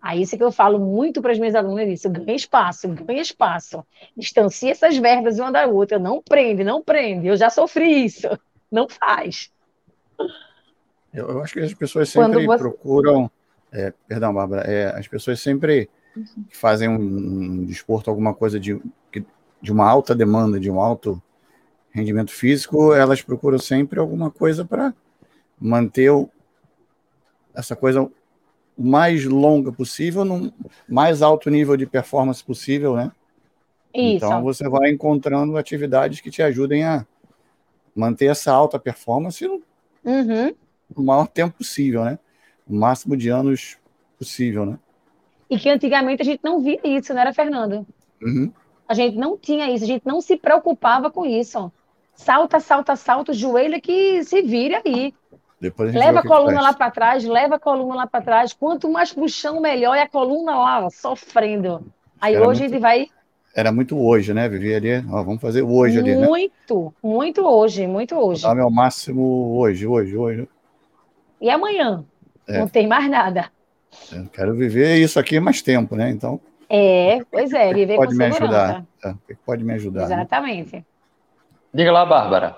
Aí 0.01 0.21
isso 0.21 0.37
que 0.37 0.43
eu 0.43 0.51
falo 0.51 0.77
muito 0.79 1.21
para 1.21 1.31
as 1.31 1.39
minhas 1.39 1.55
alunas 1.55 1.87
isso, 1.87 2.09
ganha 2.09 2.35
espaço, 2.35 2.87
ganha 2.89 3.21
espaço. 3.21 3.85
Distancia 4.15 4.71
essas 4.71 4.97
vértebras 4.97 5.39
uma 5.39 5.51
da 5.51 5.65
outra, 5.65 5.97
não 5.97 6.21
prende, 6.21 6.63
não 6.63 6.83
prende. 6.83 7.27
Eu 7.27 7.37
já 7.37 7.49
sofri 7.49 8.05
isso 8.05 8.27
não 8.73 8.89
faz. 8.89 9.51
Eu, 11.13 11.29
eu 11.29 11.43
acho 11.43 11.53
que 11.53 11.59
as 11.59 11.73
pessoas 11.73 12.09
sempre 12.09 12.45
você... 12.45 12.57
procuram. 12.57 13.29
É, 13.71 13.93
perdão, 14.07 14.33
Bárbara, 14.33 14.63
é, 14.69 14.87
as 14.97 15.07
pessoas 15.07 15.39
sempre 15.39 15.89
uhum. 16.15 16.45
fazem 16.49 16.89
um, 16.89 16.95
um, 16.95 17.65
desporto, 17.65 18.09
alguma 18.09 18.33
coisa 18.33 18.59
de, 18.59 18.79
de 19.61 19.71
uma 19.71 19.89
alta 19.89 20.13
demanda, 20.13 20.59
de 20.59 20.69
um 20.69 20.79
alto 20.79 21.21
rendimento 21.91 22.31
físico, 22.31 22.93
elas 22.93 23.21
procuram 23.21 23.59
sempre 23.59 23.99
alguma 23.99 24.31
coisa 24.31 24.65
para 24.65 24.93
manter 25.59 26.09
o, 26.09 26.29
essa 27.53 27.75
coisa 27.75 28.09
o 28.75 28.83
mais 28.83 29.23
longa 29.25 29.71
possível, 29.71 30.25
no 30.25 30.51
mais 30.89 31.21
alto 31.21 31.49
nível 31.49 31.77
de 31.77 31.85
performance 31.85 32.43
possível, 32.43 32.95
né? 32.95 33.11
Isso. 33.93 34.25
Então 34.25 34.41
você 34.41 34.67
vai 34.67 34.89
encontrando 34.89 35.55
atividades 35.55 36.19
que 36.19 36.31
te 36.31 36.41
ajudem 36.41 36.83
a 36.83 37.05
manter 37.95 38.25
essa 38.25 38.51
alta 38.51 38.79
performance 38.79 39.45
no, 39.45 39.61
uhum. 40.03 40.55
no 40.95 41.03
maior 41.03 41.27
tempo 41.27 41.57
possível, 41.57 42.03
né? 42.03 42.17
O 42.67 42.73
máximo 42.73 43.15
de 43.15 43.29
anos 43.29 43.77
possível, 44.17 44.65
né? 44.65 44.79
E 45.49 45.57
que 45.57 45.69
antigamente 45.69 46.21
a 46.21 46.25
gente 46.25 46.41
não 46.43 46.59
via 46.59 46.79
isso, 46.83 47.13
não 47.13 47.21
era, 47.21 47.33
Fernando? 47.33 47.85
Uhum. 48.21 48.51
A 48.87 48.93
gente 48.93 49.17
não 49.17 49.37
tinha 49.37 49.69
isso, 49.69 49.83
a 49.83 49.87
gente 49.87 50.05
não 50.05 50.21
se 50.21 50.37
preocupava 50.37 51.09
com 51.09 51.25
isso. 51.25 51.71
Salta, 52.15 52.59
salta, 52.59 52.95
salta, 52.95 53.31
o 53.31 53.35
joelho 53.35 53.75
é 53.75 53.81
que 53.81 54.23
se 54.23 54.41
vira 54.41 54.81
aí. 54.85 55.13
Depois 55.59 55.95
a 55.95 55.99
leva 55.99 56.19
a 56.19 56.23
coluna 56.27 56.61
lá 56.61 56.73
para 56.73 56.91
trás, 56.91 57.23
leva 57.23 57.55
a 57.55 57.59
coluna 57.59 57.95
lá 57.95 58.07
para 58.07 58.23
trás. 58.23 58.53
Quanto 58.53 58.91
mais 58.91 59.13
puxão, 59.13 59.61
melhor. 59.61 59.95
E 59.95 60.01
a 60.01 60.07
coluna 60.07 60.55
lá, 60.55 60.89
sofrendo. 60.89 61.85
Aí 62.19 62.35
Era 62.35 62.47
hoje 62.47 62.61
muito... 62.61 62.73
ele 62.73 62.79
vai 62.79 63.07
era 63.55 63.71
muito 63.71 63.99
hoje, 63.99 64.33
né? 64.33 64.49
Vivia 64.49 64.77
ali, 64.77 65.05
ó, 65.11 65.21
vamos 65.21 65.39
fazer 65.39 65.61
hoje 65.61 65.99
ali, 65.99 66.15
né? 66.15 66.25
Muito, 66.25 66.91
muito 67.03 67.45
hoje, 67.45 67.85
muito 67.85 68.15
hoje. 68.15 68.41
Dar 68.41 68.55
meu 68.55 68.69
máximo 68.71 69.55
hoje, 69.59 69.85
hoje, 69.85 70.17
hoje. 70.17 70.49
E 71.39 71.49
amanhã? 71.51 72.03
É. 72.47 72.57
Não 72.57 72.67
tem 72.67 72.87
mais 72.87 73.07
nada. 73.07 73.51
Eu 74.11 74.27
quero 74.31 74.53
viver 74.53 74.95
isso 74.97 75.19
aqui 75.19 75.39
mais 75.39 75.61
tempo, 75.61 75.95
né? 75.95 76.09
Então. 76.09 76.39
É, 76.69 77.19
pois 77.31 77.51
é, 77.53 77.73
viver 77.73 77.95
pode 77.95 78.11
com 78.11 78.17
me 78.17 78.25
ajudar. 78.25 78.85
É, 79.03 79.13
pode 79.45 79.63
me 79.63 79.73
ajudar. 79.73 80.07
Né? 80.07 80.15
Exatamente. 80.15 80.75
Né? 80.77 80.83
Diga 81.73 81.91
lá, 81.91 82.05
Bárbara. 82.05 82.57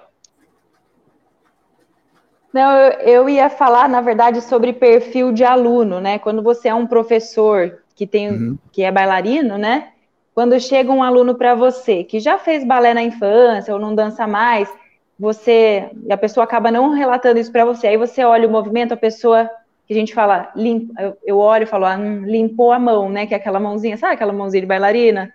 Não, 2.54 2.72
eu, 2.72 2.92
eu 3.00 3.30
ia 3.30 3.50
falar, 3.50 3.90
na 3.90 4.00
verdade, 4.00 4.42
sobre 4.42 4.72
perfil 4.72 5.34
de 5.34 5.44
aluno, 5.44 6.00
né? 6.00 6.20
Quando 6.20 6.42
você 6.42 6.70
é 6.70 6.74
um 6.74 6.88
professor 6.88 7.80
que 7.96 8.08
tem, 8.08 8.30
uhum. 8.30 8.58
que 8.72 8.84
é 8.84 8.92
bailarino, 8.92 9.58
né? 9.58 9.90
quando 10.36 10.60
chega 10.60 10.92
um 10.92 11.02
aluno 11.02 11.36
para 11.36 11.56
você 11.56 12.04
que 12.04 12.20
já 12.20 12.38
fez 12.38 12.66
balé 12.66 12.94
na 12.94 13.02
infância 13.02 13.74
ou 13.74 13.80
não 13.80 13.96
dança 13.96 14.28
mais, 14.28 14.70
você, 15.18 15.90
a 16.12 16.18
pessoa 16.18 16.44
acaba 16.44 16.70
não 16.70 16.90
relatando 16.90 17.40
isso 17.40 17.54
para 17.54 17.64
você. 17.64 17.88
Aí 17.88 17.98
você 17.98 18.22
olha 18.26 18.46
o 18.46 18.52
movimento, 18.52 18.94
a 18.94 18.98
pessoa 18.98 19.50
que 19.88 19.94
a 19.94 19.96
gente 19.96 20.14
fala, 20.14 20.52
limpa, 20.56 21.18
eu, 21.24 21.38
olho 21.38 21.64
e 21.64 21.68
falo, 21.68 21.86
ah, 21.86 21.96
hum, 21.96 22.26
limpou 22.26 22.72
a 22.72 22.80
mão, 22.80 23.10
né? 23.10 23.26
Que 23.26 23.34
é 23.34 23.38
aquela 23.38 23.60
mãozinha, 23.60 23.98
sabe 23.98 24.14
aquela 24.14 24.34
mãozinha 24.34 24.62
de 24.62 24.68
bailarina? 24.68 25.32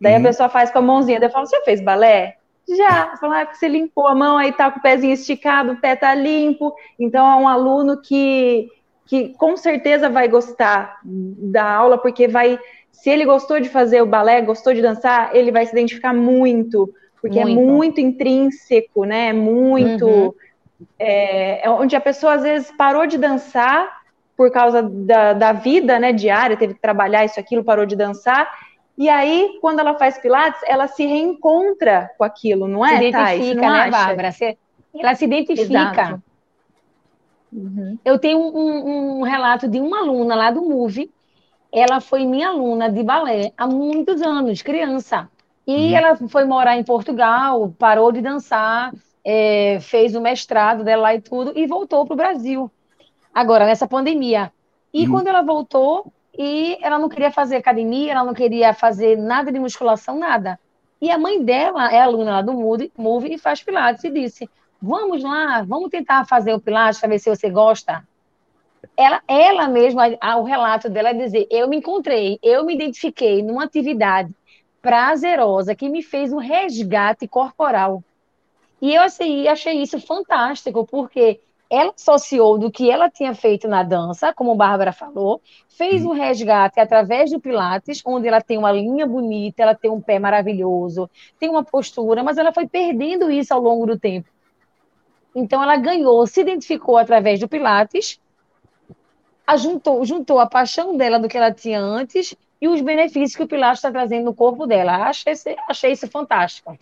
Daí 0.00 0.14
uhum. 0.14 0.20
a 0.20 0.22
pessoa 0.22 0.48
faz 0.48 0.70
com 0.70 0.78
a 0.78 0.82
mãozinha, 0.82 1.18
daí 1.18 1.28
eu 1.28 1.32
falo, 1.32 1.46
você 1.46 1.60
fez 1.62 1.80
balé? 1.80 2.36
Já. 2.68 3.12
Eu 3.12 3.18
falo, 3.18 3.32
ah, 3.34 3.48
você 3.50 3.68
limpou 3.68 4.06
a 4.06 4.14
mão, 4.14 4.36
aí 4.36 4.52
tá 4.52 4.70
com 4.70 4.78
o 4.78 4.82
pezinho 4.82 5.12
esticado, 5.12 5.72
o 5.72 5.80
pé 5.80 5.96
tá 5.96 6.14
limpo. 6.14 6.74
Então 6.98 7.26
é 7.26 7.36
um 7.36 7.48
aluno 7.48 8.00
que, 8.00 8.68
que 9.06 9.30
com 9.30 9.56
certeza 9.56 10.08
vai 10.08 10.28
gostar 10.28 10.98
da 11.04 11.64
aula, 11.64 11.98
porque 11.98 12.28
vai 12.28 12.58
se 12.94 13.10
ele 13.10 13.24
gostou 13.26 13.60
de 13.60 13.68
fazer 13.68 14.00
o 14.00 14.06
balé, 14.06 14.40
gostou 14.40 14.72
de 14.72 14.80
dançar, 14.80 15.34
ele 15.34 15.50
vai 15.50 15.66
se 15.66 15.72
identificar 15.72 16.14
muito, 16.14 16.92
porque 17.20 17.38
é 17.38 17.44
muito. 17.44 17.60
é 17.60 17.62
muito 17.64 18.00
intrínseco, 18.00 19.04
né? 19.04 19.28
É 19.28 19.32
muito. 19.32 20.06
Uhum. 20.06 20.32
É, 20.98 21.66
é, 21.66 21.70
onde 21.70 21.94
a 21.96 22.00
pessoa 22.00 22.34
às 22.34 22.42
vezes 22.42 22.72
parou 22.76 23.06
de 23.06 23.18
dançar 23.18 24.02
por 24.36 24.50
causa 24.50 24.82
da, 24.82 25.32
da 25.32 25.52
vida 25.52 25.98
né, 25.98 26.12
diária, 26.12 26.56
teve 26.56 26.74
que 26.74 26.80
trabalhar 26.80 27.24
isso, 27.24 27.38
aquilo, 27.38 27.64
parou 27.64 27.86
de 27.86 27.94
dançar. 27.94 28.50
E 28.96 29.08
aí, 29.08 29.58
quando 29.60 29.80
ela 29.80 29.94
faz 29.94 30.18
Pilates, 30.18 30.60
ela 30.66 30.86
se 30.86 31.04
reencontra 31.04 32.10
com 32.16 32.24
aquilo, 32.24 32.68
não 32.68 32.84
é? 32.84 32.98
Se 32.98 33.04
identifica, 33.08 33.60
né, 33.60 33.66
acha? 33.66 33.90
Bárbara? 33.90 34.30
Ela 34.96 35.14
se 35.14 35.24
identifica. 35.24 36.22
Uhum. 37.52 37.98
Eu 38.04 38.18
tenho 38.18 38.38
um, 38.38 39.20
um, 39.20 39.22
relato 39.22 39.68
de 39.68 39.80
uma 39.80 40.00
aluna 40.00 40.34
lá 40.34 40.50
do 40.50 40.62
MOVE, 40.62 41.10
ela 41.72 42.00
foi 42.00 42.24
minha 42.24 42.48
aluna 42.48 42.90
de 42.90 43.02
balé 43.02 43.52
há 43.56 43.66
muitos 43.66 44.22
anos, 44.22 44.62
criança. 44.62 45.28
E 45.66 45.72
uhum. 45.72 45.96
ela 45.96 46.16
foi 46.28 46.44
morar 46.44 46.76
em 46.76 46.84
Portugal, 46.84 47.72
parou 47.78 48.12
de 48.12 48.20
dançar, 48.20 48.92
é, 49.24 49.78
fez 49.80 50.14
o 50.14 50.20
mestrado 50.20 50.84
dela 50.84 51.02
lá 51.02 51.14
e 51.14 51.20
tudo, 51.20 51.52
e 51.56 51.66
voltou 51.66 52.04
para 52.04 52.14
o 52.14 52.16
Brasil. 52.16 52.70
Agora, 53.32 53.64
nessa 53.64 53.88
pandemia. 53.88 54.52
E 54.92 55.04
uhum. 55.04 55.10
quando 55.10 55.28
ela 55.28 55.42
voltou, 55.42 56.12
e 56.36 56.78
ela 56.82 56.98
não 56.98 57.08
queria 57.08 57.30
fazer 57.30 57.56
academia, 57.56 58.12
ela 58.12 58.24
não 58.24 58.34
queria 58.34 58.74
fazer 58.74 59.16
nada 59.16 59.50
de 59.50 59.58
musculação, 59.58 60.18
nada. 60.18 60.58
E 61.00 61.10
a 61.10 61.18
mãe 61.18 61.42
dela 61.42 61.92
é 61.92 62.00
aluna 62.00 62.32
lá 62.32 62.42
do 62.42 62.52
Move, 62.52 62.92
Move 62.96 63.32
e 63.32 63.38
faz 63.38 63.62
Pilates, 63.62 64.04
e 64.04 64.10
disse: 64.10 64.48
Vamos 64.80 65.22
lá, 65.22 65.62
vamos 65.62 65.90
tentar 65.90 66.26
fazer 66.26 66.52
o 66.52 66.60
Pilates 66.60 67.00
para 67.00 67.08
ver 67.08 67.18
se 67.18 67.30
você 67.30 67.50
gosta. 67.50 68.06
ela, 68.96 69.22
ela 69.26 69.68
mesma, 69.68 70.04
o 70.38 70.42
relato 70.44 70.88
dela 70.88 71.10
é 71.10 71.14
dizer: 71.14 71.46
eu 71.50 71.68
me 71.68 71.78
encontrei, 71.78 72.38
eu 72.42 72.64
me 72.64 72.74
identifiquei 72.74 73.42
numa 73.42 73.64
atividade 73.64 74.32
prazerosa 74.82 75.74
que 75.74 75.88
me 75.88 76.02
fez 76.02 76.32
um 76.32 76.38
resgate 76.38 77.26
corporal. 77.26 78.02
E 78.84 78.94
eu 78.94 79.00
assim, 79.00 79.48
achei 79.48 79.80
isso 79.80 79.98
fantástico, 79.98 80.86
porque 80.86 81.40
ela 81.70 81.94
associou 81.96 82.58
do 82.58 82.70
que 82.70 82.90
ela 82.90 83.08
tinha 83.08 83.34
feito 83.34 83.66
na 83.66 83.82
dança, 83.82 84.30
como 84.34 84.52
a 84.52 84.54
Bárbara 84.54 84.92
falou, 84.92 85.40
fez 85.70 86.04
um 86.04 86.12
resgate 86.12 86.78
através 86.78 87.30
do 87.30 87.40
Pilates, 87.40 88.02
onde 88.04 88.28
ela 88.28 88.42
tem 88.42 88.58
uma 88.58 88.70
linha 88.70 89.06
bonita, 89.06 89.62
ela 89.62 89.74
tem 89.74 89.90
um 89.90 90.02
pé 90.02 90.18
maravilhoso, 90.18 91.08
tem 91.40 91.48
uma 91.48 91.64
postura, 91.64 92.22
mas 92.22 92.36
ela 92.36 92.52
foi 92.52 92.68
perdendo 92.68 93.30
isso 93.30 93.54
ao 93.54 93.60
longo 93.62 93.86
do 93.86 93.98
tempo. 93.98 94.28
Então 95.34 95.62
ela 95.62 95.78
ganhou, 95.78 96.26
se 96.26 96.42
identificou 96.42 96.98
através 96.98 97.40
do 97.40 97.48
Pilates, 97.48 98.20
juntou, 99.56 100.04
juntou 100.04 100.38
a 100.38 100.46
paixão 100.46 100.94
dela 100.94 101.18
do 101.18 101.26
que 101.26 101.38
ela 101.38 101.50
tinha 101.50 101.80
antes 101.80 102.36
e 102.60 102.68
os 102.68 102.82
benefícios 102.82 103.34
que 103.34 103.44
o 103.44 103.48
Pilates 103.48 103.78
está 103.78 103.90
trazendo 103.90 104.26
no 104.26 104.34
corpo 104.34 104.66
dela. 104.66 105.08
Achei, 105.08 105.32
achei 105.70 105.92
isso 105.92 106.06
fantástico. 106.06 106.76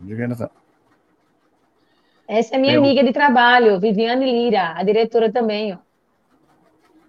Diga, 0.00 0.50
essa 2.26 2.54
é 2.54 2.58
minha 2.58 2.74
Eu... 2.74 2.80
amiga 2.80 3.02
de 3.02 3.12
trabalho, 3.12 3.80
Viviane 3.80 4.24
Lira, 4.24 4.74
a 4.76 4.84
diretora 4.84 5.32
também. 5.32 5.74
Ó. 5.74 5.78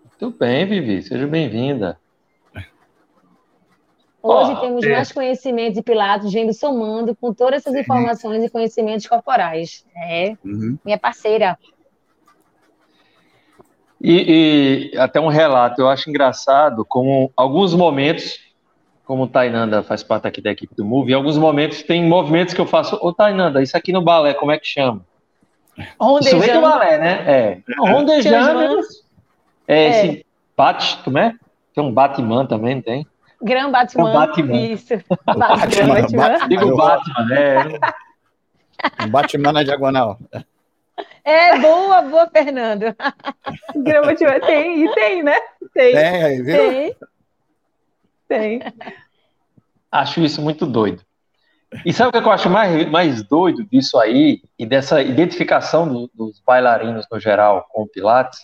Muito 0.10 0.38
bem, 0.38 0.66
Vivi, 0.66 1.04
seja 1.04 1.28
bem-vinda. 1.28 2.00
Hoje 4.24 4.52
oh, 4.54 4.60
temos 4.60 4.84
é... 4.84 4.92
mais 4.94 5.12
conhecimentos 5.12 5.76
de 5.76 5.84
Pilatos 5.84 6.34
vindo 6.34 6.54
somando 6.54 7.16
com 7.16 7.34
todas 7.34 7.62
essas 7.62 7.76
informações 7.76 8.44
e 8.44 8.50
conhecimentos 8.50 9.06
corporais. 9.06 9.86
É, 9.96 10.36
uhum. 10.44 10.78
minha 10.84 10.98
parceira. 10.98 11.58
E, 14.00 14.92
e, 14.94 14.98
até 14.98 15.20
um 15.20 15.28
relato, 15.28 15.82
eu 15.82 15.88
acho 15.88 16.10
engraçado 16.10 16.84
como 16.84 17.32
alguns 17.38 17.76
momentos, 17.76 18.40
como 19.12 19.24
o 19.24 19.28
Tainanda 19.28 19.84
faz 19.84 20.02
parte 20.02 20.26
aqui 20.26 20.42
da 20.42 20.52
equipe 20.52 20.74
do 20.74 20.86
Move, 20.86 21.12
em 21.12 21.16
alguns 21.16 21.38
momentos 21.38 21.84
tem 21.84 22.02
movimentos 22.02 22.54
que 22.54 22.62
eu 22.62 22.66
faço, 22.66 22.98
ô 23.02 23.12
Tainanda, 23.12 23.62
isso 23.62 23.76
aqui 23.76 23.92
no 23.92 24.02
balé, 24.02 24.34
como 24.34 24.54
é 24.54 24.58
que 24.58 24.66
chama? 24.66 25.02
Rondejando. 26.00 26.42
Isso 26.42 26.54
vem 26.54 26.62
do 26.62 26.62
balé, 26.62 26.98
né? 26.98 27.24
É. 27.28 27.62
Rondejando. 27.78 28.80
É, 29.68 29.76
é, 29.76 29.90
esse 29.90 30.26
bate, 30.56 30.98
como 31.04 31.18
é? 31.18 31.36
Tem 31.76 31.84
um 31.84 31.92
Batman 31.92 32.46
também, 32.46 32.76
não 32.76 32.82
tem? 32.82 33.06
Gran 33.42 33.70
Batman. 33.70 34.14
Batman. 34.14 34.56
Isso. 34.56 34.94
Batman. 35.28 35.88
Batman. 35.88 36.48
Digo 36.48 36.78
Batman, 36.78 37.36
é. 37.36 37.80
Um 39.06 39.10
Batman 39.10 39.52
na 39.52 39.64
diagonal. 39.64 40.18
É, 41.26 41.60
boa, 41.60 42.02
boa, 42.04 42.30
Fernando. 42.30 42.96
Gran 43.76 44.04
Batman 44.04 44.40
tem, 44.40 44.86
e 44.86 44.94
tem, 44.94 45.22
né? 45.22 45.36
Tem. 45.74 45.94
Tem, 45.96 46.24
aí, 46.24 46.42
viu? 46.42 46.58
Tem. 46.58 46.96
Tem. 48.32 48.62
Acho 49.92 50.22
isso 50.22 50.42
muito 50.42 50.66
doido. 50.66 51.04
E 51.86 51.92
sabe 51.92 52.18
o 52.18 52.22
que 52.22 52.26
eu 52.26 52.32
acho 52.32 52.50
mais, 52.50 52.90
mais 52.90 53.24
doido 53.24 53.66
disso 53.66 54.00
aí, 54.00 54.42
e 54.58 54.66
dessa 54.66 55.02
identificação 55.02 55.86
do, 55.86 56.10
dos 56.14 56.40
bailarinos 56.40 57.06
no 57.12 57.20
geral 57.20 57.68
com 57.70 57.82
o 57.82 57.88
Pilates? 57.88 58.40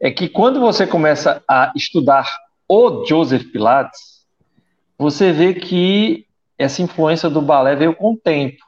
É 0.00 0.10
que 0.10 0.26
quando 0.26 0.58
você 0.58 0.86
começa 0.86 1.42
a 1.46 1.70
estudar 1.76 2.26
o 2.66 3.04
Joseph 3.04 3.52
Pilates, 3.52 4.24
você 4.96 5.32
vê 5.32 5.52
que 5.52 6.26
essa 6.56 6.80
influência 6.80 7.28
do 7.28 7.42
balé 7.42 7.76
veio 7.76 7.94
com 7.94 8.14
o 8.14 8.16
tempo. 8.16 8.64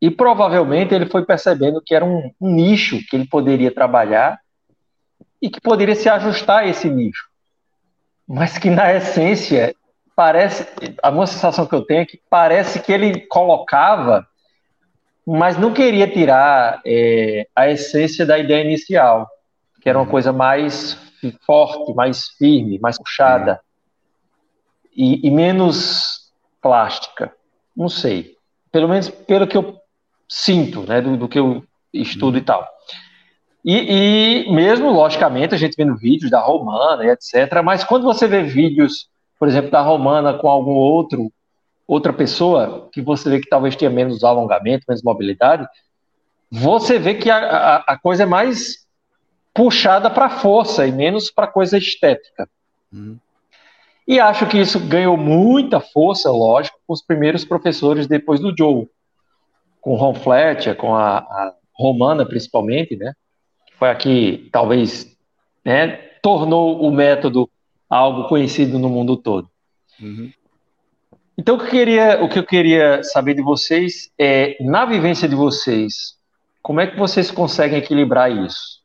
E 0.00 0.10
provavelmente 0.10 0.94
ele 0.94 1.10
foi 1.10 1.26
percebendo 1.26 1.82
que 1.84 1.94
era 1.94 2.06
um 2.06 2.32
nicho 2.40 3.06
que 3.06 3.16
ele 3.16 3.28
poderia 3.28 3.70
trabalhar 3.70 4.40
e 5.42 5.50
que 5.50 5.60
poderia 5.60 5.94
se 5.94 6.08
ajustar 6.08 6.60
a 6.60 6.66
esse 6.66 6.88
nicho. 6.88 7.31
Mas 8.26 8.58
que 8.58 8.70
na 8.70 8.92
essência 8.94 9.74
parece, 10.14 10.66
a 11.02 11.10
minha 11.10 11.26
sensação 11.26 11.66
que 11.66 11.74
eu 11.74 11.82
tenho 11.82 12.02
é 12.02 12.06
que 12.06 12.20
parece 12.30 12.80
que 12.80 12.92
ele 12.92 13.20
colocava, 13.26 14.26
mas 15.26 15.56
não 15.56 15.72
queria 15.72 16.06
tirar 16.06 16.80
é, 16.84 17.46
a 17.54 17.68
essência 17.68 18.26
da 18.26 18.38
ideia 18.38 18.64
inicial, 18.64 19.28
que 19.80 19.88
era 19.88 19.98
uma 19.98 20.04
uhum. 20.04 20.10
coisa 20.10 20.32
mais 20.32 20.98
forte, 21.46 21.94
mais 21.94 22.28
firme, 22.38 22.78
mais 22.80 22.98
puxada 22.98 23.60
e, 24.94 25.26
e 25.26 25.30
menos 25.30 26.32
plástica. 26.60 27.32
Não 27.76 27.88
sei. 27.88 28.36
Pelo 28.70 28.88
menos 28.88 29.08
pelo 29.08 29.46
que 29.46 29.56
eu 29.56 29.78
sinto, 30.28 30.82
né, 30.82 31.00
do, 31.00 31.16
do 31.16 31.28
que 31.28 31.38
eu 31.38 31.64
estudo 31.92 32.36
e 32.36 32.40
uhum. 32.40 32.44
tal. 32.44 32.68
E, 33.64 34.44
e, 34.46 34.52
mesmo, 34.52 34.90
logicamente, 34.90 35.54
a 35.54 35.58
gente 35.58 35.76
vendo 35.76 35.96
vídeos 35.96 36.30
da 36.30 36.40
Romana 36.40 37.04
e 37.04 37.10
etc., 37.10 37.62
mas 37.62 37.84
quando 37.84 38.02
você 38.02 38.26
vê 38.26 38.42
vídeos 38.42 39.08
por 39.42 39.48
exemplo, 39.48 39.72
da 39.72 39.80
romana 39.80 40.34
com 40.34 40.48
algum 40.48 40.70
outro 40.70 41.32
outra 41.84 42.12
pessoa 42.12 42.88
que 42.92 43.02
você 43.02 43.28
vê 43.28 43.40
que 43.40 43.48
talvez 43.48 43.74
tenha 43.74 43.90
menos 43.90 44.22
alongamento, 44.22 44.84
menos 44.88 45.02
mobilidade, 45.02 45.66
você 46.48 46.96
vê 46.96 47.14
que 47.16 47.28
a, 47.28 47.38
a, 47.38 47.76
a 47.88 47.98
coisa 47.98 48.22
é 48.22 48.26
mais 48.26 48.86
puxada 49.52 50.08
para 50.08 50.30
força 50.30 50.86
e 50.86 50.92
menos 50.92 51.28
para 51.28 51.48
coisa 51.48 51.76
estética. 51.76 52.48
Uhum. 52.92 53.18
E 54.06 54.20
acho 54.20 54.46
que 54.46 54.58
isso 54.58 54.78
ganhou 54.78 55.16
muita 55.16 55.80
força, 55.80 56.30
lógico, 56.30 56.78
com 56.86 56.92
os 56.92 57.02
primeiros 57.02 57.44
professores 57.44 58.06
depois 58.06 58.38
do 58.38 58.54
Joe, 58.56 58.88
com 59.80 59.94
o 59.94 59.96
Ron 59.96 60.14
Fletcher, 60.14 60.76
com 60.76 60.94
a, 60.94 61.18
a 61.18 61.52
Romana 61.74 62.24
principalmente, 62.24 62.94
né? 62.96 63.12
Que 63.82 63.86
foi 63.86 63.90
aqui, 63.90 64.48
talvez, 64.52 65.16
né, 65.64 65.96
tornou 66.22 66.82
o 66.82 66.92
método 66.92 67.50
algo 67.90 68.28
conhecido 68.28 68.78
no 68.78 68.88
mundo 68.88 69.16
todo. 69.16 69.50
Uhum. 70.00 70.30
Então, 71.36 71.56
o 71.56 71.58
que, 71.58 71.64
eu 71.64 71.70
queria, 71.70 72.22
o 72.22 72.28
que 72.28 72.38
eu 72.38 72.46
queria 72.46 73.02
saber 73.02 73.34
de 73.34 73.42
vocês 73.42 74.08
é, 74.16 74.56
na 74.60 74.84
vivência 74.84 75.28
de 75.28 75.34
vocês, 75.34 76.16
como 76.62 76.80
é 76.80 76.86
que 76.86 76.96
vocês 76.96 77.28
conseguem 77.32 77.78
equilibrar 77.78 78.30
isso? 78.30 78.80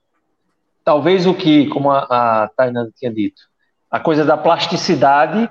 Talvez 0.84 1.28
o 1.28 1.34
que, 1.36 1.68
como 1.68 1.92
a, 1.92 2.46
a 2.46 2.50
tinha 2.96 3.14
dito, 3.14 3.44
a 3.92 4.00
coisa 4.00 4.26
da 4.26 4.36
plasticidade, 4.36 5.48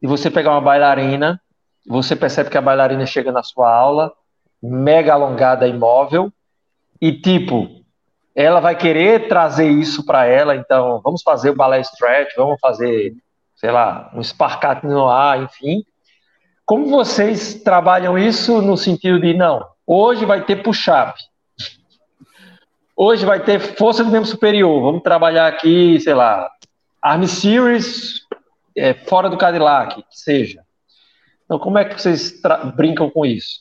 de 0.00 0.08
você 0.08 0.30
pegar 0.30 0.52
uma 0.52 0.62
bailarina, 0.62 1.38
você 1.86 2.16
percebe 2.16 2.48
que 2.48 2.56
a 2.56 2.62
bailarina 2.62 3.04
chega 3.04 3.30
na 3.30 3.42
sua 3.42 3.70
aula, 3.70 4.14
mega 4.62 5.12
alongada, 5.12 5.68
imóvel, 5.68 6.32
e 7.00 7.12
tipo, 7.12 7.81
ela 8.34 8.60
vai 8.60 8.76
querer 8.76 9.28
trazer 9.28 9.68
isso 9.68 10.04
para 10.04 10.24
ela, 10.26 10.56
então 10.56 11.00
vamos 11.02 11.22
fazer 11.22 11.50
o 11.50 11.56
balé 11.56 11.80
stretch, 11.80 12.34
vamos 12.36 12.58
fazer, 12.60 13.14
sei 13.56 13.70
lá, 13.70 14.10
um 14.14 14.22
sparkat 14.22 14.86
no 14.86 15.08
ar, 15.08 15.42
enfim. 15.42 15.84
Como 16.64 16.88
vocês 16.88 17.54
trabalham 17.62 18.18
isso 18.18 18.62
no 18.62 18.76
sentido 18.76 19.20
de, 19.20 19.34
não, 19.34 19.66
hoje 19.86 20.24
vai 20.24 20.44
ter 20.44 20.62
push-up, 20.62 21.14
hoje 22.96 23.26
vai 23.26 23.40
ter 23.40 23.58
força 23.58 24.02
do 24.02 24.10
membro 24.10 24.28
superior, 24.28 24.80
vamos 24.80 25.02
trabalhar 25.02 25.46
aqui, 25.46 26.00
sei 26.00 26.14
lá, 26.14 26.50
Arm 27.02 27.24
Series 27.24 28.20
é, 28.76 28.94
fora 28.94 29.28
do 29.28 29.36
Cadillac, 29.36 29.96
que 29.96 30.18
seja. 30.18 30.62
Então, 31.44 31.58
como 31.58 31.76
é 31.76 31.84
que 31.84 32.00
vocês 32.00 32.40
brincam 32.74 33.10
com 33.10 33.26
isso? 33.26 33.60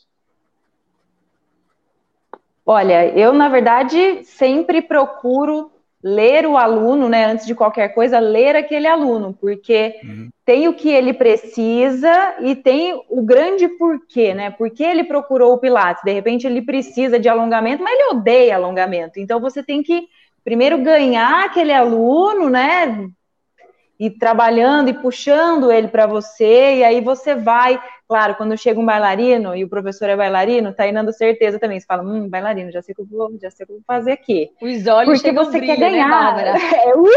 Olha, 2.71 3.05
eu, 3.17 3.33
na 3.33 3.49
verdade, 3.49 4.23
sempre 4.23 4.81
procuro 4.81 5.69
ler 6.01 6.45
o 6.47 6.55
aluno, 6.57 7.09
né, 7.09 7.25
antes 7.25 7.45
de 7.45 7.53
qualquer 7.53 7.89
coisa, 7.89 8.17
ler 8.17 8.55
aquele 8.55 8.87
aluno, 8.87 9.37
porque 9.41 9.99
uhum. 10.01 10.29
tem 10.45 10.69
o 10.69 10.73
que 10.73 10.87
ele 10.87 11.11
precisa 11.11 12.37
e 12.39 12.55
tem 12.55 12.93
o 13.09 13.21
grande 13.21 13.67
porquê, 13.67 14.33
né? 14.33 14.51
Porque 14.51 14.83
ele 14.83 15.03
procurou 15.03 15.53
o 15.53 15.57
Pilates, 15.57 16.01
de 16.01 16.13
repente 16.13 16.47
ele 16.47 16.61
precisa 16.61 17.19
de 17.19 17.27
alongamento, 17.27 17.83
mas 17.83 17.93
ele 17.93 18.13
odeia 18.13 18.55
alongamento. 18.55 19.19
Então 19.19 19.41
você 19.41 19.61
tem 19.61 19.83
que 19.83 20.07
primeiro 20.41 20.77
ganhar 20.77 21.43
aquele 21.43 21.73
aluno, 21.73 22.49
né? 22.49 23.05
E 24.01 24.09
trabalhando 24.09 24.89
e 24.89 24.93
puxando 24.95 25.71
ele 25.71 25.87
para 25.87 26.07
você, 26.07 26.77
e 26.77 26.83
aí 26.83 27.01
você 27.01 27.35
vai 27.35 27.79
Claro, 28.11 28.35
quando 28.35 28.57
chega 28.57 28.77
um 28.77 28.85
bailarino 28.85 29.55
e 29.55 29.63
o 29.63 29.69
professor 29.69 30.09
é 30.09 30.17
bailarino, 30.17 30.73
tá 30.73 30.83
dando 30.91 31.13
certeza 31.13 31.57
também. 31.57 31.79
Você 31.79 31.85
fala, 31.85 32.03
hum, 32.03 32.27
bailarino, 32.27 32.69
já 32.69 32.81
sei 32.81 32.91
o 32.91 32.95
que 32.97 33.01
eu 33.03 33.05
vou, 33.05 33.39
já 33.41 33.49
sei 33.49 33.63
o 33.63 33.67
que 33.67 33.71
eu 33.71 33.77
vou 33.77 33.85
fazer 33.87 34.11
aqui. 34.11 34.49
Os 34.61 34.85
olhos 34.85 35.21
Porque 35.21 35.31
você 35.31 35.59
brilho, 35.59 35.75
quer 35.75 35.79
né, 35.79 35.89
ganhar. 35.91 36.35
Né, 36.35 36.55
é, 36.83 36.93
uh! 36.93 37.07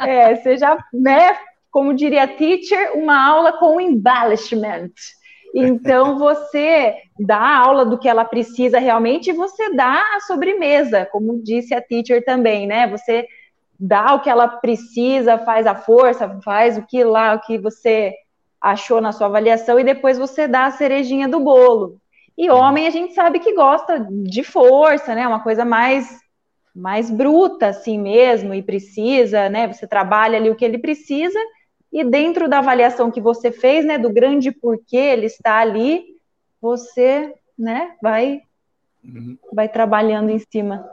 é, 0.00 0.34
você 0.34 0.56
já, 0.56 0.78
né, 0.94 1.36
como 1.70 1.92
diria 1.92 2.22
a 2.22 2.26
teacher, 2.26 2.92
uma 2.94 3.22
aula 3.22 3.52
com 3.52 3.78
embellishment. 3.78 4.92
Então 5.54 6.18
você 6.18 6.94
dá 7.20 7.36
a 7.36 7.58
aula 7.58 7.84
do 7.84 7.98
que 7.98 8.08
ela 8.08 8.24
precisa 8.24 8.78
realmente 8.78 9.28
e 9.28 9.34
você 9.34 9.74
dá 9.74 10.02
a 10.16 10.20
sobremesa, 10.20 11.06
como 11.12 11.42
disse 11.42 11.74
a 11.74 11.82
teacher 11.82 12.24
também, 12.24 12.66
né? 12.66 12.88
Você 12.88 13.26
dá 13.78 14.14
o 14.14 14.20
que 14.20 14.30
ela 14.30 14.48
precisa, 14.48 15.38
faz 15.38 15.66
a 15.66 15.74
força, 15.74 16.40
faz 16.42 16.78
o 16.78 16.82
que 16.82 17.02
lá, 17.02 17.34
o 17.34 17.40
que 17.40 17.58
você 17.58 18.14
achou 18.60 19.00
na 19.00 19.12
sua 19.12 19.26
avaliação 19.26 19.78
e 19.78 19.84
depois 19.84 20.16
você 20.16 20.48
dá 20.48 20.66
a 20.66 20.70
cerejinha 20.70 21.28
do 21.28 21.40
bolo. 21.40 21.98
E 22.36 22.50
homem 22.50 22.86
a 22.86 22.90
gente 22.90 23.14
sabe 23.14 23.38
que 23.38 23.54
gosta 23.54 24.06
de 24.10 24.42
força, 24.42 25.14
né? 25.14 25.26
Uma 25.26 25.42
coisa 25.42 25.64
mais 25.64 26.22
mais 26.74 27.08
bruta 27.08 27.68
assim 27.68 27.96
mesmo 27.96 28.52
e 28.52 28.60
precisa, 28.60 29.48
né? 29.48 29.72
Você 29.72 29.86
trabalha 29.86 30.38
ali 30.38 30.50
o 30.50 30.56
que 30.56 30.64
ele 30.64 30.78
precisa 30.78 31.38
e 31.92 32.02
dentro 32.02 32.48
da 32.48 32.58
avaliação 32.58 33.08
que 33.08 33.20
você 33.20 33.52
fez, 33.52 33.84
né, 33.84 33.96
do 33.96 34.12
grande 34.12 34.50
porquê 34.50 34.96
ele 34.96 35.26
está 35.26 35.58
ali, 35.58 36.04
você, 36.60 37.32
né, 37.56 37.94
vai 38.02 38.42
uhum. 39.04 39.38
vai 39.52 39.68
trabalhando 39.68 40.30
em 40.30 40.40
cima. 40.40 40.84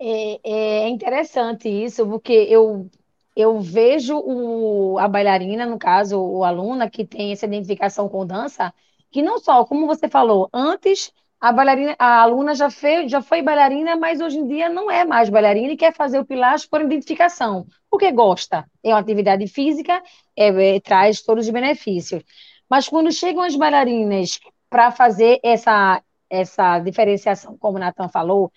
É, 0.00 0.40
é, 0.84 0.88
interessante 0.88 1.68
isso, 1.68 2.06
porque 2.06 2.32
eu 2.32 2.88
eu 3.36 3.60
vejo 3.60 4.18
o, 4.18 4.98
a 4.98 5.06
bailarina, 5.06 5.64
no 5.64 5.78
caso, 5.78 6.18
o 6.20 6.42
aluna 6.44 6.90
que 6.90 7.04
tem 7.06 7.30
essa 7.30 7.46
identificação 7.46 8.08
com 8.08 8.26
dança, 8.26 8.74
que 9.12 9.22
não 9.22 9.38
só, 9.38 9.64
como 9.64 9.86
você 9.86 10.08
falou, 10.08 10.48
antes 10.52 11.12
a 11.40 11.52
bailarina, 11.52 11.94
a 12.00 12.20
aluna 12.22 12.52
já, 12.54 12.68
fez, 12.68 13.08
já 13.10 13.22
foi 13.22 13.40
bailarina, 13.42 13.94
mas 13.96 14.20
hoje 14.20 14.38
em 14.38 14.46
dia 14.48 14.68
não 14.68 14.90
é 14.90 15.04
mais 15.04 15.28
bailarina 15.30 15.72
e 15.72 15.76
quer 15.76 15.94
fazer 15.94 16.18
o 16.18 16.24
pilates 16.26 16.66
por 16.66 16.80
identificação, 16.82 17.64
porque 17.88 18.10
gosta. 18.10 18.68
É 18.82 18.88
uma 18.88 18.98
atividade 18.98 19.46
física, 19.46 20.02
é, 20.36 20.76
é, 20.76 20.80
traz 20.80 21.22
todos 21.22 21.46
os 21.46 21.52
benefícios. 21.52 22.24
Mas 22.68 22.88
quando 22.88 23.12
chegam 23.12 23.42
as 23.42 23.54
bailarinas 23.54 24.40
para 24.68 24.90
fazer 24.90 25.38
essa, 25.44 26.02
essa 26.28 26.80
diferenciação, 26.80 27.56
como 27.56 27.76
o 27.76 27.80
Natan 27.80 28.08
falou, 28.08 28.50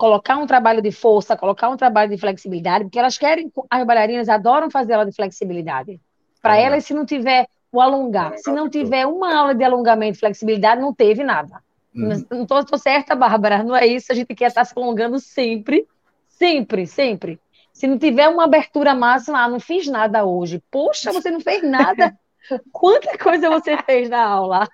colocar 0.00 0.38
um 0.38 0.46
trabalho 0.46 0.80
de 0.80 0.90
força, 0.90 1.36
colocar 1.36 1.68
um 1.68 1.76
trabalho 1.76 2.10
de 2.10 2.16
flexibilidade, 2.16 2.84
porque 2.84 2.98
elas 2.98 3.18
querem, 3.18 3.52
as 3.68 3.84
bailarinas 3.84 4.30
adoram 4.30 4.70
fazer 4.70 4.94
aula 4.94 5.04
de 5.04 5.14
flexibilidade. 5.14 6.00
Para 6.40 6.56
é 6.56 6.62
elas, 6.62 6.86
se 6.86 6.94
não 6.94 7.04
tiver 7.04 7.46
o 7.70 7.82
alongar, 7.82 8.32
se 8.38 8.50
não 8.50 8.66
tiver 8.66 9.06
uma 9.06 9.36
aula 9.36 9.54
de 9.54 9.62
alongamento 9.62 10.16
e 10.16 10.20
flexibilidade, 10.20 10.80
não 10.80 10.94
teve 10.94 11.22
nada. 11.22 11.62
Uhum. 11.94 12.24
Não 12.30 12.60
estou 12.60 12.78
certa, 12.78 13.14
Bárbara, 13.14 13.62
não 13.62 13.76
é 13.76 13.86
isso. 13.86 14.10
A 14.10 14.14
gente 14.14 14.34
quer 14.34 14.46
estar 14.46 14.64
se 14.64 14.72
alongando 14.74 15.20
sempre, 15.20 15.86
sempre, 16.28 16.86
sempre. 16.86 17.38
Se 17.70 17.86
não 17.86 17.98
tiver 17.98 18.26
uma 18.26 18.44
abertura 18.44 18.94
máxima, 18.94 19.44
ah, 19.44 19.48
não 19.50 19.60
fiz 19.60 19.86
nada 19.86 20.24
hoje. 20.24 20.62
Poxa, 20.70 21.12
você 21.12 21.30
não 21.30 21.40
fez 21.40 21.62
nada. 21.62 22.18
Quanta 22.72 23.18
coisa 23.18 23.50
você 23.50 23.76
fez 23.82 24.08
na 24.08 24.24
aula? 24.24 24.66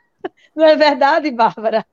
Não 0.54 0.64
é 0.64 0.76
verdade, 0.76 1.32
Bárbara? 1.32 1.84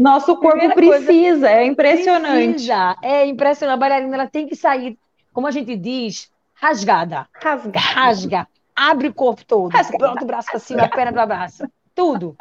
Nosso 0.00 0.34
corpo 0.38 0.58
precisa, 0.72 0.98
coisa, 0.98 1.50
é 1.50 1.66
impressionante. 1.66 2.52
Precisa, 2.52 2.96
é 3.02 3.26
impressionante. 3.26 3.74
A 3.74 3.76
bailarina 3.76 4.14
ela 4.14 4.26
tem 4.26 4.46
que 4.46 4.56
sair, 4.56 4.98
como 5.30 5.46
a 5.46 5.50
gente 5.50 5.76
diz, 5.76 6.32
rasgada. 6.54 7.28
Rasga. 7.34 7.78
Rasga. 7.78 8.48
Abre 8.74 9.08
o 9.08 9.12
corpo 9.12 9.44
todo. 9.44 9.70
Rasga. 9.70 9.98
Pronto, 9.98 10.22
o 10.22 10.26
braço 10.26 10.50
para 10.50 10.58
cima, 10.58 10.84
a 10.84 10.88
perna 10.88 11.12
para 11.12 11.26
baixo. 11.26 11.64
Tudo. 11.94 12.34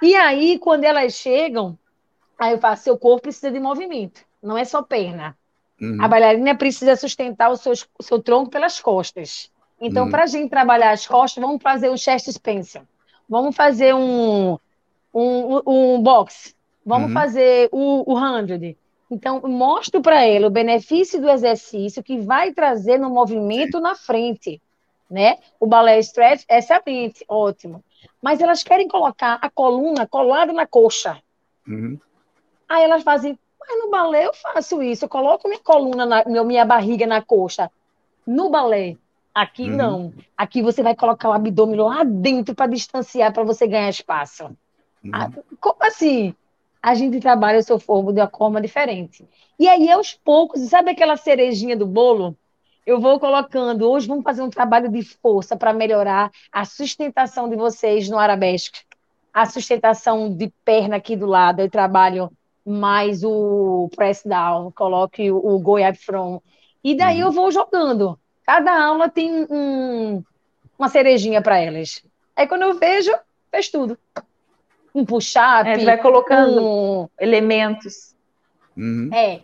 E 0.00 0.14
aí, 0.14 0.58
quando 0.58 0.84
elas 0.84 1.12
chegam, 1.12 1.78
aí 2.38 2.52
eu 2.52 2.58
faço, 2.58 2.84
seu 2.84 2.96
corpo 2.96 3.24
precisa 3.24 3.50
de 3.50 3.60
movimento, 3.60 4.22
não 4.42 4.56
é 4.56 4.64
só 4.64 4.82
perna. 4.82 5.36
Uhum. 5.78 6.02
A 6.02 6.08
bailarina 6.08 6.54
precisa 6.54 6.96
sustentar 6.96 7.50
o 7.50 7.58
seu, 7.58 7.74
o 7.98 8.02
seu 8.02 8.22
tronco 8.22 8.50
pelas 8.50 8.80
costas. 8.80 9.50
Então, 9.78 10.04
uhum. 10.04 10.10
para 10.10 10.22
a 10.22 10.26
gente 10.26 10.48
trabalhar 10.48 10.92
as 10.92 11.06
costas, 11.06 11.42
vamos 11.42 11.62
fazer 11.62 11.90
o 11.90 11.98
chest 11.98 12.26
expansion. 12.26 12.84
Vamos 13.28 13.54
fazer 13.54 13.94
um, 13.94 14.58
um, 15.12 15.60
um 15.66 16.02
box. 16.02 16.58
Vamos 16.84 17.08
uhum. 17.08 17.14
fazer 17.14 17.68
o, 17.72 18.12
o 18.12 18.16
hundred. 18.16 18.76
Então, 19.10 19.40
mostro 19.42 20.00
para 20.00 20.24
ela 20.24 20.46
o 20.46 20.50
benefício 20.50 21.20
do 21.20 21.28
exercício 21.28 22.02
que 22.02 22.18
vai 22.18 22.52
trazer 22.52 22.98
no 22.98 23.10
movimento 23.10 23.80
na 23.80 23.94
frente. 23.94 24.60
Né? 25.10 25.38
O 25.58 25.66
balé 25.66 25.98
stretch 25.98 26.44
é 26.48 26.58
excelente, 26.58 27.24
ótimo 27.28 27.82
mas 28.20 28.40
elas 28.40 28.62
querem 28.62 28.88
colocar 28.88 29.38
a 29.40 29.50
coluna 29.50 30.06
colada 30.06 30.52
na 30.52 30.66
coxa. 30.66 31.20
Uhum. 31.66 31.98
Aí 32.68 32.84
elas 32.84 33.02
fazem, 33.02 33.38
mas 33.58 33.82
no 33.82 33.90
balé 33.90 34.26
eu 34.26 34.34
faço 34.34 34.82
isso, 34.82 35.04
eu 35.04 35.08
coloco 35.08 35.48
minha 35.48 35.60
coluna, 35.60 36.06
na, 36.06 36.24
minha 36.44 36.64
barriga 36.64 37.06
na 37.06 37.22
coxa. 37.22 37.70
No 38.26 38.50
balé, 38.50 38.96
aqui 39.34 39.70
uhum. 39.70 39.76
não. 39.76 40.14
Aqui 40.36 40.62
você 40.62 40.82
vai 40.82 40.94
colocar 40.94 41.30
o 41.30 41.32
abdômen 41.32 41.80
lá 41.80 42.04
dentro 42.04 42.54
para 42.54 42.70
distanciar, 42.70 43.32
para 43.32 43.44
você 43.44 43.66
ganhar 43.66 43.88
espaço. 43.88 44.44
Uhum. 45.02 45.10
Ah, 45.12 45.30
como 45.60 45.82
assim? 45.82 46.34
A 46.82 46.94
gente 46.94 47.20
trabalha 47.20 47.58
o 47.58 47.62
seu 47.62 47.78
formo 47.78 48.12
de 48.12 48.20
uma 48.20 48.28
forma 48.28 48.60
diferente. 48.60 49.26
E 49.58 49.68
aí, 49.68 49.90
aos 49.90 50.14
poucos, 50.14 50.60
sabe 50.62 50.90
aquela 50.90 51.16
cerejinha 51.16 51.76
do 51.76 51.86
bolo? 51.86 52.36
eu 52.86 53.00
vou 53.00 53.20
colocando. 53.20 53.88
Hoje 53.88 54.08
vamos 54.08 54.24
fazer 54.24 54.42
um 54.42 54.50
trabalho 54.50 54.88
de 54.88 55.02
força 55.02 55.56
para 55.56 55.72
melhorar 55.72 56.30
a 56.50 56.64
sustentação 56.64 57.48
de 57.48 57.56
vocês 57.56 58.08
no 58.08 58.18
arabesque. 58.18 58.80
A 59.32 59.46
sustentação 59.46 60.34
de 60.34 60.52
perna 60.64 60.96
aqui 60.96 61.14
do 61.16 61.26
lado. 61.26 61.60
Eu 61.60 61.70
trabalho 61.70 62.30
mais 62.66 63.22
o 63.22 63.88
press 63.94 64.22
down, 64.24 64.72
coloque 64.72 65.30
o, 65.30 65.58
go 65.60 65.78
up 65.78 65.96
from. 65.98 66.40
E 66.82 66.94
daí 66.94 67.20
uhum. 67.20 67.28
eu 67.28 67.32
vou 67.32 67.50
jogando. 67.50 68.18
Cada 68.44 68.84
aula 68.84 69.08
tem 69.08 69.46
um, 69.48 70.22
uma 70.78 70.88
cerejinha 70.88 71.40
para 71.40 71.58
elas. 71.58 72.02
Aí 72.34 72.46
quando 72.46 72.62
eu 72.62 72.74
vejo, 72.74 73.12
fez 73.50 73.68
tudo. 73.68 73.96
Um 74.94 75.04
push-up. 75.04 75.68
É, 75.68 75.78
vai 75.84 75.98
colocando 75.98 76.62
um... 76.62 77.08
elementos. 77.18 78.14
Uhum. 78.76 79.10
É, 79.12 79.42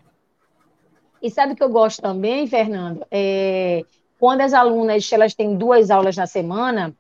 e 1.23 1.31
sabe 1.31 1.53
o 1.53 1.57
que 1.57 1.63
eu 1.63 1.69
gosto 1.69 2.01
também, 2.01 2.47
Fernando? 2.47 3.05
É, 3.11 3.83
quando 4.19 4.43
as 4.43 4.55
alunas 4.55 5.11
elas 5.13 5.35
têm 5.35 5.57
duas 5.57 5.91
aulas 5.91 6.17
na 6.17 6.27
semana, 6.27 6.95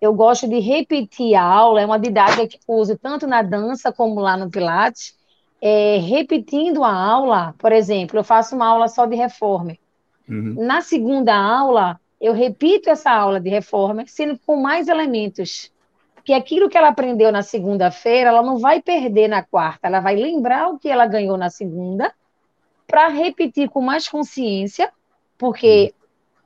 eu 0.00 0.12
gosto 0.14 0.48
de 0.48 0.58
repetir 0.60 1.34
a 1.34 1.42
aula, 1.42 1.80
é 1.80 1.86
uma 1.86 1.98
didática 1.98 2.46
que 2.46 2.58
uso 2.66 2.96
tanto 2.96 3.26
na 3.26 3.42
dança 3.42 3.92
como 3.92 4.20
lá 4.20 4.36
no 4.36 4.50
Pilates, 4.50 5.16
é, 5.60 5.98
repetindo 5.98 6.82
a 6.82 6.92
aula, 6.92 7.54
por 7.58 7.72
exemplo, 7.72 8.18
eu 8.18 8.24
faço 8.24 8.54
uma 8.54 8.66
aula 8.66 8.88
só 8.88 9.06
de 9.06 9.16
reforma. 9.16 9.76
Uhum. 10.28 10.54
Na 10.58 10.80
segunda 10.80 11.34
aula, 11.34 12.00
eu 12.20 12.32
repito 12.32 12.90
essa 12.90 13.10
aula 13.10 13.40
de 13.40 13.50
reforma, 13.50 14.04
sendo 14.06 14.38
com 14.46 14.56
mais 14.56 14.88
elementos. 14.88 15.72
Porque 16.22 16.32
aquilo 16.32 16.68
que 16.68 16.78
ela 16.78 16.88
aprendeu 16.88 17.32
na 17.32 17.42
segunda-feira, 17.42 18.28
ela 18.28 18.42
não 18.42 18.56
vai 18.58 18.80
perder 18.80 19.26
na 19.26 19.42
quarta, 19.42 19.88
ela 19.88 19.98
vai 19.98 20.14
lembrar 20.14 20.68
o 20.68 20.78
que 20.78 20.88
ela 20.88 21.04
ganhou 21.04 21.36
na 21.36 21.50
segunda 21.50 22.14
para 22.86 23.08
repetir 23.08 23.68
com 23.68 23.80
mais 23.80 24.06
consciência, 24.06 24.92
porque 25.36 25.92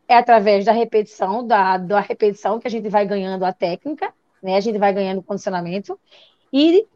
é 0.08 0.16
através 0.16 0.64
da 0.64 0.72
repetição, 0.72 1.46
da, 1.46 1.76
da 1.76 2.00
repetição 2.00 2.58
que 2.58 2.66
a 2.66 2.70
gente 2.70 2.88
vai 2.88 3.04
ganhando 3.04 3.44
a 3.44 3.52
técnica, 3.52 4.14
né? 4.42 4.56
A 4.56 4.60
gente 4.60 4.78
vai 4.78 4.94
ganhando 4.94 5.22
condicionamento. 5.22 6.00
E 6.50 6.86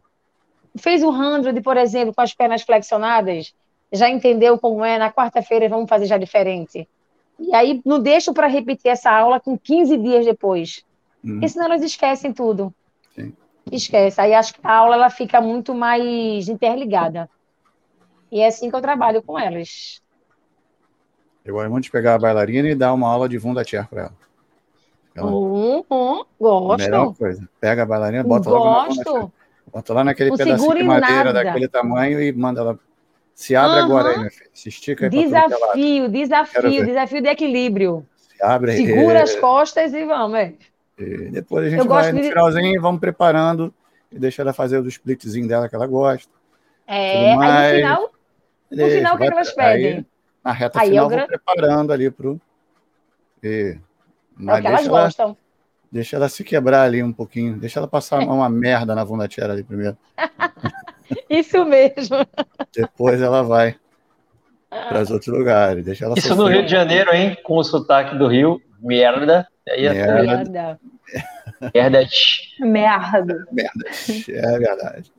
fez 0.78 1.02
o 1.02 1.10
hundred, 1.10 1.60
por 1.60 1.76
exemplo, 1.76 2.14
com 2.14 2.22
as 2.22 2.32
pernas 2.32 2.62
flexionadas, 2.62 3.54
já 3.92 4.08
entendeu 4.08 4.58
como 4.58 4.82
é, 4.82 4.98
na 4.98 5.12
quarta-feira 5.12 5.68
vamos 5.68 5.88
fazer 5.88 6.06
já 6.06 6.16
diferente. 6.16 6.88
E 7.38 7.54
aí 7.54 7.82
não 7.84 8.00
deixo 8.00 8.32
para 8.32 8.46
repetir 8.46 8.90
essa 8.90 9.10
aula 9.10 9.38
com 9.38 9.58
15 9.58 9.98
dias 9.98 10.24
depois. 10.24 10.82
Uhum. 11.22 11.32
Porque 11.32 11.48
senão 11.48 11.66
elas 11.66 11.82
esquecem 11.82 12.32
tudo. 12.32 12.74
Sim. 13.14 13.32
Esquece. 13.70 14.20
Aí 14.20 14.34
acho 14.34 14.54
que 14.54 14.60
a 14.62 14.72
aula 14.72 14.94
ela 14.94 15.10
fica 15.10 15.40
muito 15.40 15.74
mais 15.74 16.48
interligada. 16.48 17.28
E 18.30 18.40
é 18.40 18.46
assim 18.46 18.70
que 18.70 18.76
eu 18.76 18.80
trabalho 18.80 19.22
com 19.22 19.38
elas. 19.38 20.00
Eu 21.44 21.54
gosto 21.54 21.70
muito 21.70 21.84
de 21.84 21.90
pegar 21.90 22.14
a 22.14 22.18
bailarina 22.18 22.68
e 22.68 22.74
dar 22.74 22.92
uma 22.92 23.08
aula 23.08 23.28
de 23.28 23.38
Vunda 23.38 23.64
Chair 23.64 23.88
para 23.88 24.02
ela. 24.02 24.12
ela... 25.14 25.30
Uhum, 25.30 26.24
gosto. 26.38 26.84
Melhor 26.84 27.14
coisa. 27.14 27.48
Pega 27.60 27.82
a 27.82 27.86
bailarina, 27.86 28.22
bota 28.22 28.50
gosto. 28.50 29.10
logo 29.10 29.22
na 29.22 29.30
Bota 29.72 29.94
lá 29.94 30.04
naquele 30.04 30.36
pedacinho 30.36 30.74
de 30.74 30.82
madeira 30.82 31.24
nada. 31.24 31.44
daquele 31.44 31.68
tamanho 31.68 32.20
e 32.20 32.32
manda 32.32 32.60
ela. 32.60 32.78
Se 33.34 33.54
abre 33.56 33.78
uhum. 33.78 33.84
agora 33.84 34.10
aí, 34.10 34.18
minha 34.18 34.30
filha. 34.30 34.50
Se 34.52 34.68
estica 34.68 35.06
aí 35.06 35.10
Desafio, 35.10 36.08
desafio, 36.08 36.86
desafio 36.86 37.22
de 37.22 37.28
equilíbrio. 37.28 38.06
Se 38.16 38.42
abre 38.42 38.72
aí. 38.72 38.86
Segura 38.86 39.22
as 39.22 39.34
costas 39.36 39.94
e 39.94 40.04
vamos, 40.04 40.38
é. 40.38 40.54
E 41.00 41.30
depois 41.30 41.66
a 41.66 41.70
gente 41.70 41.80
eu 41.80 41.86
vai 41.86 42.12
no 42.12 42.20
de... 42.20 42.28
finalzinho, 42.28 42.80
vamos 42.80 43.00
preparando 43.00 43.72
e 44.10 44.18
deixa 44.18 44.42
ela 44.42 44.52
fazer 44.52 44.78
o 44.78 44.88
splitzinho 44.88 45.48
dela 45.48 45.68
que 45.68 45.74
ela 45.74 45.86
gosta. 45.86 46.32
É, 46.86 47.32
aí 47.34 47.72
no 47.72 47.76
final 47.76 48.10
no 48.70 48.88
final, 48.88 49.14
o 49.14 49.18
que, 49.18 49.24
é 49.24 49.26
que 49.26 49.32
elas 49.32 49.52
pedem? 49.52 49.94
Aí, 49.96 50.06
na 50.44 50.52
reta 50.52 50.80
aí 50.80 50.88
final, 50.90 51.10
vou 51.10 51.26
preparando 51.26 51.92
ali 51.92 52.10
pro. 52.10 52.40
E, 53.42 53.76
é 54.38 54.58
o 54.58 54.60
que 54.60 54.66
elas 54.66 54.86
ela, 54.86 55.02
gostam. 55.02 55.36
Deixa 55.90 56.16
ela 56.16 56.28
se 56.28 56.44
quebrar 56.44 56.82
ali 56.82 57.02
um 57.02 57.12
pouquinho. 57.12 57.58
Deixa 57.58 57.80
ela 57.80 57.88
passar 57.88 58.20
uma 58.22 58.48
merda 58.48 58.94
na 58.94 59.02
Vundatiera 59.02 59.52
ali 59.52 59.64
primeiro. 59.64 59.96
Isso 61.28 61.64
mesmo. 61.64 62.18
Depois 62.72 63.20
ela 63.20 63.42
vai 63.42 63.74
para 64.68 65.02
os 65.02 65.10
outros 65.10 65.36
lugares. 65.36 65.84
Deixa 65.84 66.04
ela 66.04 66.14
Isso 66.16 66.28
sofrer. 66.28 66.44
no 66.44 66.48
Rio 66.48 66.64
de 66.64 66.70
Janeiro, 66.70 67.12
hein? 67.12 67.36
Com 67.42 67.56
o 67.56 67.64
sotaque 67.64 68.16
do 68.16 68.28
Rio. 68.28 68.62
Merda. 68.80 69.48
Aí 69.70 69.86
é 69.86 69.92
merda. 69.92 70.80
Merda. 71.74 72.00
Merda. 72.60 73.46
Merda. 73.52 73.84
É 74.28 74.58
verdade. 74.58 75.12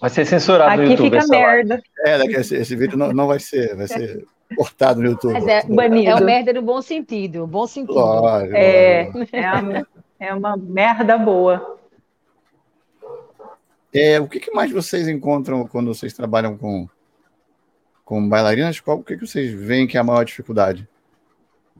Vai 0.00 0.10
ser 0.10 0.24
censurado 0.26 0.70
Aqui 0.70 0.82
no 0.82 0.90
YouTube. 0.90 1.16
Aqui 1.16 1.26
fica 1.26 1.38
merda. 1.38 1.74
Live. 1.74 1.84
É, 2.06 2.18
né, 2.18 2.40
esse, 2.40 2.56
esse, 2.56 2.76
vídeo 2.76 2.96
não, 2.96 3.12
não 3.12 3.26
vai 3.26 3.40
ser, 3.40 3.74
vai 3.74 3.88
ser 3.88 4.24
cortado 4.56 5.02
no 5.02 5.08
YouTube. 5.08 5.32
Mas 5.32 5.46
é, 5.46 5.62
banido. 5.64 6.10
é 6.10 6.14
o 6.14 6.24
merda 6.24 6.52
no 6.52 6.62
bom 6.62 6.80
sentido, 6.80 7.46
bom 7.46 7.66
sentido. 7.66 7.98
Lógico, 7.98 8.54
é, 8.54 9.10
é, 9.32 9.52
uma, 9.52 9.86
é 10.20 10.34
uma 10.34 10.56
merda 10.56 11.18
boa. 11.18 11.78
É, 13.92 14.20
o 14.20 14.28
que, 14.28 14.38
que, 14.38 14.52
mais 14.52 14.70
vocês 14.70 15.08
encontram 15.08 15.66
quando 15.66 15.92
vocês 15.92 16.12
trabalham 16.12 16.56
com, 16.56 16.88
com 18.04 18.28
bailarinas? 18.28 18.78
Qual, 18.78 18.98
o 18.98 19.02
que, 19.02 19.16
que 19.16 19.26
vocês 19.26 19.52
veem 19.52 19.86
que 19.86 19.96
é 19.96 20.00
a 20.00 20.04
maior 20.04 20.24
dificuldade 20.24 20.86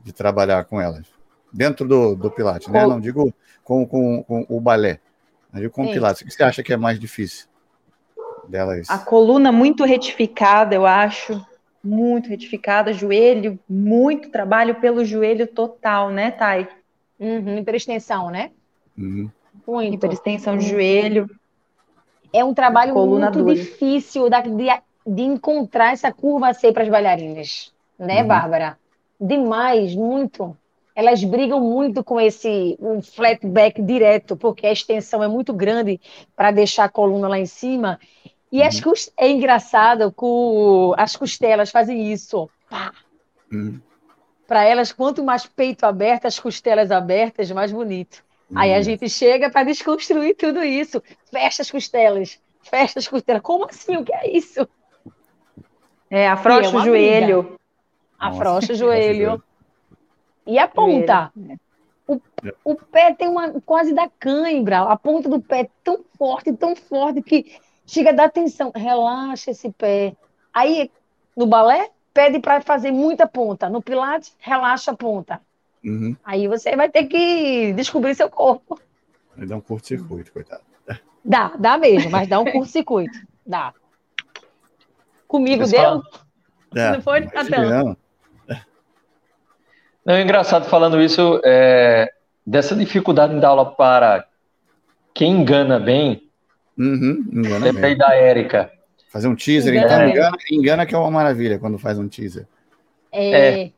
de 0.03 0.11
trabalhar 0.11 0.65
com 0.65 0.81
elas? 0.81 1.18
Dentro 1.51 1.87
do, 1.87 2.15
do 2.15 2.31
Pilates, 2.31 2.67
né? 2.67 2.85
Não 2.85 2.99
digo 2.99 3.33
com, 3.63 3.85
com, 3.85 4.23
com 4.23 4.45
o 4.49 4.59
balé, 4.59 4.99
mas 5.51 5.61
digo 5.61 5.73
com 5.73 5.85
o 5.85 5.91
Pilates. 5.91 6.21
O 6.21 6.25
que 6.25 6.31
você 6.31 6.43
acha 6.43 6.63
que 6.63 6.73
é 6.73 6.77
mais 6.77 6.99
difícil 6.99 7.47
delas? 8.47 8.89
A 8.89 8.97
coluna 8.97 9.51
muito 9.51 9.83
retificada, 9.83 10.75
eu 10.75 10.85
acho. 10.85 11.43
Muito 11.81 12.27
retificada, 12.27 12.91
joelho, 12.91 13.57
muito 13.67 14.29
trabalho 14.29 14.75
pelo 14.75 15.05
joelho 15.05 15.47
total, 15.47 16.09
né, 16.09 16.29
Thay? 16.29 16.67
Uhum, 17.17 17.57
hiperextensão, 17.57 18.29
né? 18.29 18.51
Uhum. 18.97 19.29
Muito. 19.65 19.95
Hiperextensão 19.95 20.57
de 20.57 20.67
joelho. 20.67 21.29
É 22.33 22.43
um 22.43 22.53
trabalho 22.53 22.93
muito 22.93 23.39
dura. 23.39 23.55
difícil 23.55 24.29
de, 24.29 24.65
de, 25.07 25.21
encontrar 25.21 25.93
essa 25.93 26.11
curva 26.11 26.53
C 26.53 26.71
para 26.71 26.83
as 26.83 26.89
bailarinas, 26.89 27.73
né, 27.97 28.21
uhum. 28.21 28.27
Bárbara? 28.27 28.77
Demais, 29.19 29.95
muito. 29.95 30.55
Elas 30.95 31.23
brigam 31.23 31.61
muito 31.61 32.03
com 32.03 32.19
esse 32.19 32.77
um 32.79 33.01
flat 33.01 33.45
back 33.45 33.81
direto, 33.81 34.35
porque 34.35 34.67
a 34.67 34.71
extensão 34.71 35.23
é 35.23 35.27
muito 35.27 35.53
grande 35.53 35.99
para 36.35 36.51
deixar 36.51 36.85
a 36.85 36.89
coluna 36.89 37.27
lá 37.27 37.39
em 37.39 37.45
cima. 37.45 37.99
E 38.51 38.59
uhum. 38.59 38.67
as 38.67 38.79
cost... 38.81 39.11
é 39.17 39.29
engraçado 39.29 40.11
que 40.11 41.01
as 41.01 41.15
costelas 41.15 41.71
fazem 41.71 42.11
isso. 42.11 42.49
Uhum. 43.51 43.79
Para 44.47 44.65
elas, 44.65 44.91
quanto 44.91 45.23
mais 45.23 45.45
peito 45.45 45.85
aberto, 45.85 46.25
as 46.25 46.39
costelas 46.39 46.91
abertas, 46.91 47.51
mais 47.51 47.71
bonito. 47.71 48.23
Aí 48.55 48.73
a 48.73 48.81
gente 48.81 49.07
chega 49.07 49.49
para 49.49 49.63
desconstruir 49.63 50.35
tudo 50.35 50.63
isso. 50.63 51.01
Fecha 51.31 51.61
as 51.61 51.69
costelas, 51.69 52.39
fecha 52.63 52.97
as 52.97 53.07
costelas. 53.07 53.43
Como 53.43 53.65
assim? 53.65 53.95
O 53.97 54.03
que 54.03 54.13
é 54.13 54.35
isso? 54.35 54.67
É, 56.09 56.27
afrouxa 56.27 56.71
é 56.71 56.79
o 56.79 56.83
joelho. 56.83 57.59
Afrouxa 58.17 58.73
o 58.73 58.75
joelho. 58.75 59.43
E 60.49 60.57
a 60.57 60.67
ponta. 60.67 61.31
O, 62.07 62.19
o 62.63 62.75
pé 62.75 63.13
tem 63.13 63.27
uma 63.27 63.61
quase 63.61 63.93
da 63.93 64.09
cãibra. 64.09 64.79
A 64.79 64.97
ponta 64.97 65.29
do 65.29 65.39
pé 65.39 65.61
é 65.61 65.69
tão 65.83 66.03
forte, 66.17 66.51
tão 66.53 66.75
forte 66.75 67.21
que 67.21 67.55
chega 67.85 68.09
a 68.09 68.13
dar 68.13 68.25
atenção. 68.25 68.71
Relaxa 68.75 69.51
esse 69.51 69.71
pé. 69.71 70.15
Aí, 70.51 70.89
no 71.37 71.45
balé, 71.45 71.91
pede 72.11 72.39
para 72.39 72.61
fazer 72.61 72.91
muita 72.91 73.27
ponta. 73.27 73.69
No 73.69 73.79
pilates, 73.79 74.35
relaxa 74.39 74.89
a 74.89 74.97
ponta. 74.97 75.39
Uhum. 75.85 76.17
Aí 76.23 76.47
você 76.47 76.75
vai 76.75 76.89
ter 76.89 77.05
que 77.05 77.71
descobrir 77.73 78.15
seu 78.15 78.29
corpo. 78.29 78.79
Vai 79.37 79.45
dar 79.45 79.57
um 79.57 79.61
curto-circuito, 79.61 80.33
coitado. 80.33 80.63
Dá, 81.23 81.53
dá 81.59 81.77
mesmo, 81.77 82.09
mas 82.09 82.27
dá 82.27 82.39
um 82.39 82.45
curto-circuito. 82.45 83.19
Dá. 83.45 83.71
Comigo 85.27 85.67
deu? 85.67 86.01
É, 86.75 86.93
não 86.93 87.01
foi, 87.03 87.21
Não. 87.21 87.95
Não, 90.09 90.15
é 90.15 90.23
engraçado 90.23 90.65
falando 90.65 90.99
isso, 90.99 91.39
é, 91.45 92.11
dessa 92.43 92.75
dificuldade 92.75 93.35
em 93.35 93.39
dar 93.39 93.49
aula 93.49 93.75
para 93.75 94.25
quem 95.13 95.33
engana 95.33 95.79
bem. 95.79 96.23
Uhum, 96.75 97.29
engana 97.31 97.65
Lembrei 97.65 97.95
da 97.95 98.15
Érica. 98.15 98.71
Fazer 99.11 99.27
um 99.27 99.35
teaser, 99.35 99.71
engana 99.71 100.07
então, 100.07 100.09
engana, 100.09 100.37
engana, 100.51 100.85
que 100.87 100.95
é 100.95 100.97
uma 100.97 101.11
maravilha 101.11 101.59
quando 101.59 101.77
faz 101.77 101.99
um 101.99 102.07
teaser. 102.07 102.47
É. 103.11 103.61
é. 103.61 103.71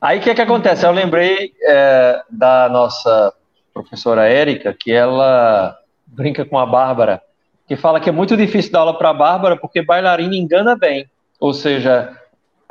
Aí 0.00 0.18
o 0.18 0.20
que, 0.20 0.34
que 0.34 0.42
acontece? 0.42 0.84
Eu 0.84 0.90
lembrei 0.90 1.52
é, 1.62 2.20
da 2.28 2.68
nossa 2.68 3.32
professora 3.72 4.26
Érica, 4.28 4.74
que 4.74 4.90
ela 4.90 5.78
brinca 6.08 6.44
com 6.44 6.58
a 6.58 6.66
Bárbara, 6.66 7.22
que 7.68 7.76
fala 7.76 8.00
que 8.00 8.08
é 8.08 8.12
muito 8.12 8.36
difícil 8.36 8.72
dar 8.72 8.80
aula 8.80 8.98
para 8.98 9.10
a 9.10 9.14
Bárbara 9.14 9.56
porque 9.56 9.80
bailarina 9.80 10.34
engana 10.34 10.74
bem. 10.74 11.08
Ou 11.38 11.54
seja, 11.54 12.18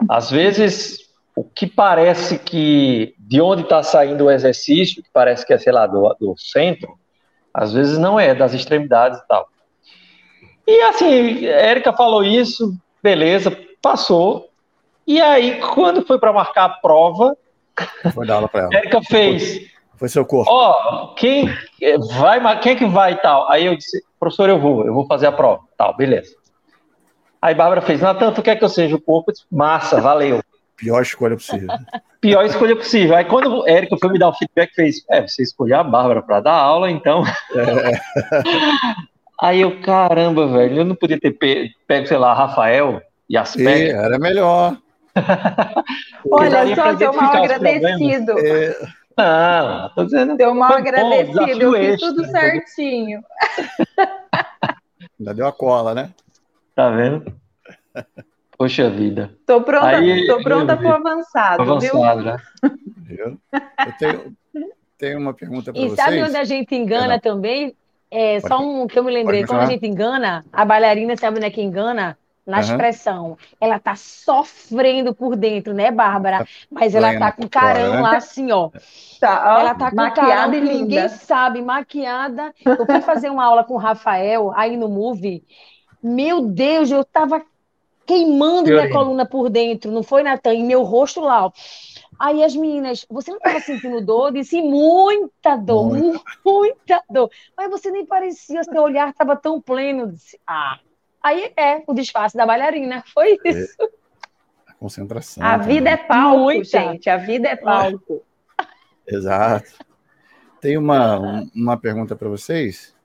às 0.09 0.29
vezes 0.29 1.06
o 1.37 1.43
que 1.43 1.67
parece 1.67 2.39
que 2.39 3.13
de 3.19 3.39
onde 3.39 3.61
está 3.61 3.83
saindo 3.83 4.25
o 4.25 4.31
exercício, 4.31 5.03
que 5.03 5.09
parece 5.13 5.45
que 5.45 5.53
é, 5.53 5.57
sei 5.59 5.71
lá, 5.71 5.85
do, 5.85 6.11
do 6.19 6.35
centro, 6.35 6.97
às 7.53 7.71
vezes 7.71 7.99
não 7.99 8.19
é, 8.19 8.33
das 8.33 8.55
extremidades 8.55 9.19
e 9.19 9.27
tal. 9.27 9.47
E 10.65 10.81
assim, 10.81 11.45
Érica 11.45 11.93
falou 11.93 12.23
isso, 12.23 12.75
beleza, 13.03 13.55
passou. 13.79 14.49
E 15.05 15.21
aí, 15.21 15.59
quando 15.59 16.03
foi 16.03 16.17
para 16.17 16.33
marcar 16.33 16.65
a 16.65 16.69
prova, 16.69 17.37
foi 18.15 18.25
dar 18.25 18.37
aula 18.37 18.49
para 18.49 18.61
ela. 18.61 18.73
Érica 18.73 18.99
fez. 19.03 19.59
Foi, 19.59 19.69
foi 19.99 20.09
seu 20.09 20.25
corpo. 20.25 20.51
Ó, 20.51 20.71
oh, 20.71 21.13
quem 21.13 21.45
vai, 22.17 22.59
quem 22.61 22.71
é 22.71 22.75
que 22.75 22.85
vai 22.87 23.13
e 23.13 23.17
tal? 23.17 23.47
Aí 23.47 23.67
eu 23.67 23.77
disse, 23.77 24.03
professor, 24.19 24.49
eu 24.49 24.59
vou, 24.59 24.87
eu 24.87 24.93
vou 24.93 25.05
fazer 25.05 25.27
a 25.27 25.31
prova, 25.31 25.61
tal, 25.77 25.95
beleza. 25.95 26.35
Aí 27.39 27.53
Bárbara 27.53 27.81
fez, 27.81 28.01
Natan, 28.01 28.33
tu 28.33 28.41
quer 28.41 28.55
que 28.55 28.63
eu 28.63 28.69
seja 28.69 28.95
o 28.95 29.01
corpo? 29.01 29.31
Disse, 29.31 29.45
Massa, 29.51 30.01
valeu. 30.01 30.41
Pior 30.77 31.01
escolha 31.01 31.35
possível. 31.35 31.67
Pior 32.21 32.45
escolha 32.45 32.75
possível. 32.75 33.15
Aí 33.15 33.25
quando 33.25 33.59
o 33.59 33.67
Érica 33.67 33.97
foi 33.99 34.11
me 34.11 34.19
dar 34.19 34.29
o 34.29 34.33
feedback, 34.33 34.73
fez, 34.73 35.03
é, 35.09 35.27
você 35.27 35.43
escolheu 35.43 35.79
a 35.79 35.83
Bárbara 35.83 36.21
para 36.21 36.39
dar 36.39 36.53
aula, 36.53 36.89
então. 36.89 37.23
É. 37.25 37.91
Aí 39.39 39.61
eu, 39.61 39.81
caramba, 39.81 40.47
velho, 40.47 40.77
eu 40.77 40.85
não 40.85 40.95
podia 40.95 41.19
ter 41.19 41.31
pego, 41.31 42.07
sei 42.07 42.17
lá, 42.17 42.33
Rafael 42.33 43.01
e 43.29 43.37
as 43.37 43.55
pernas. 43.55 44.03
Era 44.03 44.17
melhor. 44.17 44.77
Olha 46.31 46.75
só, 46.75 46.93
deu 46.93 47.13
mal 47.13 47.43
agradecido. 47.43 48.33
É... 48.39 48.75
Não, 49.15 49.89
tô 49.95 50.05
dizendo. 50.05 50.37
Deu 50.37 50.53
mal 50.53 50.73
agradecido, 50.73 51.75
eu 51.75 51.97
fiz 51.97 51.99
tudo 51.99 52.25
certinho. 52.25 53.23
Ainda 55.19 55.33
deu 55.33 55.47
a 55.47 55.51
cola, 55.51 55.93
né? 55.93 56.11
Tá 56.75 56.89
vendo? 56.89 57.33
Poxa 58.57 58.89
vida. 58.89 59.31
Tô 59.45 59.61
pronta, 59.61 59.97
Aí, 59.97 60.25
tô 60.25 60.41
pronta 60.41 60.75
pro 60.75 60.89
avançado, 60.89 61.61
avançado 61.61 62.23
viu? 62.23 62.77
viu? 62.97 63.39
Eu 63.53 63.93
tenho, 63.99 64.37
tenho 64.97 65.19
uma 65.19 65.33
pergunta 65.33 65.71
para 65.71 65.79
vocês. 65.79 65.93
E 65.93 65.95
sabe 65.95 66.23
onde 66.23 66.37
a 66.37 66.43
gente 66.43 66.73
engana 66.73 67.19
também? 67.19 67.75
É, 68.09 68.39
só 68.39 68.59
um 68.59 68.87
que 68.87 68.97
eu 68.97 69.03
me 69.03 69.11
lembrei, 69.11 69.45
quando 69.45 69.61
a 69.61 69.65
gente 69.65 69.85
engana, 69.85 70.43
a 70.51 70.65
bailarina 70.65 71.15
sabe 71.15 71.37
onde 71.37 71.45
é 71.45 71.51
que 71.51 71.61
engana? 71.61 72.17
na 72.47 72.57
uhum. 72.57 72.63
expressão. 72.63 73.37
Ela 73.59 73.77
tá 73.77 73.93
sofrendo 73.97 75.13
por 75.13 75.35
dentro, 75.35 75.73
né, 75.73 75.91
Bárbara? 75.91 76.39
Tá 76.39 76.45
Mas 76.71 76.95
ela 76.95 77.19
tá 77.19 77.29
com 77.33 77.47
carão 77.47 78.01
lá 78.01 78.15
assim, 78.15 78.53
ó. 78.53 78.69
Tá, 79.19 79.55
ó 79.57 79.59
ela 79.59 79.75
tá 79.75 79.89
com 79.89 79.97
maquiada 79.97 80.53
carão, 80.53 80.53
e 80.53 80.61
ninguém 80.61 81.09
sabe, 81.09 81.61
maquiada. 81.61 82.53
Eu 82.65 82.85
fui 82.85 83.01
fazer 83.01 83.29
uma 83.29 83.43
aula 83.43 83.65
com 83.65 83.73
o 83.73 83.77
Rafael 83.77 84.53
aí 84.55 84.77
no 84.77 84.87
Move. 84.87 85.43
Meu 86.01 86.47
Deus, 86.47 86.89
eu 86.89 87.03
tava 87.03 87.43
queimando 88.07 88.69
minha 88.69 88.89
coluna 88.89 89.25
por 89.25 89.49
dentro, 89.49 89.91
não 89.91 90.01
foi, 90.01 90.23
Natan? 90.23 90.53
E 90.53 90.63
meu 90.63 90.83
rosto 90.83 91.19
lá, 91.21 91.45
ó. 91.45 91.51
Aí 92.19 92.43
as 92.43 92.55
meninas, 92.55 93.05
você 93.09 93.29
não 93.29 93.37
estava 93.37 93.59
sentindo 93.59 94.03
dor? 94.03 94.29
Eu 94.29 94.33
disse, 94.33 94.59
muita 94.61 95.55
dor, 95.55 95.93
muita. 95.93 96.21
muita 96.43 97.03
dor. 97.07 97.29
Mas 97.55 97.69
você 97.69 97.91
nem 97.91 98.05
parecia, 98.05 98.63
seu 98.63 98.81
olhar 98.81 99.09
estava 99.09 99.35
tão 99.35 99.61
pleno. 99.61 100.03
Eu 100.03 100.07
disse, 100.07 100.39
ah, 100.47 100.79
Aí 101.27 101.51
é 101.57 101.83
o 101.85 101.93
disfarce 101.93 102.37
da 102.37 102.45
bailarina. 102.45 103.03
Foi 103.13 103.37
é. 103.43 103.49
isso. 103.49 103.75
É. 103.81 103.85
A 104.67 104.73
concentração. 104.75 105.43
A 105.45 105.59
também. 105.59 105.75
vida 105.75 105.89
é 105.89 105.97
palco, 105.97 106.39
Muita. 106.39 106.63
gente. 106.63 107.09
A 107.09 107.17
vida 107.17 107.49
é 107.49 107.55
palco. 107.57 108.23
Exato. 109.05 109.71
Tem 110.61 110.77
uma, 110.77 111.43
uma 111.53 111.77
pergunta 111.77 112.15
para 112.15 112.29
vocês. 112.29 112.95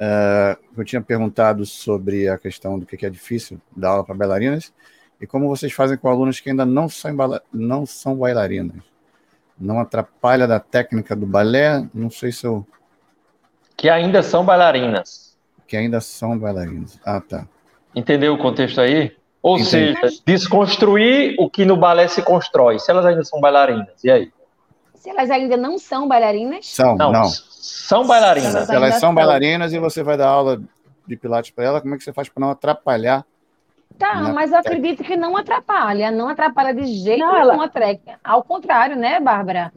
Uh, 0.00 0.56
eu 0.78 0.84
tinha 0.84 1.02
perguntado 1.02 1.66
sobre 1.66 2.28
a 2.28 2.38
questão 2.38 2.78
do 2.78 2.86
que 2.86 3.04
é 3.04 3.10
difícil 3.10 3.60
dar 3.76 3.90
aula 3.90 4.04
para 4.04 4.14
bailarinas 4.14 4.72
e 5.20 5.26
como 5.26 5.46
vocês 5.46 5.72
fazem 5.72 5.98
com 5.98 6.08
alunos 6.08 6.40
que 6.40 6.48
ainda 6.48 6.64
não 6.64 6.88
são, 6.88 7.14
não 7.52 7.84
são 7.84 8.16
bailarinas. 8.16 8.82
Não 9.58 9.78
atrapalha 9.78 10.46
da 10.46 10.58
técnica 10.58 11.14
do 11.14 11.26
balé? 11.26 11.86
Não 11.92 12.08
sei 12.08 12.32
se 12.32 12.46
eu. 12.46 12.66
Que 13.76 13.90
ainda 13.90 14.22
são 14.22 14.42
bailarinas 14.42 15.30
que 15.70 15.76
ainda 15.76 16.00
são 16.00 16.36
bailarinos. 16.36 16.98
Ah, 17.06 17.20
tá. 17.20 17.46
Entendeu 17.94 18.34
o 18.34 18.38
contexto 18.38 18.80
aí? 18.80 19.16
Ou 19.40 19.56
Entendi. 19.56 19.70
seja, 19.70 20.20
desconstruir 20.26 21.36
o 21.38 21.48
que 21.48 21.64
no 21.64 21.76
balé 21.76 22.08
se 22.08 22.20
constrói. 22.22 22.80
Se 22.80 22.90
elas 22.90 23.06
ainda 23.06 23.22
são 23.22 23.40
bailarinas, 23.40 24.02
e 24.02 24.10
aí? 24.10 24.32
Se 25.00 25.08
elas 25.08 25.30
ainda 25.30 25.56
não 25.56 25.78
são 25.78 26.06
bailarinas? 26.06 26.66
São, 26.66 26.94
não. 26.94 27.10
não. 27.10 27.24
São 27.24 28.06
bailarinas. 28.06 28.66
Se 28.66 28.74
elas 28.74 28.96
são 28.96 29.14
bailarinas 29.14 29.72
e 29.72 29.78
você 29.78 30.02
vai 30.02 30.16
dar 30.16 30.28
aula 30.28 30.60
de 31.06 31.16
pilates 31.16 31.50
para 31.50 31.64
ela, 31.64 31.80
como 31.80 31.94
é 31.94 31.98
que 31.98 32.04
você 32.04 32.12
faz 32.12 32.28
para 32.28 32.40
não 32.40 32.50
atrapalhar? 32.50 33.24
Tá, 33.98 34.14
mas 34.32 34.52
eu 34.52 34.58
acredito 34.58 35.02
que 35.02 35.16
não 35.16 35.36
atrapalha, 35.36 36.10
não 36.10 36.28
atrapalha 36.28 36.74
de 36.74 36.84
jeito 36.84 37.18
não, 37.18 37.32
nenhum 37.32 37.62
ela... 37.62 38.00
Ao 38.22 38.42
contrário, 38.44 38.94
né, 38.94 39.18
Bárbara? 39.18 39.72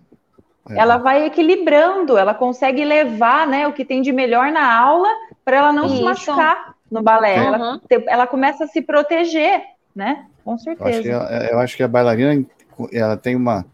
É. 0.69 0.77
Ela 0.77 0.97
vai 0.97 1.25
equilibrando, 1.25 2.17
ela 2.17 2.33
consegue 2.33 2.83
levar 2.83 3.47
né, 3.47 3.65
o 3.65 3.73
que 3.73 3.85
tem 3.85 4.01
de 4.01 4.11
melhor 4.11 4.51
na 4.51 4.77
aula 4.77 5.09
para 5.43 5.57
ela 5.57 5.73
não 5.73 5.85
Isso. 5.85 5.97
se 5.97 6.03
machucar 6.03 6.75
no 6.91 7.01
balé. 7.01 7.39
Uhum. 7.39 7.53
Ela, 7.53 7.79
ela, 8.07 8.27
começa 8.27 8.65
a 8.65 8.67
se 8.67 8.81
proteger, 8.81 9.61
né? 9.95 10.25
Com 10.43 10.57
certeza. 10.57 11.07
Eu 11.07 11.19
acho 11.19 11.47
que, 11.47 11.53
eu 11.53 11.59
acho 11.59 11.77
que 11.77 11.83
a 11.83 11.87
bailarina 11.87 12.45
ela 12.91 13.17
tem 13.17 13.35
uma, 13.35 13.65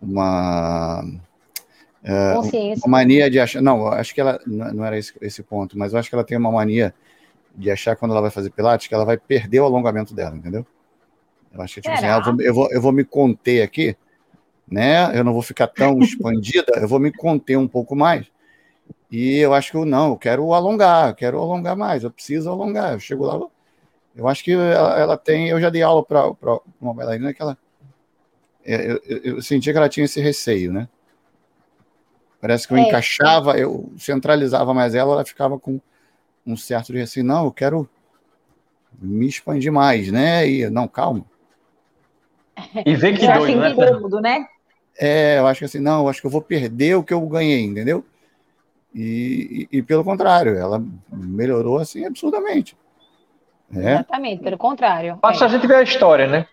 uma 0.00 1.04
É. 2.02 2.34
Uma 2.78 2.98
mania 2.98 3.30
de 3.30 3.40
achar. 3.40 3.60
Não, 3.60 3.88
acho 3.88 4.14
que 4.14 4.20
ela. 4.20 4.40
Não 4.46 4.84
era 4.84 4.98
esse, 4.98 5.12
esse 5.20 5.42
ponto, 5.42 5.76
mas 5.78 5.92
eu 5.92 5.98
acho 5.98 6.08
que 6.08 6.14
ela 6.14 6.24
tem 6.24 6.38
uma 6.38 6.52
mania 6.52 6.94
de 7.54 7.70
achar 7.70 7.96
quando 7.96 8.12
ela 8.12 8.20
vai 8.20 8.30
fazer 8.30 8.50
Pilates 8.50 8.86
que 8.86 8.94
ela 8.94 9.04
vai 9.04 9.18
perder 9.18 9.60
o 9.60 9.64
alongamento 9.64 10.14
dela, 10.14 10.36
entendeu? 10.36 10.64
Eu 11.52 11.60
acho 11.62 11.74
que, 11.74 11.80
tipo 11.80 11.94
assim, 11.94 12.06
ah, 12.06 12.18
eu, 12.18 12.22
vou, 12.22 12.42
eu, 12.42 12.54
vou, 12.54 12.72
eu 12.72 12.80
vou 12.80 12.92
me 12.92 13.04
conter 13.04 13.62
aqui, 13.62 13.96
né? 14.66 15.18
Eu 15.18 15.24
não 15.24 15.32
vou 15.32 15.42
ficar 15.42 15.66
tão 15.66 15.98
expandida, 16.02 16.72
eu 16.76 16.86
vou 16.86 17.00
me 17.00 17.12
conter 17.12 17.56
um 17.56 17.66
pouco 17.66 17.96
mais. 17.96 18.26
E 19.10 19.38
eu 19.38 19.54
acho 19.54 19.70
que 19.70 19.76
eu 19.76 19.84
não, 19.84 20.10
eu 20.10 20.16
quero 20.16 20.52
alongar, 20.52 21.08
eu 21.08 21.14
quero 21.14 21.38
alongar 21.40 21.76
mais, 21.76 22.04
eu 22.04 22.10
preciso 22.10 22.48
alongar. 22.50 22.92
Eu 22.92 23.00
chego 23.00 23.24
lá, 23.24 23.40
eu 24.14 24.28
acho 24.28 24.44
que 24.44 24.52
ela, 24.52 24.98
ela 24.98 25.16
tem. 25.16 25.48
Eu 25.48 25.60
já 25.60 25.70
dei 25.70 25.82
aula 25.82 26.04
para 26.04 26.32
uma 26.80 26.94
bailarina 26.94 27.32
que 27.34 27.42
ela. 27.42 27.56
É, 28.68 28.92
eu, 28.92 29.00
eu, 29.06 29.18
eu 29.36 29.42
sentia 29.42 29.72
que 29.72 29.78
ela 29.78 29.88
tinha 29.88 30.04
esse 30.04 30.20
receio, 30.20 30.70
né? 30.70 30.86
Parece 32.38 32.68
que 32.68 32.74
eu 32.74 32.76
é, 32.76 32.82
encaixava, 32.82 33.58
eu 33.58 33.90
centralizava 33.96 34.74
mais 34.74 34.94
ela, 34.94 35.14
ela 35.14 35.24
ficava 35.24 35.58
com 35.58 35.80
um 36.46 36.54
certo 36.54 36.92
de 36.92 37.00
assim, 37.00 37.22
não, 37.22 37.46
eu 37.46 37.50
quero 37.50 37.88
me 39.00 39.26
expandir 39.26 39.72
mais, 39.72 40.12
né? 40.12 40.46
E 40.46 40.68
não, 40.68 40.86
calma. 40.86 41.24
E 42.84 42.94
vê 42.94 43.14
que 43.14 43.26
doido, 43.26 43.58
né? 43.58 43.74
Cômodo, 43.74 44.20
né? 44.20 44.46
É, 44.98 45.38
eu 45.38 45.46
acho 45.46 45.60
que 45.60 45.64
assim, 45.64 45.80
não, 45.80 46.02
eu 46.02 46.08
acho 46.08 46.20
que 46.20 46.26
eu 46.26 46.30
vou 46.30 46.42
perder 46.42 46.94
o 46.96 47.02
que 47.02 47.14
eu 47.14 47.20
ganhei, 47.22 47.62
entendeu? 47.62 48.04
E, 48.94 49.66
e, 49.72 49.78
e 49.78 49.82
pelo 49.82 50.04
contrário, 50.04 50.58
ela 50.58 50.84
melhorou 51.10 51.78
assim 51.78 52.04
absurdamente. 52.04 52.76
É. 53.74 53.94
Exatamente, 53.94 54.42
pelo 54.42 54.58
contrário. 54.58 55.18
Basta 55.22 55.44
é. 55.44 55.48
a 55.48 55.50
gente 55.50 55.66
ver 55.66 55.76
a 55.76 55.82
história, 55.82 56.26
né? 56.26 56.46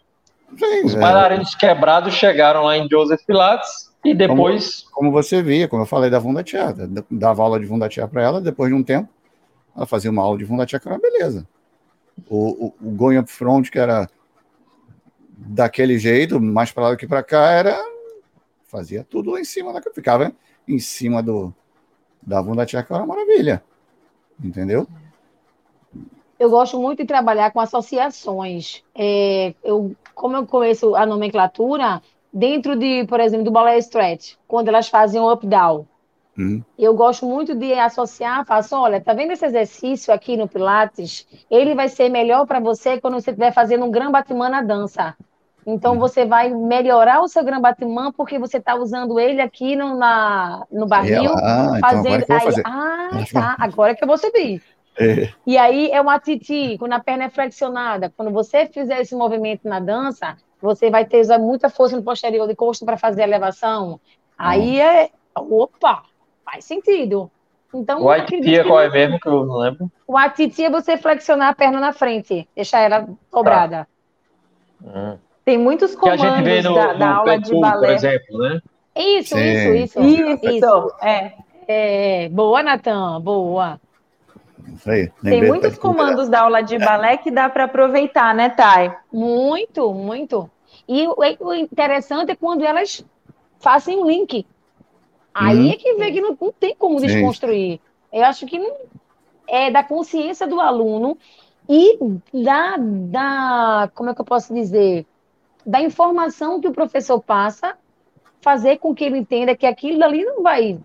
Sim, 0.57 0.85
Os 0.85 0.95
é. 0.95 0.99
bailarinos 0.99 1.55
quebrados 1.55 2.13
chegaram 2.13 2.63
lá 2.63 2.77
em 2.77 2.87
Joseph 2.89 3.21
Pilates 3.25 3.91
e 4.03 4.13
depois. 4.13 4.81
Como, 4.91 5.11
como 5.11 5.11
você 5.11 5.41
via, 5.41 5.67
como 5.67 5.81
eu 5.81 5.87
falei 5.87 6.09
da 6.09 6.19
Vundatia, 6.19 6.73
dava 7.09 7.43
aula 7.43 7.59
de 7.59 7.65
Vundatia 7.65 8.07
para 8.07 8.23
ela, 8.23 8.41
depois 8.41 8.69
de 8.69 8.75
um 8.75 8.83
tempo, 8.83 9.09
ela 9.75 9.85
fazia 9.85 10.11
uma 10.11 10.21
aula 10.21 10.37
de 10.37 10.45
Vundatia 10.45 10.79
que 10.79 10.87
era 10.87 10.97
beleza. 10.97 11.47
O, 12.29 12.67
o, 12.67 12.73
o 12.81 12.91
Going 12.91 13.17
Up 13.17 13.31
Front, 13.31 13.69
que 13.69 13.79
era 13.79 14.09
daquele 15.37 15.99
jeito, 15.99 16.39
mais 16.39 16.71
para 16.71 16.83
lá 16.83 16.91
do 16.91 16.97
que 16.97 17.07
para 17.07 17.23
cá, 17.23 17.51
era. 17.51 17.77
Fazia 18.67 19.05
tudo 19.09 19.31
lá 19.31 19.39
em 19.39 19.45
cima 19.45 19.73
da. 19.73 19.81
Ficava 19.93 20.31
em 20.67 20.79
cima 20.79 21.21
do, 21.21 21.53
da 22.21 22.41
Vundatia, 22.41 22.81
que 22.83 22.93
era 22.93 23.03
uma 23.03 23.15
maravilha. 23.15 23.63
Entendeu? 24.41 24.87
Eu 26.39 26.49
gosto 26.49 26.79
muito 26.79 26.99
de 26.99 27.05
trabalhar 27.05 27.51
com 27.51 27.59
associações. 27.59 28.83
É, 28.93 29.53
eu, 29.63 29.95
como 30.13 30.35
eu 30.35 30.45
conheço 30.45 30.95
a 30.95 31.05
nomenclatura, 31.05 32.01
dentro 32.33 32.75
de, 32.75 33.05
por 33.05 33.19
exemplo, 33.19 33.45
do 33.45 33.51
ballet 33.51 33.79
stretch, 33.79 34.35
quando 34.47 34.67
elas 34.67 34.89
fazem 34.89 35.21
o 35.21 35.31
up-down. 35.31 35.85
Uhum. 36.37 36.61
Eu 36.77 36.93
gosto 36.93 37.25
muito 37.25 37.55
de 37.55 37.73
associar, 37.73 38.45
faço, 38.45 38.75
olha, 38.75 38.99
tá 38.99 39.13
vendo 39.13 39.31
esse 39.31 39.45
exercício 39.45 40.13
aqui 40.13 40.35
no 40.35 40.49
Pilates? 40.49 41.25
Ele 41.49 41.73
vai 41.73 41.87
ser 41.87 42.09
melhor 42.09 42.45
para 42.45 42.59
você 42.59 42.99
quando 42.99 43.13
você 43.13 43.31
estiver 43.31 43.53
fazendo 43.53 43.85
um 43.85 43.91
gran 43.91 44.11
batimã 44.11 44.49
na 44.49 44.61
dança. 44.61 45.15
Então 45.65 45.93
uhum. 45.93 45.99
você 45.99 46.25
vai 46.25 46.49
melhorar 46.49 47.21
o 47.21 47.27
seu 47.27 47.43
gran 47.43 47.61
batimã 47.61 48.11
porque 48.11 48.37
você 48.37 48.57
está 48.57 48.75
usando 48.75 49.17
ele 49.17 49.41
aqui 49.41 49.75
no, 49.75 49.97
na, 49.97 50.63
no 50.69 50.85
barril, 50.85 51.31
ah, 51.37 51.77
fazendo. 51.79 52.21
Então 52.21 52.37
agora 52.37 52.55
aí, 52.55 52.63
ah, 52.65 53.25
tá, 53.31 53.55
agora 53.57 53.95
que 53.95 54.03
eu 54.03 54.07
vou 54.07 54.17
subir. 54.17 54.61
É. 54.97 55.29
E 55.45 55.57
aí 55.57 55.91
é 55.91 55.99
uma 55.99 56.19
titi, 56.19 56.77
quando 56.77 56.93
a 56.93 56.99
perna 56.99 57.25
é 57.25 57.29
flexionada. 57.29 58.11
Quando 58.15 58.31
você 58.31 58.65
fizer 58.65 59.01
esse 59.01 59.15
movimento 59.15 59.67
na 59.67 59.79
dança, 59.79 60.37
você 60.61 60.89
vai 60.89 61.05
ter 61.05 61.19
usar 61.19 61.37
muita 61.37 61.69
força 61.69 61.95
no 61.95 62.03
posterior 62.03 62.47
de 62.47 62.55
costo 62.55 62.85
para 62.85 62.97
fazer 62.97 63.23
a 63.23 63.27
elevação. 63.27 63.99
Aí 64.37 64.77
hum. 64.77 64.81
é. 64.81 65.09
Opa! 65.35 66.03
Faz 66.45 66.63
sentido. 66.63 67.29
Então, 67.73 68.03
o 68.03 68.09
atitia 68.09 68.63
qual 68.63 68.79
é 68.79 68.89
mesmo 68.89 69.19
que 69.19 69.27
eu 69.27 69.45
não 69.45 69.57
lembro? 69.57 69.91
O 70.07 70.17
atitia 70.17 70.67
é 70.67 70.69
você 70.69 70.95
flexionar 70.95 71.49
a 71.49 71.55
perna 71.55 71.79
na 71.79 71.91
frente, 71.91 72.47
deixar 72.55 72.79
ela 72.79 73.05
dobrada. 73.29 73.87
Tá. 74.81 74.89
Hum. 74.89 75.17
Tem 75.43 75.57
muitos 75.57 75.93
comandos 75.93 76.21
que 76.21 76.27
a 76.27 76.35
gente 76.37 76.45
vê 76.45 76.61
no, 76.61 76.73
da, 76.73 76.93
da 76.93 77.15
aula 77.15 77.37
de 77.37 77.59
balé. 77.59 77.87
Por 77.87 77.93
exemplo, 77.93 78.37
né? 78.37 78.61
Isso, 78.95 79.37
isso, 79.37 79.73
isso, 79.73 80.01
isso. 80.01 80.49
Isso, 80.49 80.95
é. 81.03 81.33
é. 81.67 82.29
Boa, 82.29 82.63
Natan, 82.63 83.19
boa. 83.21 83.79
Aí, 84.87 85.11
Tem 85.21 85.43
muitos 85.43 85.77
comandos 85.77 86.29
da 86.29 86.41
aula 86.41 86.61
de 86.61 86.77
balé 86.77 87.17
que 87.17 87.31
dá 87.31 87.49
para 87.49 87.65
aproveitar, 87.65 88.33
né, 88.33 88.49
Thay? 88.49 88.91
Muito, 89.11 89.93
muito. 89.93 90.49
E 90.87 91.07
o 91.07 91.53
interessante 91.53 92.31
é 92.31 92.35
quando 92.35 92.63
elas 92.63 93.03
fazem 93.59 93.97
um 93.97 94.05
link. 94.05 94.45
Aí 95.33 95.59
hum. 95.59 95.71
é 95.71 95.75
que 95.75 95.93
vê 95.95 96.11
que 96.11 96.21
não, 96.21 96.37
não 96.39 96.51
tem 96.51 96.75
como 96.75 96.99
Sim. 96.99 97.07
desconstruir. 97.07 97.79
Eu 98.11 98.23
acho 98.25 98.45
que 98.45 98.57
não, 98.57 98.73
é 99.47 99.69
da 99.71 99.83
consciência 99.83 100.47
do 100.47 100.59
aluno 100.59 101.17
e 101.67 101.97
da, 102.33 102.77
da, 102.77 103.91
como 103.93 104.09
é 104.09 104.15
que 104.15 104.21
eu 104.21 104.25
posso 104.25 104.53
dizer, 104.53 105.05
da 105.65 105.81
informação 105.81 106.61
que 106.61 106.67
o 106.67 106.73
professor 106.73 107.19
passa, 107.21 107.75
fazer 108.39 108.77
com 108.77 108.93
que 108.93 109.03
ele 109.03 109.17
entenda 109.17 109.55
que 109.55 109.65
aquilo 109.65 110.03
ali 110.03 110.23
não 110.23 110.43
vai 110.43 110.79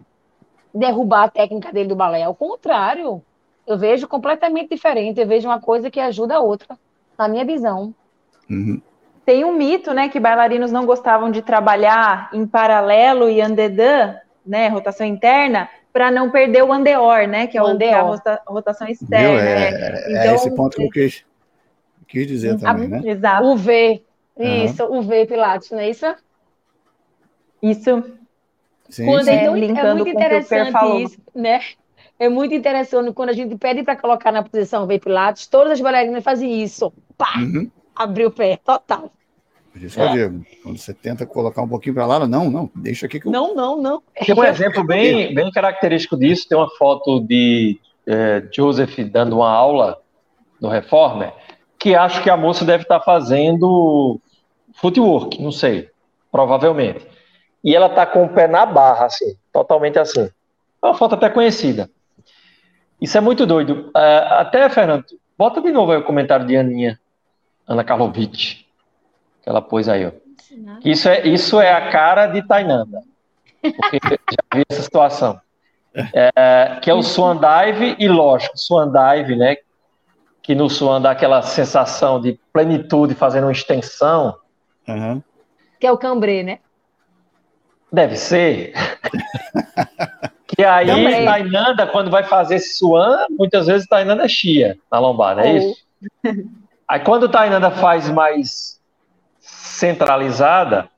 derrubar 0.74 1.24
a 1.24 1.28
técnica 1.28 1.72
dele 1.72 1.91
do 1.91 1.97
balé. 1.97 2.22
Ao 2.22 2.35
contrário, 2.35 3.22
eu 3.71 3.79
vejo 3.79 4.09
completamente 4.09 4.71
diferente. 4.71 5.21
Eu 5.21 5.27
vejo 5.27 5.49
uma 5.49 5.61
coisa 5.61 5.91
que 5.91 6.01
ajuda 6.01 6.37
a 6.37 6.41
outra, 6.41 6.77
na 7.16 7.29
minha 7.29 7.45
visão. 7.45 7.95
Uhum. 8.51 8.83
Tem 9.25 9.45
um 9.45 9.53
mito, 9.53 9.95
né, 9.95 10.09
que 10.09 10.18
bailarinos 10.18 10.73
não 10.73 10.85
gostavam 10.85 11.31
de 11.31 11.41
trabalhar 11.41 12.31
em 12.33 12.45
paralelo 12.47 13.31
e 13.31 13.41
andedan, 13.41 14.16
né, 14.45 14.66
rotação 14.68 15.07
interna, 15.07 15.68
para 15.93 16.11
não 16.11 16.31
perder 16.31 16.64
o 16.64 16.73
andeor, 16.73 17.29
né, 17.29 17.47
que 17.47 17.57
é, 17.57 17.62
o, 17.62 17.81
é 17.81 17.93
a 17.93 18.03
rota, 18.03 18.41
rotação 18.45 18.89
externa. 18.89 19.41
É, 19.41 19.71
né? 19.71 20.01
então, 20.09 20.33
é 20.33 20.35
esse 20.35 20.51
ponto 20.55 20.77
que 20.77 20.83
eu 20.83 20.91
quis, 20.91 21.25
quis 22.09 22.27
dizer 22.27 22.59
também, 22.59 22.87
a, 22.87 22.89
né? 22.89 23.03
Exato. 23.05 23.45
O 23.45 23.57
V, 23.57 24.03
isso, 24.37 24.85
uhum. 24.85 24.99
o 24.99 25.03
V 25.03 25.27
Pilates, 25.27 25.71
não 25.71 25.79
é 25.79 25.91
isso? 25.91 26.07
Isso. 27.62 28.03
Sim, 28.89 29.07
Quando, 29.07 29.25
sim. 29.27 29.31
Então, 29.31 29.87
é 29.87 29.95
muito 29.95 30.09
interessante 30.09 31.03
isso, 31.05 31.18
né? 31.33 31.61
É 32.21 32.29
muito 32.29 32.55
interessante 32.55 33.14
quando 33.14 33.31
a 33.31 33.33
gente 33.33 33.57
pede 33.57 33.83
para 33.83 33.97
colocar 33.97 34.31
na 34.31 34.43
posição 34.43 34.87
V 34.87 34.99
Pilates, 34.99 35.47
todas 35.47 35.73
as 35.73 35.81
bailarinas 35.81 36.23
fazem 36.23 36.62
isso. 36.62 36.93
Pá! 37.16 37.39
Uhum. 37.39 37.71
Abriu 37.97 38.29
o 38.29 38.31
pé, 38.31 38.59
total. 38.62 39.11
Por 39.73 39.83
isso, 39.83 39.99
é. 39.99 40.12
Diego, 40.12 40.45
quando 40.62 40.77
você 40.77 40.93
tenta 40.93 41.25
colocar 41.25 41.62
um 41.62 41.68
pouquinho 41.68 41.95
para 41.95 42.05
lá, 42.05 42.27
não, 42.29 42.51
não, 42.51 42.71
deixa 42.75 43.07
aqui 43.07 43.18
que 43.18 43.27
eu... 43.27 43.33
Não, 43.33 43.55
não, 43.55 43.81
não. 43.81 44.03
Tem 44.14 44.35
um 44.35 44.45
exemplo 44.45 44.85
bem, 44.85 45.35
bem 45.35 45.51
característico 45.51 46.14
disso, 46.14 46.47
tem 46.47 46.59
uma 46.59 46.68
foto 46.77 47.21
de 47.21 47.81
é, 48.07 48.47
Joseph 48.55 48.99
dando 49.11 49.37
uma 49.37 49.51
aula 49.51 49.99
no 50.61 50.68
Reformer, 50.68 51.33
que 51.79 51.95
acho 51.95 52.23
que 52.23 52.29
a 52.29 52.37
moça 52.37 52.66
deve 52.66 52.83
estar 52.83 52.99
tá 52.99 53.05
fazendo 53.05 54.21
footwork, 54.75 55.41
não 55.43 55.53
sei, 55.53 55.89
provavelmente. 56.31 57.07
E 57.64 57.75
ela 57.75 57.87
está 57.87 58.05
com 58.05 58.25
o 58.25 58.29
pé 58.29 58.47
na 58.47 58.66
barra, 58.66 59.07
assim, 59.07 59.35
totalmente 59.51 59.99
assim. 59.99 60.29
É 60.83 60.87
uma 60.87 60.95
foto 60.95 61.14
até 61.14 61.31
conhecida. 61.31 61.89
Isso 63.01 63.17
é 63.17 63.21
muito 63.21 63.47
doido. 63.47 63.91
Uh, 63.97 64.35
até, 64.39 64.69
Fernando, 64.69 65.05
bota 65.39 65.61
de 65.61 65.71
novo 65.71 65.93
aí 65.93 65.99
o 65.99 66.05
comentário 66.05 66.47
de 66.47 66.57
Aninha, 66.57 67.01
Ana 67.67 67.83
Karlovic, 67.83 68.67
que 69.43 69.49
ela 69.49 69.63
pôs 69.63 69.89
aí, 69.89 70.07
ó. 70.07 70.13
Isso 70.85 71.09
é, 71.09 71.27
isso 71.27 71.61
é 71.61 71.73
a 71.73 71.91
cara 71.91 72.27
de 72.27 72.47
Tainanda. 72.47 73.03
Porque 73.63 73.99
já 74.31 74.59
vi 74.59 74.65
essa 74.69 74.83
situação. 74.83 75.41
É, 75.95 76.79
que 76.81 76.91
é 76.91 76.95
o 76.95 77.03
Swan 77.03 77.37
Dive, 77.37 77.97
e 77.99 78.09
lógico, 78.09 78.57
Swan 78.57 78.91
Dive, 78.91 79.37
né? 79.37 79.57
Que 80.43 80.55
no 80.55 80.69
Swan 80.69 81.01
dá 81.01 81.13
aquela 81.13 81.43
sensação 81.43 82.21
de 82.21 82.39
plenitude 82.53 83.15
fazendo 83.15 83.45
uma 83.45 83.53
extensão. 83.53 84.37
Uhum. 84.87 85.23
Que 85.79 85.87
é 85.87 85.93
o 85.93 85.99
cambré, 85.99 86.43
né? 86.43 86.59
Deve 87.93 88.17
ser. 88.17 88.73
E 90.61 90.65
aí, 90.65 90.89
Também. 90.89 91.25
Tainanda, 91.25 91.87
quando 91.87 92.11
vai 92.11 92.23
fazer 92.23 92.59
Swan, 92.59 93.25
muitas 93.31 93.67
vezes 93.67 93.89
Tainanda 93.89 94.27
é 94.27 94.29
chia 94.29 94.77
na 94.93 94.99
lombada, 94.99 95.41
é 95.41 95.57
isso? 95.57 95.83
Aí 96.87 97.01
quando 97.01 97.31
Tainanda 97.31 97.71
faz 97.71 98.11
mais 98.11 98.79
centralizada, 99.39 100.91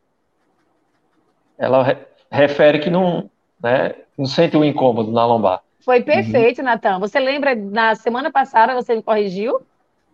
ela 1.57 1.85
re 1.85 1.97
refere 2.29 2.81
que 2.81 2.91
não, 2.91 3.31
né, 3.63 3.95
não 4.19 4.27
sente 4.27 4.57
o 4.57 4.61
um 4.61 4.65
incômodo 4.65 5.13
na 5.13 5.25
lombar. 5.27 5.61
Foi 5.85 5.99
uhum. 5.99 6.05
perfeito, 6.07 6.59
uhum. 6.59 6.65
Natan. 6.65 6.99
Você 6.99 7.21
lembra, 7.21 7.55
na 7.55 7.95
semana 7.95 8.33
passada 8.33 8.75
você 8.75 8.97
me 8.97 9.03
corrigiu? 9.03 9.61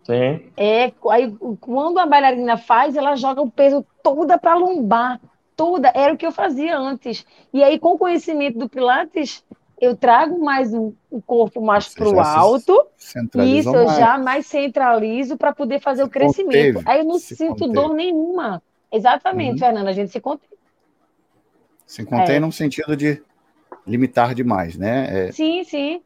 Sim. 0.03 0.45
É, 0.57 0.91
aí 1.09 1.33
quando 1.59 1.97
a 1.97 2.05
bailarina 2.05 2.57
faz, 2.57 2.95
ela 2.95 3.15
joga 3.15 3.41
o 3.41 3.49
peso 3.49 3.83
toda 4.03 4.37
para 4.37 4.53
lombar 4.53 5.19
toda 5.59 5.91
era 5.93 6.13
o 6.13 6.17
que 6.17 6.25
eu 6.25 6.31
fazia 6.31 6.77
antes. 6.77 7.25
E 7.53 7.61
aí, 7.61 7.77
com 7.77 7.95
o 7.95 7.97
conhecimento 7.97 8.57
do 8.57 8.69
Pilates, 8.69 9.43
eu 9.81 9.93
trago 9.93 10.39
mais 10.39 10.73
o, 10.73 10.95
o 11.11 11.21
corpo 11.21 11.61
mais 11.61 11.93
para 11.93 12.07
o 12.07 12.17
alto. 12.17 12.87
Isso 13.45 13.75
eu 13.75 13.85
mais. 13.85 13.97
já 13.97 14.17
mais 14.17 14.45
centralizo 14.45 15.35
para 15.35 15.53
poder 15.53 15.81
fazer 15.81 16.03
se 16.03 16.07
o 16.07 16.09
crescimento. 16.09 16.75
Conteve, 16.75 16.81
aí 16.85 16.99
eu 16.99 17.05
não 17.05 17.19
sinto 17.19 17.49
conteve. 17.49 17.73
dor 17.73 17.93
nenhuma. 17.93 18.63
Exatamente, 18.89 19.51
uhum. 19.51 19.57
Fernanda, 19.57 19.89
a 19.89 19.93
gente 19.93 20.13
se 20.13 20.21
contém. 20.21 20.47
Se 21.85 22.05
contém 22.05 22.37
é. 22.37 22.39
no 22.39 22.53
sentido 22.53 22.95
de 22.95 23.21
limitar 23.85 24.33
demais, 24.33 24.77
né? 24.77 25.27
É, 25.27 25.31
sim, 25.33 25.65
sim. 25.65 26.01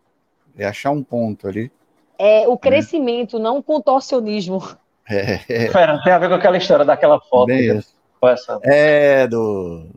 É 0.58 0.66
achar 0.66 0.90
um 0.90 1.04
ponto 1.04 1.48
ali. 1.48 1.72
É 2.18 2.48
o 2.48 2.58
crescimento, 2.58 3.38
é. 3.38 3.40
não 3.40 3.60
o 3.60 3.64
contorcionismo. 3.64 4.64
É, 5.08 5.34
é. 5.48 5.70
Tem 6.04 6.14
a 6.14 6.18
ver 6.18 6.30
com 6.30 6.36
aquela 6.36 6.58
história 6.58 6.86
daquela 6.86 7.20
foto. 7.20 7.48
Bem, 7.48 7.80
essa. 8.28 8.60
É 8.64 9.28
do, 9.28 9.88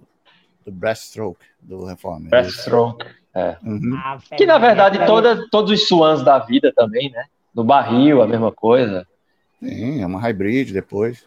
do 0.65 0.73
breaststroke, 0.73 1.45
do 1.61 1.85
Reformer. 1.85 2.31
Breaststroke, 2.31 3.07
é. 3.35 3.57
Uhum. 3.63 3.95
Ah, 3.97 4.19
que 4.37 4.47
na 4.47 4.59
verdade 4.59 5.05
toda, 5.07 5.49
todos 5.51 5.71
os 5.71 5.87
swans 5.87 6.23
da 6.23 6.39
vida 6.39 6.73
também, 6.75 7.11
né? 7.11 7.25
No 7.55 7.65
barril, 7.65 8.23
a 8.23 8.27
mesma 8.27 8.53
coisa. 8.53 9.07
Sim, 9.63 10.03
é 10.03 10.07
uma 10.07 10.21
hybrid 10.21 10.73
depois. 10.73 11.25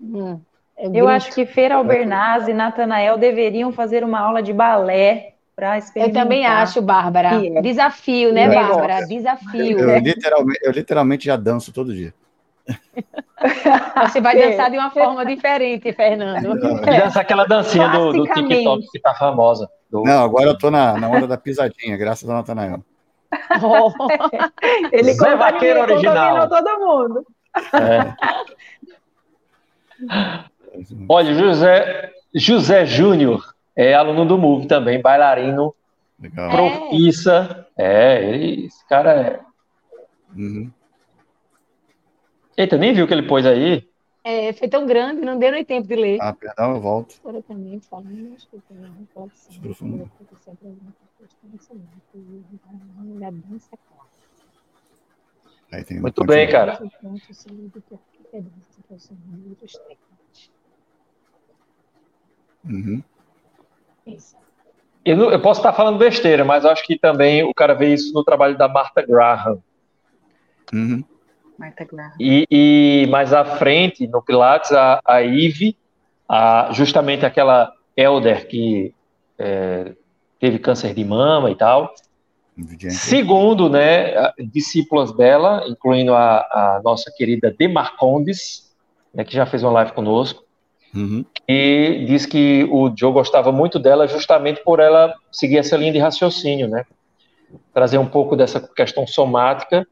Hum, 0.00 0.40
é 0.76 0.88
eu 0.92 1.08
acho 1.08 1.32
que 1.32 1.46
Feira 1.46 1.76
Albernaz 1.76 2.48
e 2.48 2.52
Natanael 2.52 3.16
deveriam 3.16 3.72
fazer 3.72 4.04
uma 4.04 4.20
aula 4.20 4.42
de 4.42 4.52
balé 4.52 5.34
para 5.56 5.78
experimentar. 5.78 6.22
Eu 6.22 6.24
também 6.24 6.46
acho, 6.46 6.82
Bárbara. 6.82 7.40
Desafio, 7.62 8.32
né, 8.32 8.48
Bárbara? 8.48 9.06
Desafio. 9.06 9.78
Eu, 9.78 9.98
literalmente, 9.98 10.60
eu 10.62 10.72
literalmente 10.72 11.24
já 11.26 11.36
danço 11.36 11.72
todo 11.72 11.94
dia. 11.94 12.12
Você 14.06 14.20
vai 14.20 14.36
dançar 14.40 14.70
de 14.70 14.78
uma 14.78 14.90
forma 14.90 15.24
diferente, 15.26 15.92
Fernando. 15.92 16.58
Dança 16.84 17.20
aquela 17.20 17.44
dancinha 17.44 17.88
do, 17.88 18.12
do 18.12 18.26
TikTok 18.26 18.86
que 18.90 18.98
tá 18.98 19.14
famosa. 19.14 19.68
Do... 19.90 20.02
Não, 20.02 20.24
agora 20.24 20.46
eu 20.46 20.58
tô 20.58 20.70
na, 20.70 20.98
na 20.98 21.08
hora 21.08 21.26
da 21.26 21.36
pisadinha, 21.36 21.96
graças 21.96 22.28
a 22.28 22.34
Natanael. 22.34 22.82
Oh. 23.62 23.92
Ele 24.92 25.12
Zé 25.12 25.36
Vaqueiro 25.36 25.80
original. 25.80 26.48
todo 26.48 26.78
mundo. 26.78 27.26
É. 27.74 28.14
Olha, 31.08 31.34
José, 31.34 32.12
José 32.34 32.86
Júnior 32.86 33.54
é 33.76 33.94
aluno 33.94 34.24
do 34.24 34.38
MOVE 34.38 34.66
também, 34.66 35.00
bailarino, 35.00 35.74
Legal. 36.20 36.50
profissa. 36.50 37.66
É, 37.76 38.22
ele, 38.24 38.66
esse 38.66 38.88
cara 38.88 39.12
é. 39.12 39.40
Uhum. 40.36 40.70
Eita, 42.56 42.76
nem 42.76 42.92
viu 42.92 43.04
o 43.04 43.08
que 43.08 43.14
ele 43.14 43.26
pôs 43.26 43.44
aí? 43.44 43.88
É, 44.22 44.52
foi 44.52 44.68
tão 44.68 44.86
grande, 44.86 45.20
não 45.20 45.38
deu 45.38 45.52
nem 45.52 45.64
tempo 45.64 45.86
de 45.86 45.96
ler. 45.96 46.18
Ah, 46.20 46.32
perdão, 46.32 46.74
eu 46.74 46.80
volto. 46.80 47.16
Muito 56.00 56.24
bem, 56.24 56.48
cara. 56.48 56.78
Uhum. 62.64 63.02
Eu, 65.04 65.30
eu, 65.30 65.42
posso 65.42 65.60
estar 65.60 65.72
falando 65.74 65.98
besteira, 65.98 66.44
mas 66.44 66.64
acho 66.64 66.82
que 66.84 66.98
também 66.98 67.42
o 67.42 67.52
cara 67.52 67.74
vê 67.74 67.92
isso 67.92 68.14
no 68.14 68.24
trabalho 68.24 68.56
da 68.56 68.68
Martha 68.68 69.02
Graham. 69.02 69.62
Uhum. 70.72 71.04
Graham. 71.58 72.12
E, 72.18 72.46
e, 72.50 73.06
mais 73.08 73.32
à 73.32 73.44
frente, 73.44 74.06
no 74.06 74.22
Pilates, 74.22 74.72
a, 74.72 75.00
a 75.04 75.22
Eve, 75.22 75.76
a, 76.28 76.70
justamente 76.72 77.24
aquela 77.24 77.72
elder 77.96 78.48
que 78.48 78.94
é, 79.38 79.92
teve 80.40 80.58
câncer 80.58 80.94
de 80.94 81.04
mama 81.04 81.50
e 81.50 81.54
tal. 81.54 81.94
Segundo, 82.90 83.68
né, 83.68 84.12
discípulas 84.38 85.12
dela, 85.16 85.64
incluindo 85.66 86.14
a, 86.14 86.38
a 86.38 86.80
nossa 86.84 87.12
querida 87.16 87.54
Demarcondes, 87.56 88.72
né, 89.12 89.24
que 89.24 89.34
já 89.34 89.44
fez 89.44 89.62
uma 89.62 89.72
live 89.72 89.92
conosco, 89.92 90.44
Uhum. 90.94 91.24
E 91.48 92.04
diz 92.06 92.24
que 92.24 92.64
o 92.70 92.92
Joe 92.96 93.12
gostava 93.12 93.50
muito 93.50 93.78
dela 93.78 94.06
justamente 94.06 94.62
por 94.62 94.78
ela 94.78 95.12
seguir 95.32 95.58
essa 95.58 95.76
linha 95.76 95.92
de 95.92 95.98
raciocínio, 95.98 96.68
né? 96.68 96.84
Trazer 97.72 97.98
um 97.98 98.06
pouco 98.06 98.36
dessa 98.36 98.60
questão 98.60 99.06
somática. 99.06 99.86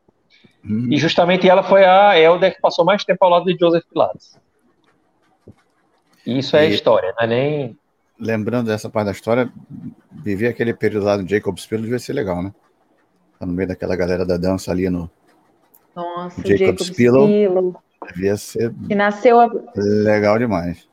Uhum. 0.65 0.89
E 0.91 0.97
justamente 0.97 1.49
ela 1.49 1.63
foi 1.63 1.85
a 1.85 2.19
Elder 2.19 2.55
que 2.55 2.61
passou 2.61 2.85
mais 2.85 3.05
tempo 3.05 3.25
ao 3.25 3.31
lado 3.31 3.47
de 3.47 3.57
Joseph 3.59 3.85
Pilates. 3.91 4.39
Isso 6.25 6.57
é 6.57 6.69
e, 6.69 6.75
história, 6.75 7.13
não 7.19 7.25
é 7.25 7.27
nem. 7.27 7.79
Lembrando 8.19 8.69
dessa 8.69 8.89
parte 8.89 9.07
da 9.07 9.13
história, 9.13 9.53
viver 10.11 10.49
aquele 10.49 10.73
período 10.73 11.07
lá 11.07 11.17
no 11.17 11.29
Jacob's 11.29 11.67
Pillow 11.67 11.83
devia 11.83 11.99
ser 11.99 12.13
legal, 12.13 12.43
né? 12.43 12.55
Tá 13.39 13.47
no 13.47 13.53
meio 13.53 13.69
daquela 13.69 13.97
galera 13.97 14.25
da 14.25 14.37
dança 14.37 14.71
ali 14.71 14.89
no 14.89 15.11
Nossa, 15.97 16.41
Jacob's, 16.43 16.59
Jacob's 16.59 16.91
Pillow. 16.91 17.27
Pillow. 17.27 17.83
Devia 18.15 18.37
ser 18.37 18.73
que 18.87 18.95
nasceu 18.95 19.41
a... 19.41 19.51
legal 19.77 20.39
demais 20.39 20.89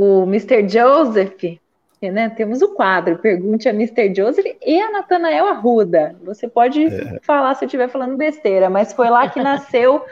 o 0.00 0.22
Mr. 0.22 0.66
Joseph, 0.66 1.60
né? 2.08 2.30
Temos 2.30 2.62
o 2.62 2.68
quadro, 2.68 3.18
pergunte 3.18 3.68
a 3.68 3.72
Mr. 3.72 4.14
Joseph 4.14 4.46
e 4.64 4.80
a 4.80 4.90
Natanael 4.90 5.46
Arruda. 5.48 6.16
Você 6.22 6.48
pode 6.48 6.86
é. 6.86 7.18
falar 7.20 7.54
se 7.54 7.64
eu 7.64 7.66
estiver 7.66 7.88
falando 7.88 8.16
besteira, 8.16 8.70
mas 8.70 8.92
foi 8.92 9.10
lá 9.10 9.28
que 9.28 9.42
nasceu 9.42 10.04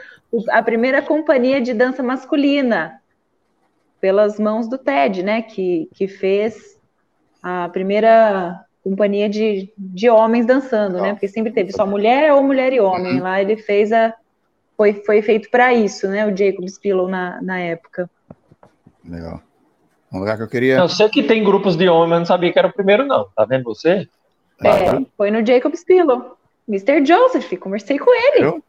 a 0.49 0.61
primeira 0.61 1.01
companhia 1.01 1.59
de 1.59 1.73
dança 1.73 2.03
masculina, 2.03 3.01
pelas 3.99 4.39
mãos 4.39 4.67
do 4.67 4.77
Ted, 4.77 5.23
né? 5.23 5.41
Que, 5.41 5.89
que 5.93 6.07
fez 6.07 6.79
a 7.41 7.67
primeira 7.69 8.63
companhia 8.83 9.27
de, 9.27 9.71
de 9.77 10.09
homens 10.09 10.45
dançando, 10.45 11.01
né? 11.01 11.13
Porque 11.13 11.27
sempre 11.27 11.51
teve 11.51 11.71
só 11.71 11.85
mulher 11.85 12.33
ou 12.33 12.43
mulher 12.43 12.71
e 12.71 12.79
homem. 12.79 13.15
Uhum. 13.15 13.23
Lá 13.23 13.41
ele 13.41 13.57
fez 13.57 13.91
a. 13.91 14.13
Foi, 14.77 14.93
foi 14.93 15.21
feito 15.21 15.49
para 15.49 15.73
isso, 15.73 16.07
né? 16.07 16.25
O 16.25 16.35
Jacob 16.35 16.65
Spillow 16.65 17.09
na, 17.09 17.41
na 17.41 17.59
época. 17.59 18.09
Legal. 19.03 19.41
Um 20.11 20.19
lugar 20.19 20.37
que 20.37 20.43
eu 20.43 20.47
queria. 20.47 20.77
Eu 20.77 20.89
sei 20.89 21.07
que 21.09 21.23
tem 21.23 21.43
grupos 21.43 21.75
de 21.75 21.87
homens, 21.87 22.09
mas 22.09 22.19
não 22.19 22.25
sabia 22.25 22.51
que 22.51 22.59
era 22.59 22.67
o 22.67 22.73
primeiro, 22.73 23.05
não. 23.05 23.27
Tá 23.35 23.45
vendo 23.45 23.63
você? 23.63 24.07
É, 24.63 25.05
foi 25.15 25.31
no 25.31 25.45
Jacob 25.45 25.73
Spillo. 25.73 26.37
Mr. 26.67 27.05
Joseph, 27.05 27.51
conversei 27.59 27.97
com 27.97 28.11
ele. 28.13 28.45
Eu? 28.45 28.63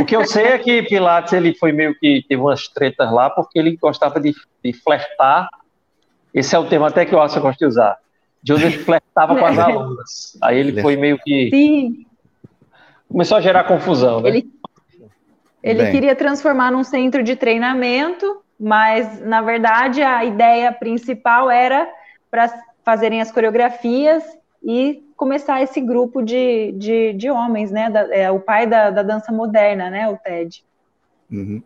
O 0.00 0.04
que 0.04 0.16
eu 0.16 0.26
sei 0.26 0.44
é 0.44 0.58
que 0.58 0.82
Pilates 0.82 1.32
ele 1.32 1.54
foi 1.54 1.72
meio 1.72 1.94
que 1.98 2.24
teve 2.26 2.40
umas 2.40 2.68
tretas 2.68 3.12
lá 3.12 3.28
porque 3.28 3.58
ele 3.58 3.76
gostava 3.76 4.18
de, 4.18 4.34
de 4.64 4.72
flertar. 4.72 5.48
Esse 6.32 6.56
é 6.56 6.58
o 6.58 6.66
termo 6.66 6.86
até 6.86 7.04
que 7.04 7.14
o 7.14 7.20
Assa 7.20 7.38
gosta 7.38 7.58
de 7.58 7.66
usar. 7.66 7.98
Joseph 8.42 8.76
flertava 8.84 9.36
com 9.36 9.44
as 9.44 9.58
alunas. 9.60 10.38
Aí 10.42 10.58
ele 10.58 10.80
foi 10.80 10.96
meio 10.96 11.18
que. 11.18 11.50
Sim. 11.50 12.06
Começou 13.08 13.36
a 13.36 13.40
gerar 13.40 13.64
confusão, 13.64 14.20
né? 14.20 14.30
Ele, 14.30 14.50
ele 15.62 15.90
queria 15.90 16.16
transformar 16.16 16.72
num 16.72 16.82
centro 16.82 17.22
de 17.22 17.36
treinamento 17.36 18.42
mas 18.58 19.20
na 19.20 19.42
verdade 19.42 20.02
a 20.02 20.24
ideia 20.24 20.72
principal 20.72 21.50
era 21.50 21.90
para 22.30 22.48
fazerem 22.84 23.20
as 23.20 23.32
coreografias 23.32 24.22
e 24.62 25.04
começar 25.16 25.62
esse 25.62 25.80
grupo 25.80 26.22
de, 26.22 26.72
de, 26.72 27.12
de 27.12 27.30
homens, 27.30 27.70
né? 27.70 27.90
Da, 27.90 28.14
é, 28.14 28.30
o 28.30 28.40
pai 28.40 28.66
da, 28.66 28.90
da 28.90 29.02
dança 29.02 29.30
moderna, 29.32 29.90
né? 29.90 30.08
O 30.08 30.16
Ted. 30.16 30.64
Uhum. 31.30 31.62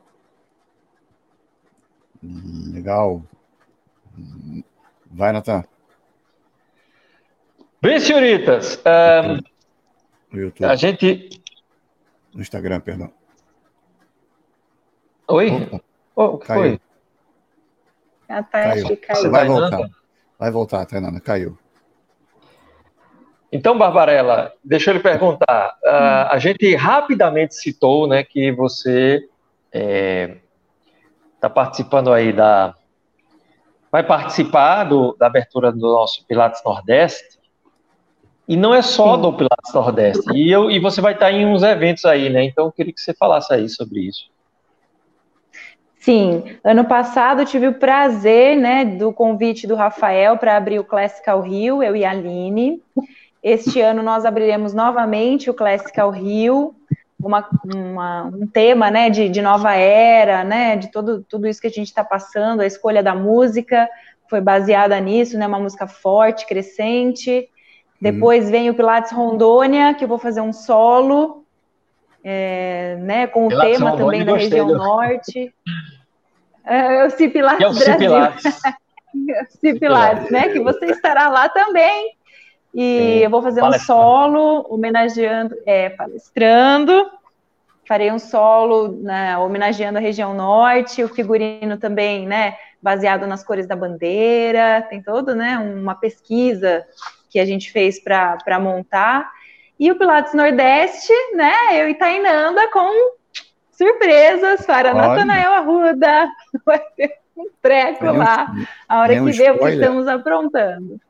Legal. 2.73 3.23
Vai, 5.07 5.33
Natan. 5.33 5.65
Bem, 7.81 8.01
senhoritas, 8.01 8.83
um, 10.33 10.67
a 10.67 10.75
gente. 10.75 11.31
No 12.35 12.41
Instagram, 12.41 12.81
perdão. 12.81 13.13
Oi? 15.29 15.51
Opa. 15.51 15.88
Oh, 16.21 16.25
o 16.25 16.39
que 16.39 16.49
caiu. 16.49 16.61
foi? 16.61 16.81
Tá, 18.27 18.43
caiu. 18.43 18.97
caiu. 18.97 19.21
Você 19.21 19.29
vai 19.29 19.47
voltar. 19.47 19.91
Vai 20.37 20.51
voltar, 20.51 20.85
Tainana, 20.85 21.21
caiu. 21.21 21.57
Então, 23.53 23.79
Barbarella, 23.79 24.53
deixa 24.65 24.91
eu 24.91 24.95
lhe 24.95 25.01
perguntar. 25.01 25.77
Uh, 25.85 26.27
a 26.29 26.39
gente 26.39 26.75
rapidamente 26.75 27.55
citou 27.55 28.09
né, 28.09 28.25
que 28.25 28.51
você 28.51 29.19
está 29.19 29.29
é, 29.73 30.39
tá 31.41 31.49
participando 31.49 32.13
aí 32.13 32.33
da. 32.33 32.75
Vai 33.93 34.03
participar 34.03 34.85
do, 34.85 35.17
da 35.21 35.29
abertura 35.29 35.71
do 35.71 35.79
nosso 35.79 36.27
Pilates 36.27 36.61
Nordeste. 36.65 37.39
E 38.49 38.57
não 38.57 38.75
é 38.75 38.83
só 38.83 39.15
Sim. 39.15 39.23
do 39.23 39.33
Pilates 39.35 39.73
Nordeste. 39.73 40.33
E, 40.35 40.51
eu, 40.51 40.69
e 40.69 40.81
você 40.81 41.01
vai 41.01 41.13
estar 41.13 41.31
em 41.31 41.47
uns 41.47 41.63
eventos 41.63 42.05
aí, 42.05 42.29
né? 42.29 42.43
Então 42.43 42.65
eu 42.65 42.73
queria 42.73 42.93
que 42.93 43.01
você 43.01 43.15
falasse 43.15 43.55
aí 43.55 43.69
sobre 43.69 44.01
isso. 44.01 44.37
Sim, 46.09 46.43
ano 46.65 46.87
passado 46.87 47.45
tive 47.45 47.69
o 47.69 47.75
prazer, 47.75 48.57
né, 48.57 48.83
do 48.83 49.13
convite 49.13 49.67
do 49.67 49.75
Rafael 49.75 50.39
para 50.39 50.57
abrir 50.57 50.79
o 50.79 50.85
Classical 50.85 51.43
Rio, 51.43 51.83
eu 51.83 51.95
e 51.95 52.03
a 52.03 52.13
Aline. 52.13 52.83
Este 53.43 53.83
ano 53.83 54.03
nós 54.03 54.25
abriremos 54.25 54.73
novamente 54.73 55.51
o 55.51 55.55
Classical 55.55 56.11
Rio, 56.11 56.75
uma, 57.23 57.47
uma, 57.63 58.25
um 58.25 58.47
tema, 58.47 58.91
né, 58.91 59.11
de, 59.11 59.29
de, 59.29 59.43
nova 59.43 59.75
era, 59.75 60.45
né, 60.45 60.77
de 60.77 60.91
todo, 60.91 61.23
tudo 61.29 61.47
isso 61.47 61.61
que 61.61 61.67
a 61.67 61.71
gente 61.71 61.89
está 61.89 62.03
passando, 62.03 62.63
a 62.63 62.67
escolha 62.67 63.03
da 63.03 63.15
música 63.15 63.87
foi 64.31 64.41
baseada 64.41 64.99
nisso, 64.99 65.37
né, 65.37 65.47
uma 65.47 65.61
música 65.61 65.87
forte, 65.87 66.47
crescente. 66.47 67.51
Depois 68.01 68.47
uhum. 68.47 68.51
vem 68.51 68.71
o 68.71 68.75
Pilates 68.75 69.13
Rondônia, 69.13 69.93
que 69.93 70.05
eu 70.05 70.09
vou 70.09 70.19
fazer 70.19 70.41
um 70.41 70.55
solo, 70.55 71.45
é, 72.25 72.97
né, 72.99 73.27
com 73.27 73.45
o 73.45 73.49
Pilates 73.49 73.77
tema 73.77 73.95
também 73.95 74.25
da 74.25 74.35
região 74.35 74.69
norte. 74.69 75.53
É, 76.69 76.97
é 76.97 77.07
o 77.07 77.11
Cipilates 77.11 77.65
é 77.65 77.69
o 77.69 77.75
Brasil. 77.75 78.11
Pilates, 79.81 80.31
né? 80.31 80.49
Que 80.51 80.61
você 80.61 80.87
estará 80.87 81.29
lá 81.29 81.49
também. 81.49 82.15
E 82.75 82.99
Sim. 82.99 83.25
eu 83.25 83.31
vou 83.31 83.43
fazer 83.43 83.63
um 83.63 83.73
solo 83.73 84.67
homenageando, 84.69 85.57
é, 85.67 85.89
palestrando. 85.89 87.11
Farei 87.87 88.13
um 88.13 88.19
solo 88.19 89.01
né, 89.03 89.37
homenageando 89.39 89.97
a 89.97 90.01
região 90.01 90.35
norte, 90.35 91.03
o 91.03 91.09
figurino 91.09 91.79
também, 91.79 92.27
né? 92.27 92.55
Baseado 92.83 93.27
nas 93.27 93.43
cores 93.43 93.67
da 93.67 93.75
bandeira, 93.75 94.87
tem 94.91 95.03
todo, 95.03 95.35
né? 95.35 95.59
Uma 95.59 95.95
pesquisa 95.95 96.85
que 97.31 97.41
a 97.41 97.47
gente 97.47 97.73
fez 97.73 97.99
para 97.99 98.61
montar. 98.61 99.31
E 99.81 99.91
o 99.91 99.99
Pilates 99.99 100.35
Nordeste, 100.35 101.13
né? 101.35 101.55
Eu 101.73 101.89
e 101.89 101.95
Tainanda 101.95 102.71
com 102.71 103.18
surpresas 103.79 104.67
para 104.67 104.91
Olha. 104.91 105.09
Natanael 105.09 105.53
Arruda. 105.53 106.29
Vai 106.67 106.81
ter 106.97 107.17
um 107.37 107.47
treco 107.63 108.07
é 108.07 108.11
lá. 108.11 108.53
a 108.89 109.01
hora 109.01 109.15
que 109.15 109.31
vê 109.31 109.51
o 109.53 109.59
que 109.59 109.69
estamos 109.69 110.09
aprontando. 110.09 111.01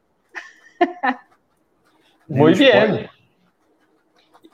Muito 2.28 2.58
bem. 2.58 3.08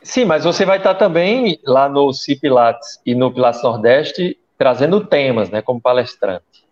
Sim, 0.01 0.25
mas 0.27 0.45
você 0.45 0.65
vai 0.67 0.77
estar 0.77 0.95
também 0.95 1.59
lá 1.65 1.89
no 1.89 2.13
C 2.13 2.37
Pilates 2.37 3.01
e 3.05 3.15
no 3.15 3.33
Pilates 3.33 3.63
Nordeste 3.63 4.39
trazendo 4.57 5.05
temas, 5.05 5.51
né, 5.51 5.63
como 5.63 5.81
palestrante. 5.81 6.65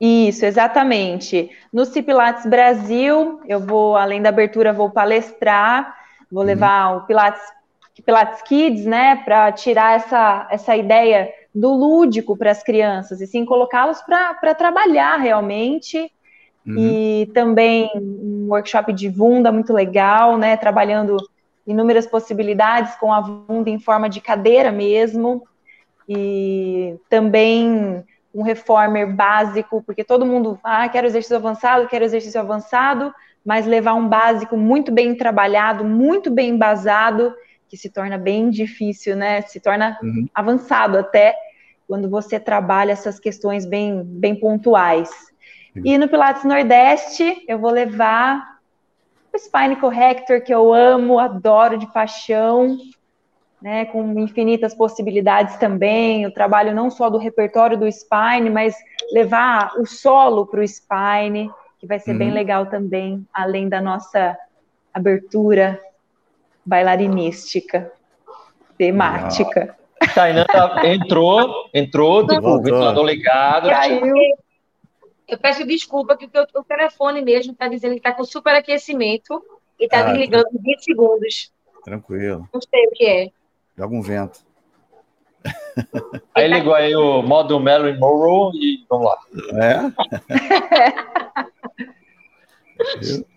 Isso, 0.00 0.44
exatamente. 0.44 1.50
No 1.72 1.84
C 1.84 2.02
Pilates 2.02 2.44
Brasil, 2.44 3.40
eu 3.46 3.60
vou, 3.60 3.96
além 3.96 4.20
da 4.20 4.28
abertura, 4.28 4.72
vou 4.72 4.90
palestrar, 4.90 5.96
vou 6.30 6.42
uhum. 6.42 6.46
levar 6.46 6.96
o 6.96 7.06
Pilates, 7.06 7.42
Pilates 8.02 8.42
Kids, 8.42 8.84
né, 8.84 9.16
para 9.24 9.52
tirar 9.52 9.96
essa, 9.96 10.46
essa 10.50 10.76
ideia 10.76 11.32
do 11.54 11.72
lúdico 11.72 12.36
para 12.36 12.50
as 12.50 12.62
crianças, 12.62 13.20
e 13.20 13.26
sim 13.26 13.44
colocá-los 13.44 14.00
para 14.02 14.54
trabalhar 14.54 15.16
realmente. 15.16 16.10
Uhum. 16.66 16.76
E 16.78 17.30
também 17.32 17.90
um 17.94 18.48
workshop 18.50 18.92
de 18.92 19.08
Vunda 19.08 19.50
muito 19.50 19.72
legal, 19.72 20.36
né? 20.36 20.56
Trabalhando 20.56 21.16
inúmeras 21.66 22.06
possibilidades 22.06 22.94
com 22.96 23.12
a 23.12 23.20
Vunda 23.20 23.70
em 23.70 23.78
forma 23.78 24.08
de 24.08 24.20
cadeira 24.20 24.70
mesmo. 24.70 25.42
E 26.08 26.96
também 27.08 28.04
um 28.34 28.42
reformer 28.42 29.12
básico, 29.12 29.82
porque 29.84 30.04
todo 30.04 30.26
mundo, 30.26 30.58
ah, 30.62 30.88
quero 30.88 31.06
exercício 31.06 31.36
avançado, 31.36 31.88
quero 31.88 32.04
exercício 32.04 32.40
avançado, 32.40 33.12
mas 33.44 33.66
levar 33.66 33.94
um 33.94 34.06
básico 34.06 34.56
muito 34.56 34.92
bem 34.92 35.14
trabalhado, 35.14 35.84
muito 35.84 36.30
bem 36.30 36.50
embasado, 36.50 37.34
que 37.68 37.76
se 37.76 37.90
torna 37.90 38.16
bem 38.16 38.50
difícil, 38.50 39.16
né? 39.16 39.42
Se 39.42 39.60
torna 39.60 39.98
uhum. 40.02 40.28
avançado 40.34 40.98
até 40.98 41.36
quando 41.86 42.08
você 42.08 42.38
trabalha 42.38 42.92
essas 42.92 43.18
questões 43.18 43.64
bem, 43.64 44.02
bem 44.04 44.34
pontuais. 44.34 45.10
Uhum. 45.74 45.82
E 45.84 45.98
no 45.98 46.08
Pilates 46.08 46.44
Nordeste, 46.44 47.44
eu 47.48 47.58
vou 47.58 47.70
levar 47.70 48.58
o 49.32 49.38
Spine 49.38 49.76
Corrector, 49.76 50.40
que 50.42 50.52
eu 50.52 50.72
amo, 50.72 51.18
adoro 51.18 51.78
de 51.78 51.86
paixão, 51.92 52.76
né, 53.60 53.86
com 53.86 54.18
infinitas 54.18 54.74
possibilidades 54.74 55.56
também. 55.56 56.26
O 56.26 56.32
trabalho 56.32 56.74
não 56.74 56.90
só 56.90 57.10
do 57.10 57.18
repertório 57.18 57.76
do 57.76 57.90
Spine, 57.90 58.50
mas 58.50 58.74
levar 59.12 59.72
o 59.78 59.86
solo 59.86 60.46
para 60.46 60.60
o 60.60 60.66
Spine, 60.66 61.50
que 61.78 61.86
vai 61.86 61.98
ser 61.98 62.12
uhum. 62.12 62.18
bem 62.18 62.30
legal 62.32 62.66
também, 62.66 63.26
além 63.32 63.68
da 63.68 63.80
nossa 63.80 64.36
abertura 64.92 65.80
bailarinística, 66.68 67.90
temática. 68.76 69.74
Tainan 70.14 70.46
entrou, 70.84 71.68
entrou, 71.72 72.26
tipo, 72.26 72.46
o 72.46 72.62
ventilador 72.62 73.04
ligado. 73.04 73.68
Caiu. 73.68 74.14
Eu 75.26 75.38
peço 75.38 75.66
desculpa 75.66 76.16
que 76.16 76.28
o, 76.54 76.64
telefone 76.64 77.20
mesmo 77.22 77.52
está 77.52 77.68
dizendo 77.68 77.92
que 77.92 77.98
está 77.98 78.12
com 78.12 78.24
superaquecimento 78.24 79.42
e 79.78 79.84
está 79.84 80.00
ah, 80.00 80.04
desligando 80.04 80.46
em 80.54 80.62
20 80.62 80.84
segundos. 80.84 81.52
Tranquilo. 81.84 82.48
Não 82.52 82.60
sei 82.60 82.86
o 82.86 82.90
que 82.92 83.06
é. 83.06 83.28
Joga 83.76 83.94
um 83.94 84.02
vento. 84.02 84.40
Aí 86.34 86.48
ligou 86.48 86.74
aí 86.74 86.94
o 86.96 87.22
modo 87.22 87.60
Marilyn 87.60 87.98
Monroe 87.98 88.52
e 88.56 88.84
vamos 88.90 89.06
lá. 89.06 89.16
É? 89.54 89.78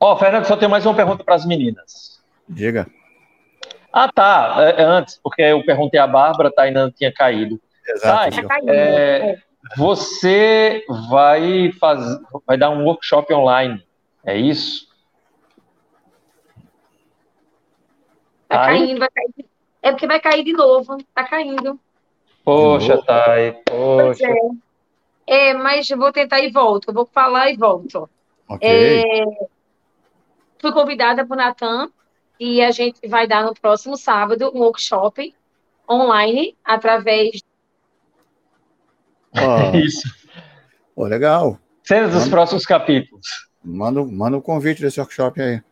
Ó, 0.00 0.12
oh, 0.12 0.16
Fernando, 0.16 0.44
só 0.44 0.56
tem 0.56 0.68
mais 0.68 0.86
uma 0.86 0.94
pergunta 0.94 1.24
para 1.24 1.34
as 1.34 1.44
meninas. 1.44 2.17
Diga. 2.48 2.86
Ah, 3.92 4.10
tá. 4.10 4.56
É, 4.58 4.82
é, 4.82 4.84
antes, 4.84 5.18
porque 5.22 5.42
eu 5.42 5.64
perguntei 5.64 5.98
a 5.98 6.06
Bárbara, 6.06 6.52
tá, 6.52 6.62
ainda 6.62 6.84
não 6.84 6.90
tinha 6.90 7.12
caído. 7.12 7.60
Exato. 7.86 8.46
Tá, 8.46 8.58
é, 8.66 9.30
é, 9.30 9.38
você 9.76 10.84
vai 11.10 11.72
fazer, 11.72 12.20
vai 12.46 12.56
dar 12.56 12.70
um 12.70 12.84
workshop 12.84 13.32
online, 13.32 13.82
é 14.24 14.36
isso? 14.36 14.86
Tá 18.48 18.66
caindo, 18.66 18.98
vai 18.98 19.08
cair. 19.10 19.46
É 19.82 19.90
porque 19.90 20.06
vai 20.06 20.20
cair 20.20 20.44
de 20.44 20.52
novo, 20.52 20.96
tá 21.14 21.24
caindo. 21.24 21.78
Poxa, 22.44 23.02
Thay, 23.02 23.52
poxa. 23.64 24.26
É. 25.26 25.50
é. 25.50 25.54
mas 25.54 25.88
eu 25.90 25.98
vou 25.98 26.10
tentar 26.10 26.40
e 26.40 26.50
volto. 26.50 26.88
Eu 26.88 26.94
vou 26.94 27.06
falar 27.06 27.50
e 27.50 27.56
volto. 27.56 28.08
Ok. 28.48 28.66
É, 28.66 29.24
fui 30.58 30.72
convidada 30.72 31.26
por 31.26 31.36
Natan 31.36 31.90
e 32.38 32.62
a 32.62 32.70
gente 32.70 33.06
vai 33.08 33.26
dar 33.26 33.44
no 33.44 33.54
próximo 33.54 33.96
sábado 33.96 34.50
um 34.54 34.60
workshop 34.60 35.34
online 35.88 36.56
através. 36.64 37.42
Oh, 39.32 39.76
Isso. 39.76 40.08
Oh, 40.94 41.04
legal. 41.04 41.58
Cenas 41.82 42.12
dos 42.12 42.28
próximos 42.28 42.64
capítulos. 42.66 43.26
Manda, 43.64 44.04
manda 44.04 44.36
o 44.36 44.40
um 44.40 44.42
convite 44.42 44.82
desse 44.82 45.00
workshop 45.00 45.40
aí. 45.40 45.62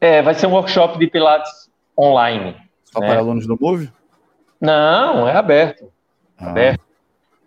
É, 0.00 0.22
vai 0.22 0.34
ser 0.34 0.46
um 0.46 0.52
workshop 0.52 0.98
de 0.98 1.06
Pilates 1.06 1.70
online. 1.96 2.56
Só 2.84 3.00
né? 3.00 3.08
para 3.08 3.20
alunos 3.20 3.46
do 3.46 3.56
Move? 3.60 3.90
Não, 4.60 5.28
é 5.28 5.36
aberto. 5.36 5.92
Ah. 6.38 6.50
Aberto. 6.50 6.82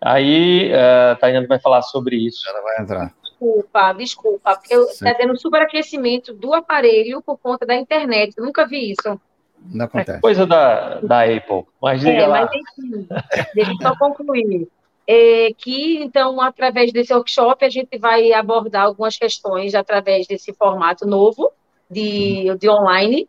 Aí 0.00 0.70
uh, 0.72 1.12
a 1.12 1.16
Tainá 1.16 1.46
vai 1.46 1.58
falar 1.58 1.82
sobre 1.82 2.16
isso. 2.16 2.48
Ela 2.48 2.62
vai 2.62 2.80
entrar 2.80 3.12
desculpa, 3.36 3.92
desculpa, 3.92 4.56
porque 4.56 4.74
está 4.74 5.14
tendo 5.14 5.38
superaquecimento 5.38 6.32
do 6.32 6.54
aparelho 6.54 7.22
por 7.22 7.38
conta 7.38 7.66
da 7.66 7.74
internet. 7.74 8.34
Eu 8.36 8.44
nunca 8.44 8.66
vi 8.66 8.92
isso. 8.92 9.20
Não 9.72 9.84
acontece. 9.84 10.18
É 10.18 10.20
coisa 10.20 10.46
da, 10.46 11.00
da 11.00 11.24
Apple. 11.24 11.64
Mas 11.80 12.00
diga 12.00 12.12
é, 12.12 12.26
lá. 12.26 12.40
Mas, 12.40 12.50
enfim, 12.54 13.08
deixa 13.54 13.70
eu 13.70 13.76
só 13.76 13.96
concluir. 13.98 14.68
É, 15.06 15.52
que, 15.56 16.02
então, 16.02 16.40
através 16.40 16.92
desse 16.92 17.14
workshop, 17.14 17.64
a 17.64 17.68
gente 17.68 17.96
vai 17.96 18.32
abordar 18.32 18.86
algumas 18.86 19.16
questões 19.16 19.74
através 19.74 20.26
desse 20.26 20.52
formato 20.52 21.06
novo 21.06 21.52
de, 21.88 22.52
de 22.58 22.68
online, 22.68 23.28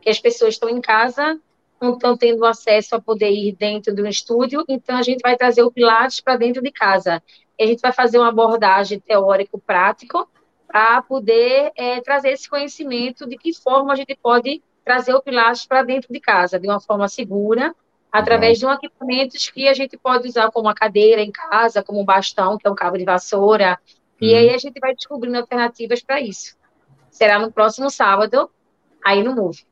que 0.00 0.08
as 0.08 0.18
pessoas 0.18 0.54
estão 0.54 0.70
em 0.70 0.80
casa, 0.80 1.38
não 1.80 1.94
estão 1.94 2.16
tendo 2.16 2.44
acesso 2.44 2.96
a 2.96 3.00
poder 3.00 3.30
ir 3.30 3.54
dentro 3.56 3.94
de 3.94 4.02
um 4.02 4.06
estúdio, 4.06 4.64
então 4.68 4.96
a 4.96 5.02
gente 5.02 5.20
vai 5.20 5.36
trazer 5.36 5.62
o 5.62 5.70
Pilates 5.70 6.20
para 6.20 6.36
dentro 6.36 6.62
de 6.62 6.70
casa 6.70 7.22
a 7.60 7.66
gente 7.66 7.80
vai 7.80 7.92
fazer 7.92 8.18
uma 8.18 8.28
abordagem 8.28 9.00
teórico-prático 9.00 10.28
para 10.66 11.02
poder 11.02 11.72
é, 11.76 12.00
trazer 12.00 12.30
esse 12.30 12.48
conhecimento 12.48 13.26
de 13.26 13.36
que 13.36 13.52
forma 13.54 13.92
a 13.92 13.96
gente 13.96 14.16
pode 14.22 14.62
trazer 14.84 15.14
o 15.14 15.22
Pilates 15.22 15.66
para 15.66 15.82
dentro 15.82 16.12
de 16.12 16.20
casa, 16.20 16.58
de 16.58 16.68
uma 16.68 16.80
forma 16.80 17.08
segura, 17.08 17.74
através 18.12 18.62
uhum. 18.62 18.68
de 18.68 18.74
um 18.74 18.76
equipamento 18.76 19.36
que 19.52 19.68
a 19.68 19.74
gente 19.74 19.96
pode 19.98 20.28
usar 20.28 20.50
como 20.50 20.66
uma 20.66 20.74
cadeira 20.74 21.20
em 21.20 21.30
casa, 21.30 21.82
como 21.82 22.00
um 22.00 22.04
bastão, 22.04 22.56
que 22.56 22.66
é 22.66 22.70
um 22.70 22.74
cabo 22.74 22.96
de 22.96 23.04
vassoura, 23.04 23.78
uhum. 24.20 24.28
e 24.28 24.34
aí 24.34 24.50
a 24.50 24.58
gente 24.58 24.78
vai 24.78 24.94
descobrindo 24.94 25.36
alternativas 25.38 26.02
para 26.02 26.20
isso. 26.20 26.56
Será 27.10 27.38
no 27.38 27.50
próximo 27.50 27.90
sábado, 27.90 28.50
aí 29.04 29.22
no 29.22 29.34
Move. 29.34 29.66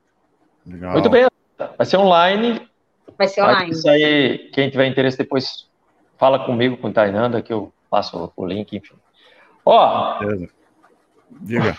Legal. 0.66 0.92
Muito 0.92 1.08
bem, 1.08 1.26
vai 1.76 1.86
ser 1.86 1.96
online. 1.96 2.68
Vai 3.16 3.28
ser 3.28 3.42
online. 3.42 3.70
Isso 3.70 3.88
aí, 3.88 4.50
quem 4.52 4.70
tiver 4.70 4.86
interesse 4.86 5.18
depois 5.18 5.68
fala 6.18 6.44
comigo, 6.44 6.76
com 6.76 6.88
o 6.88 6.92
Tainanda, 6.92 7.42
que 7.42 7.52
eu 7.52 7.72
passo 7.90 8.32
o 8.36 8.46
link, 8.46 8.76
enfim. 8.76 8.94
Ó. 9.64 10.18
Diga. 11.30 11.76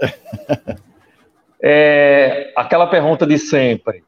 é, 1.62 2.52
aquela 2.56 2.86
pergunta 2.86 3.26
de 3.26 3.38
sempre. 3.38 4.04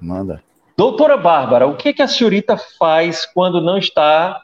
Manda. 0.00 0.42
Doutora 0.76 1.16
Bárbara, 1.16 1.66
o 1.66 1.76
que, 1.76 1.92
que 1.92 2.02
a 2.02 2.08
senhorita 2.08 2.56
faz 2.56 3.26
quando 3.26 3.60
não 3.60 3.78
está 3.78 4.42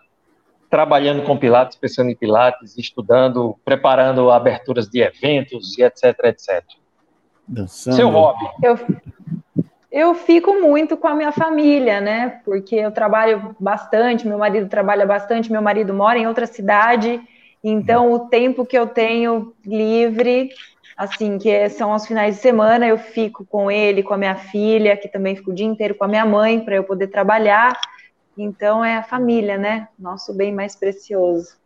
trabalhando 0.71 1.23
com 1.23 1.39
Pilates, 1.39 1.77
pensando 1.77 2.11
em 2.11 2.15
Pilates, 2.15 2.77
estudando, 2.77 3.59
preparando 3.65 4.31
aberturas 4.31 4.89
de 4.89 5.01
eventos 5.01 5.79
e 5.79 5.83
etc, 5.83 6.05
etc? 6.25 6.63
Dançando. 7.47 7.97
Seu 7.97 8.11
hobby. 8.11 8.45
Eu, 8.63 8.79
eu 9.91 10.15
fico 10.15 10.61
muito 10.61 10.97
com 10.97 11.09
a 11.09 11.15
minha 11.15 11.33
família, 11.33 12.01
né? 12.01 12.41
Porque 12.45 12.77
eu 12.77 12.93
trabalho 12.93 13.57
bastante, 13.59 14.27
meu 14.27 14.39
marido 14.39 14.69
trabalha 14.69 15.07
bastante, 15.07 15.51
meu 15.51 15.63
marido 15.63 15.95
mora 15.95 16.19
em 16.19 16.27
outra 16.27 16.47
cidade, 16.47 17.21
então 17.63 18.13
o 18.13 18.29
tempo 18.29 18.67
que 18.67 18.79
eu 18.79 18.87
tenho 18.87 19.55
livre, 19.65 20.51
assim, 20.97 21.39
que 21.39 21.69
são 21.71 21.93
aos 21.93 22.07
finais 22.07 22.37
de 22.37 22.43
semana, 22.43 22.87
eu 22.87 22.99
fico 22.99 23.47
com 23.47 23.71
ele, 23.71 24.03
com 24.03 24.15
a 24.15 24.19
minha 24.19 24.37
filha, 24.37 24.97
que 24.97 25.09
também 25.09 25.35
fico 25.37 25.51
o 25.51 25.55
dia 25.55 25.67
inteiro 25.67 25.95
com 25.95 26.05
a 26.05 26.09
minha 26.09 26.27
mãe 26.27 26.61
para 26.61 26.77
eu 26.77 26.85
poder 26.85 27.09
trabalhar. 27.09 27.79
Então 28.37 28.85
é 28.85 28.97
a 28.97 29.03
família, 29.03 29.57
né? 29.57 29.89
Nosso 29.99 30.35
bem 30.35 30.55
mais 30.55 30.77
precioso. 30.77 31.57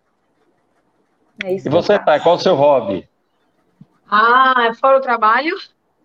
É 1.44 1.52
e 1.54 1.58
você, 1.60 1.98
tá? 1.98 2.20
Qual 2.20 2.36
o 2.36 2.38
seu 2.38 2.54
hobby? 2.54 3.08
Ah, 4.08 4.72
fora 4.80 4.98
o 4.98 5.00
trabalho? 5.00 5.56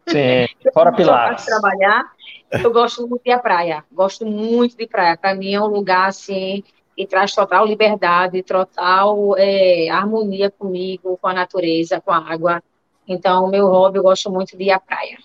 Sim, 0.08 0.48
fora 0.74 0.92
Pilates. 0.92 1.46
trabalhar. 1.46 2.12
Eu 2.52 2.72
gosto 2.72 3.08
muito 3.08 3.24
de 3.24 3.30
ir 3.30 3.34
à 3.34 3.40
praia. 3.40 3.84
Gosto 3.92 4.26
muito 4.26 4.78
de 4.78 4.88
praia. 4.88 5.18
Para 5.18 5.36
mim 5.36 5.54
é 5.54 5.62
um 5.62 5.68
lugar 5.68 6.08
assim 6.08 6.64
que 6.96 7.06
traz 7.06 7.36
total 7.36 7.66
liberdade, 7.66 8.42
total 8.42 9.36
é, 9.38 9.90
harmonia 9.90 10.50
comigo, 10.50 11.18
com 11.22 11.28
a 11.28 11.34
natureza, 11.34 12.02
com 12.02 12.12
a 12.12 12.18
água. 12.18 12.64
Então, 13.08 13.48
meu 13.48 13.68
hobby, 13.68 14.00
eu 14.00 14.04
gosto 14.04 14.32
muito 14.32 14.58
de 14.58 14.66
ir 14.66 14.72
à 14.72 14.80
praia. 14.80 15.18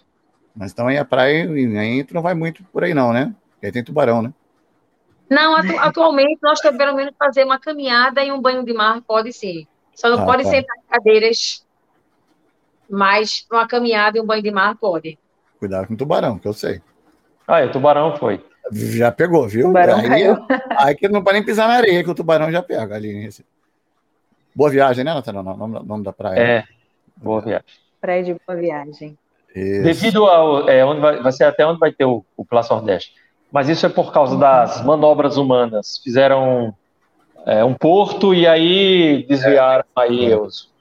Mas 0.54 0.72
então 0.72 0.86
aí 0.86 0.98
a 0.98 1.04
praia, 1.04 1.48
aí 1.80 2.04
tu 2.04 2.12
não 2.12 2.20
vai 2.20 2.34
muito 2.34 2.62
por 2.64 2.84
aí 2.84 2.92
não, 2.92 3.12
né? 3.12 3.34
Porque 3.52 3.66
aí 3.66 3.72
tem 3.72 3.82
tubarão, 3.82 4.20
né? 4.20 4.32
Não, 5.30 5.56
atu 5.56 5.78
atualmente 5.78 6.38
nós 6.42 6.60
temos 6.60 6.76
pelo 6.76 6.94
menos 6.94 7.14
fazer 7.18 7.44
uma 7.44 7.58
caminhada 7.58 8.22
e 8.22 8.30
um 8.30 8.40
banho 8.40 8.62
de 8.62 8.74
mar, 8.74 9.00
pode 9.00 9.32
sim. 9.32 9.66
Só 9.94 10.10
não 10.10 10.22
ah, 10.22 10.26
pode 10.26 10.42
tá. 10.42 10.50
sentar 10.50 10.76
em 10.76 10.90
cadeiras, 10.90 11.66
mas 12.92 13.46
uma 13.50 13.66
caminhada 13.66 14.18
e 14.18 14.20
um 14.20 14.26
banho 14.26 14.42
de 14.42 14.50
mar 14.50 14.76
pode. 14.76 15.18
Cuidado 15.58 15.86
com 15.86 15.94
o 15.94 15.96
tubarão, 15.96 16.38
que 16.38 16.46
eu 16.46 16.52
sei. 16.52 16.82
Ah, 17.48 17.64
o 17.64 17.70
tubarão 17.70 18.16
foi. 18.16 18.44
Já 18.70 19.10
pegou, 19.10 19.48
viu? 19.48 19.68
Tubarão 19.68 19.96
aí, 19.96 20.08
caiu. 20.08 20.36
aí 20.76 20.94
que 20.94 21.08
não 21.08 21.24
pode 21.24 21.38
nem 21.38 21.44
pisar 21.44 21.68
na 21.68 21.74
areia, 21.74 22.04
que 22.04 22.10
o 22.10 22.14
tubarão 22.14 22.52
já 22.52 22.62
pega 22.62 22.94
ali. 22.94 23.14
Nesse... 23.14 23.44
Boa 24.54 24.70
viagem, 24.70 25.04
né, 25.04 25.14
Natália? 25.14 25.40
O 25.40 25.42
nome, 25.42 25.80
nome 25.84 26.04
da 26.04 26.12
praia. 26.12 26.38
É, 26.38 26.64
boa 27.16 27.40
viagem. 27.40 27.66
Praia 28.00 28.22
de 28.22 28.36
boa 28.46 28.58
viagem. 28.58 29.16
Isso. 29.54 29.82
Devido 29.82 30.26
ao. 30.26 30.68
É, 30.68 30.84
onde 30.84 31.00
vai, 31.00 31.22
vai 31.22 31.32
ser 31.32 31.44
até 31.44 31.66
onde 31.66 31.80
vai 31.80 31.92
ter 31.92 32.04
o, 32.04 32.24
o 32.36 32.46
Nordeste 32.70 33.14
mas 33.52 33.68
isso 33.68 33.84
é 33.84 33.88
por 33.90 34.10
causa 34.12 34.36
das 34.38 34.82
manobras 34.82 35.36
humanas. 35.36 36.00
Fizeram 36.02 36.74
é, 37.44 37.62
um 37.62 37.74
porto 37.74 38.34
e 38.34 38.46
aí 38.46 39.26
desviaram 39.28 39.84
é. 39.84 40.00
aí 40.00 40.34
os, 40.34 40.71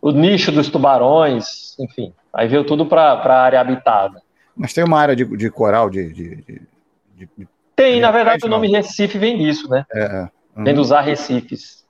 o 0.00 0.10
nicho 0.10 0.52
dos 0.52 0.68
tubarões, 0.68 1.78
enfim. 1.78 2.12
Aí 2.32 2.48
veio 2.48 2.64
tudo 2.64 2.86
para 2.86 3.12
a 3.12 3.42
área 3.42 3.60
habitada. 3.60 4.22
Mas 4.56 4.72
tem 4.72 4.84
uma 4.84 4.98
área 4.98 5.14
de, 5.14 5.24
de 5.24 5.50
coral, 5.50 5.88
de, 5.88 6.12
de, 6.12 6.36
de, 6.36 7.28
de 7.36 7.48
Tem, 7.74 8.00
na 8.00 8.10
verdade, 8.10 8.44
o 8.44 8.48
nome 8.48 8.68
Recife 8.68 9.18
vem 9.18 9.38
disso, 9.38 9.68
né? 9.70 9.84
É, 9.92 10.00
é. 10.00 10.28
Uhum. 10.56 10.64
Vem 10.64 10.74
dos 10.74 10.92
arrecifes. 10.92 11.86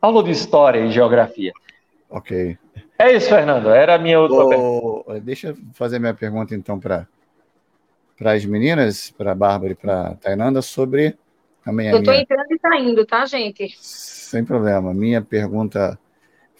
Aula 0.00 0.24
de 0.24 0.30
história 0.30 0.80
e 0.80 0.90
geografia. 0.90 1.52
Ok. 2.08 2.58
É 2.98 3.12
isso, 3.12 3.28
Fernando. 3.28 3.70
Era 3.70 3.94
a 3.94 3.98
minha 3.98 4.18
outra 4.20 4.48
pergunta. 4.48 5.20
Deixa 5.20 5.48
eu 5.48 5.56
fazer 5.74 5.98
minha 5.98 6.14
pergunta, 6.14 6.54
então, 6.54 6.78
para 6.78 7.06
para 8.18 8.32
as 8.32 8.44
meninas, 8.44 9.10
para 9.10 9.32
a 9.32 9.34
Bárbara 9.34 9.72
e 9.72 9.74
para 9.74 10.08
a 10.08 10.14
Tainanda, 10.14 10.60
sobre 10.60 11.16
também 11.64 11.88
a 11.88 11.92
Eu 11.92 11.98
estou 12.00 12.12
minha... 12.12 12.22
entrando 12.22 12.52
e 12.52 12.58
saindo, 12.60 13.06
tá, 13.06 13.24
gente? 13.24 13.74
Sem 13.78 14.44
problema. 14.44 14.92
Minha 14.92 15.22
pergunta 15.22 15.98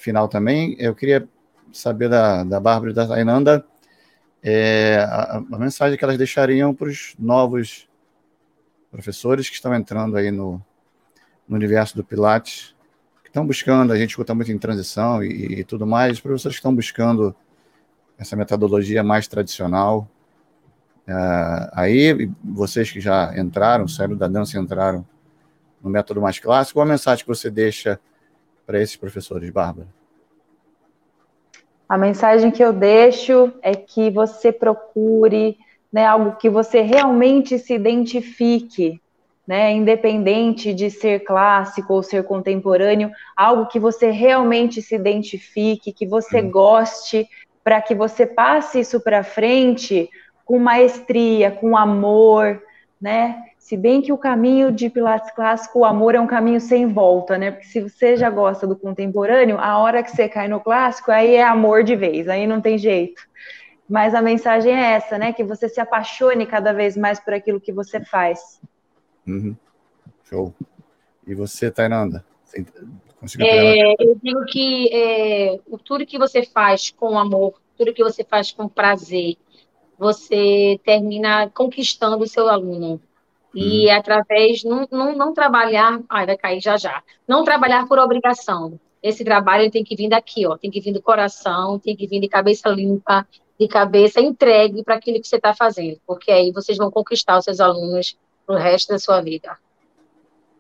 final 0.01 0.29
também, 0.29 0.77
eu 0.79 0.95
queria 0.95 1.29
saber 1.73 2.09
da, 2.09 2.43
da 2.43 2.59
Bárbara 2.59 2.91
e 2.91 2.95
da 2.95 3.07
Tainanda 3.07 3.65
é, 4.43 4.97
a, 5.09 5.37
a 5.53 5.59
mensagem 5.59 5.99
que 5.99 6.05
elas 6.05 6.19
deixariam 6.19 6.75
para 6.75 6.89
os 6.89 7.15
novos 7.19 7.89
professores 8.91 9.49
que 9.49 9.55
estão 9.55 9.75
entrando 9.75 10.17
aí 10.17 10.31
no, 10.31 10.61
no 11.49 11.57
universo 11.57 11.97
do 11.97 12.03
Pilates, 12.03 12.75
que 13.23 13.29
estão 13.29 13.47
buscando, 13.47 13.93
a 13.93 13.99
gente 13.99 14.11
escuta 14.11 14.35
muito 14.35 14.51
em 14.51 14.59
transição 14.59 15.23
e, 15.23 15.61
e 15.61 15.65
tudo 15.65 15.87
mais, 15.87 16.15
os 16.15 16.21
professores 16.21 16.57
que 16.57 16.61
estão 16.61 16.75
buscando 16.75 17.35
essa 18.19 18.35
metodologia 18.35 19.03
mais 19.05 19.29
tradicional, 19.29 20.09
Uh, 21.11 21.67
aí, 21.73 22.31
vocês 22.45 22.89
que 22.93 23.01
já 23.01 23.37
entraram, 23.37 23.89
saíram 23.89 24.17
da 24.17 24.29
dança 24.29 24.57
e 24.57 24.61
entraram 24.61 25.05
no 25.83 25.91
método 25.91 26.21
mais 26.21 26.39
clássico, 26.39 26.75
qual 26.75 26.87
a 26.87 26.89
mensagem 26.89 27.25
que 27.25 27.29
você 27.29 27.51
deixa 27.51 27.99
para 28.71 28.81
esses 28.81 28.95
professores, 28.95 29.51
Bárbara? 29.51 29.89
A 31.89 31.99
mensagem 31.99 32.53
que 32.53 32.63
eu 32.63 32.73
deixo 32.73 33.53
é 33.63 33.75
que 33.75 34.13
você 34.13 34.53
procure 34.53 35.59
né, 35.93 36.07
algo 36.07 36.37
que 36.37 36.49
você 36.49 36.81
realmente 36.81 37.59
se 37.59 37.75
identifique, 37.75 39.03
né, 39.45 39.73
independente 39.73 40.73
de 40.73 40.89
ser 40.89 41.25
clássico 41.25 41.95
ou 41.95 42.01
ser 42.01 42.23
contemporâneo, 42.23 43.11
algo 43.37 43.67
que 43.67 43.81
você 43.81 44.13
realmente 44.13 44.81
se 44.81 44.95
identifique, 44.95 45.93
que 45.93 46.07
você 46.07 46.41
hum. 46.41 46.53
goste, 46.53 47.29
para 47.65 47.83
que 47.83 47.93
você 47.93 48.25
passe 48.25 48.79
isso 48.79 49.01
para 49.01 49.25
frente 49.25 50.09
com 50.45 50.61
maestria, 50.61 51.51
com 51.51 51.77
amor, 51.77 52.63
né? 53.01 53.50
Se 53.71 53.77
bem 53.77 54.03
que 54.03 54.13
o 54.13 54.19
caminho 54.19 54.73
de 54.73 54.91
Pilates 54.91 55.31
clássico, 55.31 55.79
o 55.79 55.85
amor 55.85 56.17
é 56.17 56.21
um 56.21 56.27
caminho 56.27 56.61
sem 56.61 56.93
volta, 56.93 57.39
né? 57.39 57.53
Porque 57.53 57.69
se 57.69 57.81
você 57.81 58.17
já 58.17 58.29
gosta 58.29 58.67
do 58.67 58.75
contemporâneo, 58.75 59.59
a 59.61 59.79
hora 59.79 60.03
que 60.03 60.11
você 60.11 60.29
cai 60.29 60.49
no 60.49 60.59
clássico, 60.59 61.13
aí 61.13 61.37
é 61.37 61.45
amor 61.45 61.85
de 61.85 61.95
vez, 61.95 62.29
aí 62.29 62.49
não 62.49 62.61
tem 62.61 62.77
jeito. 62.77 63.23
Mas 63.89 64.13
a 64.13 64.21
mensagem 64.21 64.75
é 64.75 64.95
essa, 64.95 65.17
né? 65.17 65.33
Que 65.33 65.45
você 65.45 65.69
se 65.69 65.81
apaixone 65.81 66.47
cada 66.47 66.73
vez 66.73 66.97
mais 66.97 67.21
por 67.21 67.33
aquilo 67.33 67.61
que 67.61 67.71
você 67.71 68.05
faz. 68.05 68.61
Uhum. 69.25 69.55
Show. 70.25 70.53
E 71.25 71.33
você, 71.33 71.71
Tainanda? 71.71 72.25
É, 73.39 73.93
eu 74.03 74.19
digo 74.21 74.45
que 74.47 74.91
é, 74.93 75.61
tudo 75.85 76.05
que 76.05 76.19
você 76.19 76.43
faz 76.43 76.91
com 76.91 77.17
amor, 77.17 77.55
tudo 77.79 77.95
que 77.95 78.03
você 78.03 78.25
faz 78.25 78.51
com 78.51 78.69
prazer, 78.69 79.37
você 79.97 80.81
termina 80.85 81.49
conquistando 81.51 82.19
o 82.19 82.27
seu 82.27 82.49
aluno. 82.49 83.01
E 83.55 83.89
hum. 83.89 83.93
através, 83.93 84.63
não, 84.65 84.87
não, 84.91 85.17
não 85.17 85.35
trabalhar, 85.35 86.01
ai, 86.09 86.27
vai 86.27 86.37
cair 86.37 86.61
já 86.61 86.77
já, 86.77 87.03
não 87.27 87.45
trabalhar 87.45 87.87
por 87.87 87.99
obrigação. 87.99 88.79
Esse 89.03 89.25
trabalho 89.25 89.71
tem 89.71 89.83
que 89.83 89.97
vir 89.97 90.09
daqui, 90.09 90.47
ó, 90.47 90.57
tem 90.57 90.71
que 90.71 90.81
vir 90.81 90.93
do 90.93 91.03
coração, 91.03 91.79
tem 91.79 91.97
que 91.97 92.07
vir 92.07 92.21
de 92.21 92.29
cabeça 92.29 92.69
limpa, 92.69 93.27
de 93.59 93.67
cabeça 93.67 94.21
entregue 94.21 94.85
para 94.85 94.95
aquilo 94.95 95.21
que 95.21 95.27
você 95.27 95.37
está 95.37 95.55
fazendo, 95.55 95.99
porque 96.07 96.31
aí 96.31 96.53
vocês 96.53 96.79
vão 96.79 96.91
conquistar 96.91 97.39
os 97.39 97.45
seus 97.45 97.61
alunos 97.61 98.17
para 98.47 98.57
o 98.57 98.59
resto 98.59 98.89
da 98.89 98.99
sua 98.99 99.21
vida. 99.21 99.57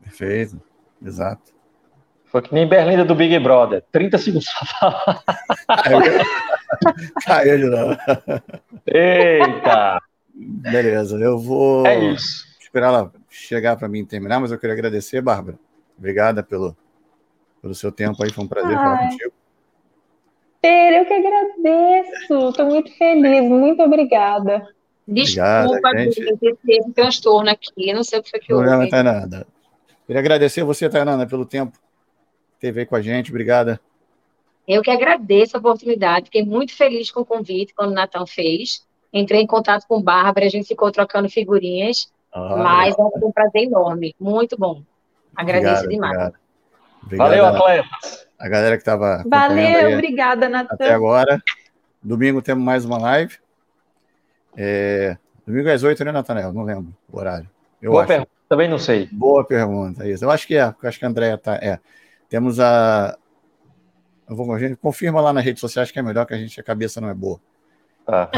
Perfeito, 0.02 0.60
exato. 1.04 1.52
Foi 2.24 2.40
que 2.42 2.54
nem 2.54 2.68
Berlinda 2.68 3.04
do 3.04 3.14
Big 3.14 3.36
Brother. 3.40 3.84
30 3.90 4.18
segundos 4.18 4.46
pra 4.52 4.66
falar. 4.66 5.22
Caiu 7.26 7.58
de 7.58 7.64
novo. 7.64 7.96
Eita! 8.86 10.00
Beleza, 10.32 11.18
eu 11.18 11.38
vou 11.38 11.84
é 11.86 11.98
isso. 12.12 12.49
Esperar 12.70 12.88
ela 12.88 13.12
chegar 13.28 13.76
para 13.76 13.88
mim 13.88 14.04
terminar, 14.04 14.38
mas 14.38 14.52
eu 14.52 14.58
queria 14.58 14.74
agradecer, 14.74 15.20
Bárbara. 15.20 15.58
Obrigada 15.98 16.42
pelo, 16.42 16.76
pelo 17.60 17.74
seu 17.74 17.90
tempo 17.90 18.22
aí, 18.22 18.32
foi 18.32 18.44
um 18.44 18.48
prazer 18.48 18.76
Ai. 18.76 18.84
falar 18.84 19.08
contigo. 19.10 19.32
Pedro, 20.62 20.96
eu 20.96 21.06
que 21.06 21.14
agradeço, 21.14 22.48
estou 22.48 22.66
muito 22.66 22.96
feliz, 22.96 23.48
muito 23.48 23.82
obrigada. 23.82 24.68
Desculpa, 25.08 25.90
gente... 25.96 26.36
ter 26.38 26.82
um 26.84 26.92
transtorno 26.92 27.50
aqui, 27.50 27.92
não 27.92 28.04
sei 28.04 28.20
o 28.20 28.22
que 28.22 28.30
foi 28.30 28.40
que 28.40 28.52
houve. 28.52 28.66
Não 28.66 28.88
tem 28.88 29.02
nada. 29.02 29.46
Queria 30.06 30.20
agradecer 30.20 30.60
a 30.60 30.64
você, 30.64 30.88
Tainana, 30.88 31.26
pelo 31.26 31.44
tempo 31.44 31.76
TV 32.60 32.86
com 32.86 32.94
a 32.94 33.02
gente. 33.02 33.30
Obrigada. 33.30 33.80
Eu 34.68 34.82
que 34.82 34.90
agradeço 34.90 35.56
a 35.56 35.60
oportunidade, 35.60 36.26
fiquei 36.26 36.44
muito 36.44 36.76
feliz 36.76 37.10
com 37.10 37.20
o 37.20 37.24
convite 37.24 37.74
quando 37.74 37.90
o 37.90 37.94
Natan 37.94 38.26
fez. 38.26 38.86
Entrei 39.12 39.40
em 39.40 39.46
contato 39.46 39.86
com 39.88 40.00
Bárbara, 40.00 40.46
a 40.46 40.50
gente 40.50 40.68
ficou 40.68 40.92
trocando 40.92 41.28
figurinhas, 41.28 42.12
ah, 42.32 42.56
mas 42.56 42.98
é 42.98 43.02
um 43.02 43.32
prazer 43.32 43.64
enorme, 43.64 44.14
muito 44.18 44.56
bom. 44.58 44.82
Agradeço 45.36 45.84
obrigado, 45.84 45.90
demais. 45.90 46.12
Obrigado. 46.12 46.40
Obrigado, 47.02 47.28
Valeu, 47.28 47.46
atletas. 47.46 48.26
A 48.38 48.48
galera 48.48 48.76
que 48.76 48.82
estava. 48.82 49.24
Valeu, 49.26 49.94
obrigada, 49.94 50.48
Natan. 50.48 50.74
Até 50.74 50.92
agora. 50.92 51.42
Domingo 52.02 52.40
temos 52.40 52.64
mais 52.64 52.84
uma 52.84 52.98
live. 52.98 53.38
É... 54.56 55.16
Domingo 55.46 55.70
às 55.70 55.82
oito, 55.82 56.04
né, 56.04 56.12
Natanel? 56.12 56.52
Não 56.52 56.62
lembro 56.62 56.94
o 57.10 57.18
horário. 57.18 57.48
Eu 57.80 57.92
Boa 57.92 58.02
acho. 58.02 58.08
pergunta, 58.08 58.30
também 58.48 58.68
não 58.68 58.78
sei. 58.78 59.08
Boa 59.12 59.44
pergunta, 59.44 60.08
isso. 60.08 60.24
Eu 60.24 60.30
acho 60.30 60.46
que 60.46 60.54
é, 60.54 60.62
eu 60.62 60.88
acho 60.88 60.98
que 60.98 61.04
a 61.04 61.08
Andréia 61.08 61.36
tá. 61.36 61.56
É. 61.56 61.78
Temos 62.28 62.60
a. 62.60 63.16
Eu 64.28 64.36
vou, 64.36 64.52
a 64.54 64.58
gente 64.58 64.76
confirma 64.76 65.20
lá 65.20 65.32
nas 65.32 65.44
redes 65.44 65.60
sociais 65.60 65.90
que 65.90 65.98
é 65.98 66.02
melhor, 66.02 66.24
que 66.24 66.34
a 66.34 66.38
gente 66.38 66.58
a 66.60 66.64
cabeça 66.64 67.00
não 67.00 67.08
é 67.08 67.14
boa. 67.14 67.40
Ah. 68.06 68.30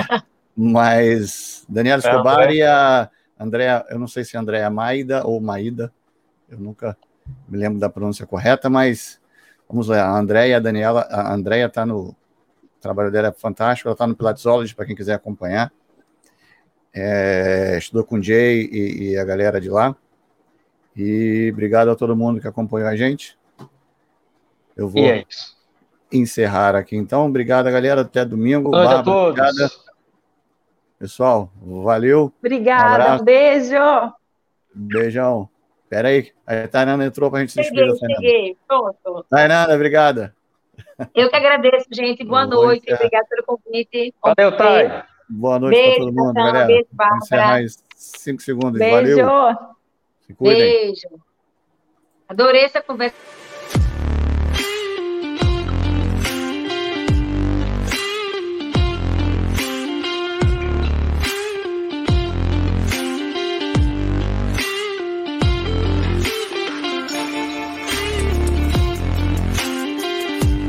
Mas 0.56 1.64
Daniela 1.68 2.02
é, 2.02 2.06
Escobar 2.06 2.50
é, 2.50 2.54
e 2.54 2.62
a 2.62 3.10
Andréa, 3.42 3.84
eu 3.88 3.98
não 3.98 4.06
sei 4.06 4.24
se 4.24 4.36
é 4.36 4.40
Andréa 4.40 4.70
Maida 4.70 5.26
ou 5.26 5.40
Maída, 5.40 5.92
eu 6.48 6.58
nunca 6.58 6.96
me 7.48 7.58
lembro 7.58 7.78
da 7.78 7.88
pronúncia 7.88 8.26
correta, 8.26 8.68
mas 8.68 9.20
vamos 9.68 9.88
lá, 9.88 10.02
a 10.02 10.18
Andréia 10.18 10.56
a 10.56 10.60
Daniela, 10.60 11.02
a 11.02 11.32
Andréia 11.32 11.66
está 11.66 11.86
no. 11.86 12.08
O 12.08 12.82
trabalho 12.82 13.12
dela 13.12 13.28
é 13.28 13.32
fantástico, 13.32 13.88
ela 13.88 13.94
está 13.94 14.06
no 14.06 14.16
Pilatesology, 14.16 14.74
para 14.74 14.84
quem 14.84 14.96
quiser 14.96 15.14
acompanhar. 15.14 15.72
É, 16.92 17.76
estudou 17.78 18.04
com 18.04 18.16
o 18.16 18.22
Jay 18.22 18.68
e, 18.70 19.10
e, 19.10 19.16
a 19.16 19.24
galera 19.24 19.60
de 19.60 19.70
lá. 19.70 19.96
E 20.96 21.48
obrigado 21.52 21.90
a 21.90 21.96
todo 21.96 22.16
mundo 22.16 22.40
que 22.40 22.48
acompanhou 22.48 22.88
a 22.88 22.96
gente. 22.96 23.38
Eu 24.76 24.88
vou 24.88 25.04
é 25.04 25.24
encerrar 26.10 26.74
aqui 26.74 26.96
então. 26.96 27.26
Obrigado, 27.26 27.70
galera. 27.70 28.00
Até 28.00 28.24
domingo. 28.24 28.70
Noite 28.70 28.94
a 28.94 29.02
todos. 29.02 29.38
Obrigada. 29.38 29.70
Pessoal, 31.02 31.50
valeu. 31.60 32.32
Obrigada. 32.38 33.20
Um 33.20 33.24
beijo. 33.24 33.74
Beijão. 34.72 35.48
Espera 35.82 36.06
aí, 36.06 36.30
a 36.46 36.68
Tainana 36.68 37.04
entrou 37.04 37.28
para 37.28 37.40
a 37.40 37.40
gente 37.40 37.54
se 37.54 37.60
despedir. 37.60 37.92
Cheguei, 37.96 38.14
cheguei, 38.14 38.56
pronto. 38.68 39.26
Tainana, 39.28 39.74
obrigada. 39.74 40.32
Eu 41.12 41.28
que 41.28 41.34
agradeço, 41.34 41.88
gente. 41.90 42.22
Boa 42.22 42.46
noite. 42.46 42.84
Obrigada 42.94 43.26
pelo 43.28 43.42
convite. 43.42 44.14
Valeu, 44.22 44.56
Thay. 44.56 45.02
Boa 45.28 45.58
noite 45.58 45.82
para 45.82 45.96
todo 45.96 46.12
mundo, 46.12 46.34
galera. 46.34 46.66
Beijo, 46.66 46.88
Bárbara. 46.92 47.46
mais 47.48 47.84
cinco 47.96 48.40
segundos. 48.40 48.78
Beijo. 48.78 49.26
Valeu. 49.26 49.58
Beijo. 50.38 51.08
Adorei 52.28 52.62
essa 52.62 52.80
conversa. 52.80 53.16